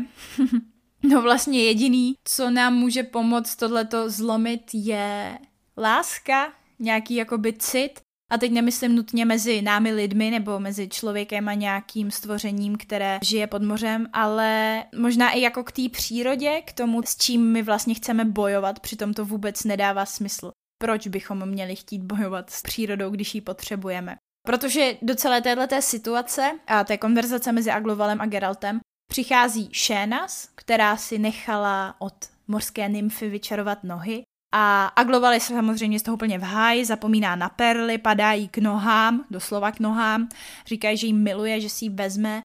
no 1.04 1.22
vlastně 1.22 1.64
jediný, 1.64 2.16
co 2.24 2.50
nám 2.50 2.74
může 2.74 3.04
pomoct 3.04 3.56
tohleto 3.56 4.10
zlomit, 4.10 4.62
je 4.74 5.40
láska, 5.78 6.54
nějaký 6.80 7.16
jakoby 7.16 7.54
cit. 7.54 8.02
A 8.32 8.38
teď 8.38 8.52
nemyslím 8.52 8.96
nutně 8.96 9.26
mezi 9.26 9.62
námi 9.62 9.92
lidmi 9.92 10.32
nebo 10.32 10.60
mezi 10.60 10.90
člověkem 10.90 11.48
a 11.48 11.54
nějakým 11.54 12.12
stvořením, 12.12 12.78
které 12.78 13.20
žije 13.24 13.48
pod 13.48 13.62
mořem, 13.62 14.08
ale 14.14 14.84
možná 14.98 15.32
i 15.32 15.42
jako 15.42 15.64
k 15.64 15.72
té 15.72 15.90
přírodě, 15.90 16.62
k 16.66 16.74
tomu, 16.74 17.04
s 17.04 17.18
čím 17.18 17.52
my 17.52 17.64
vlastně 17.64 17.94
chceme 17.94 18.26
bojovat, 18.26 18.80
přitom 18.80 19.14
to 19.14 19.26
vůbec 19.26 19.64
nedává 19.64 20.06
smysl. 20.06 20.52
Proč 20.78 21.08
bychom 21.08 21.46
měli 21.46 21.76
chtít 21.76 22.04
bojovat 22.04 22.50
s 22.50 22.62
přírodou, 22.62 23.10
když 23.10 23.36
ji 23.36 23.42
potřebujeme? 23.42 24.16
Protože 24.50 24.98
do 25.02 25.16
celé 25.16 25.42
této 25.42 25.82
situace 25.82 26.60
a 26.68 26.84
té 26.84 26.98
konverzace 26.98 27.52
mezi 27.52 27.72
Aglovalem 27.72 28.22
a 28.22 28.26
Geraltem 28.26 28.80
přichází 29.12 29.70
Šénas, 29.72 30.50
která 30.56 30.98
si 30.98 31.20
nechala 31.20 31.96
od 32.00 32.14
morské 32.48 32.90
nymfy 32.90 33.30
vyčarovat 33.30 33.84
nohy 33.84 34.22
a 34.54 34.86
Agloval 34.86 35.34
je 35.34 35.40
samozřejmě 35.40 36.00
z 36.00 36.04
toho 36.04 36.16
úplně 36.16 36.40
v 36.40 36.42
háji, 36.42 36.86
zapomíná 36.86 37.36
na 37.36 37.50
perly, 37.50 37.98
padá 37.98 38.32
jí 38.32 38.48
k 38.48 38.58
nohám, 38.58 39.26
doslova 39.30 39.72
k 39.72 39.80
nohám, 39.80 40.30
říkají, 40.66 40.98
že 40.98 41.08
jí 41.08 41.14
miluje, 41.14 41.62
že 41.62 41.70
si 41.70 41.86
ji 41.86 41.90
vezme. 41.90 42.42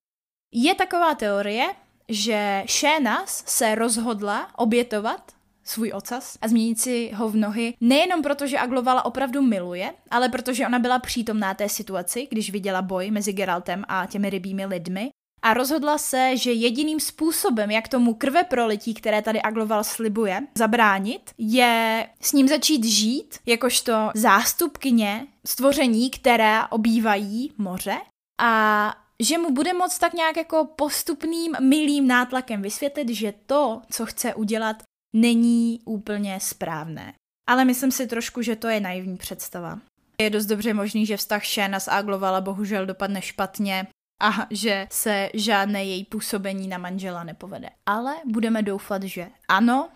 Je 0.55 0.75
taková 0.75 1.15
teorie, 1.15 1.75
že 2.09 2.63
Šénas 2.67 3.45
se 3.47 3.75
rozhodla 3.75 4.59
obětovat 4.59 5.34
svůj 5.65 5.93
ocas 5.95 6.39
a 6.41 6.49
změnit 6.49 6.81
si 6.81 7.11
ho 7.15 7.29
v 7.29 7.37
nohy. 7.37 7.75
Nejenom 7.81 8.23
proto, 8.23 8.47
že 8.47 8.59
Aglovala 8.59 9.05
opravdu 9.05 9.43
miluje, 9.43 9.95
ale 10.11 10.29
protože 10.29 10.67
ona 10.67 10.79
byla 10.79 10.99
přítomná 10.99 11.55
té 11.55 11.69
situaci, 11.69 12.29
když 12.31 12.51
viděla 12.51 12.83
boj 12.83 13.11
mezi 13.11 13.33
Geraltem 13.33 13.85
a 13.89 14.07
těmi 14.07 14.31
rybími 14.31 14.67
lidmi. 14.67 15.11
A 15.43 15.55
rozhodla 15.55 15.99
se, 15.99 16.37
že 16.37 16.53
jediným 16.53 17.01
způsobem, 17.01 17.71
jak 17.71 17.89
tomu 17.89 18.15
krve 18.15 18.45
prolití, 18.45 18.95
které 18.95 19.23
tady 19.23 19.43
Agloval 19.43 19.85
slibuje, 19.85 20.41
zabránit, 20.59 21.31
je 21.39 22.07
s 22.21 22.33
ním 22.33 22.49
začít 22.49 22.85
žít, 22.85 23.39
jakožto 23.47 24.11
zástupkyně 24.15 25.27
stvoření, 25.47 26.11
které 26.11 26.61
obývají 26.71 27.53
moře 27.59 27.97
a 28.41 28.95
že 29.23 29.39
mu 29.39 29.51
bude 29.51 29.73
moct 29.73 29.99
tak 29.99 30.15
nějak 30.15 30.37
jako 30.37 30.69
postupným 30.77 31.57
milým 31.61 32.07
nátlakem 32.07 32.63
vysvětlit, 32.63 33.09
že 33.09 33.35
to, 33.47 33.83
co 33.91 34.07
chce 34.07 34.35
udělat, 34.35 34.83
není 35.15 35.81
úplně 35.85 36.41
správné. 36.41 37.15
Ale 37.49 37.65
myslím 37.65 37.91
si 37.91 38.07
trošku, 38.07 38.43
že 38.43 38.57
to 38.57 38.69
je 38.69 38.81
naivní 38.81 39.17
představa. 39.17 39.81
Je 40.21 40.31
dost 40.31 40.47
dobře 40.47 40.75
možný, 40.75 41.07
že 41.07 41.17
vztah 41.17 41.45
Shana 41.47 41.81
s 41.81 41.91
Aglovala 41.91 42.41
bohužel 42.41 42.87
dopadne 42.87 43.23
špatně 43.23 43.87
a 44.23 44.47
že 44.51 44.87
se 44.91 45.31
žádné 45.35 45.85
její 45.85 46.05
působení 46.05 46.69
na 46.69 46.79
manžela 46.79 47.25
nepovede. 47.25 47.69
Ale 47.87 48.15
budeme 48.25 48.63
doufat, 48.63 49.03
že 49.03 49.31
ano, 49.49 49.89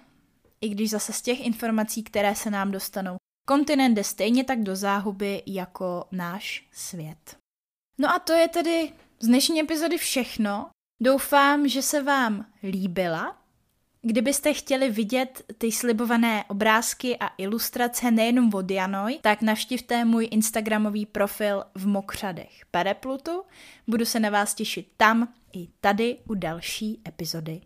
i 0.60 0.68
když 0.68 0.90
zase 0.90 1.12
z 1.12 1.22
těch 1.22 1.46
informací, 1.46 2.02
které 2.02 2.34
se 2.34 2.50
nám 2.50 2.70
dostanou, 2.70 3.16
kontinent 3.48 3.94
jde 3.94 4.04
stejně 4.04 4.44
tak 4.44 4.62
do 4.62 4.76
záhuby 4.76 5.42
jako 5.46 6.04
náš 6.12 6.68
svět. 6.72 7.36
No 7.98 8.14
a 8.14 8.18
to 8.18 8.32
je 8.32 8.48
tedy 8.48 8.92
z 9.20 9.26
dnešní 9.26 9.60
epizody 9.60 9.98
všechno. 9.98 10.70
Doufám, 11.02 11.68
že 11.68 11.82
se 11.82 12.02
vám 12.02 12.46
líbila 12.62 13.36
Kdybyste 14.02 14.54
chtěli 14.54 14.90
vidět 14.90 15.42
ty 15.58 15.72
slibované 15.72 16.44
obrázky 16.48 17.16
a 17.16 17.30
ilustrace 17.38 18.10
nejenom 18.10 18.54
od 18.54 18.70
Janoj, 18.70 19.18
tak 19.22 19.42
navštivte 19.42 20.04
můj 20.04 20.28
Instagramový 20.30 21.06
profil 21.06 21.64
v 21.74 21.86
Mokřadech 21.86 22.66
Pereplutu. 22.70 23.42
Budu 23.88 24.04
se 24.04 24.20
na 24.20 24.30
vás 24.30 24.54
těšit 24.54 24.88
tam 24.96 25.28
i 25.52 25.68
tady 25.80 26.18
u 26.28 26.34
další 26.34 27.02
epizody 27.08 27.60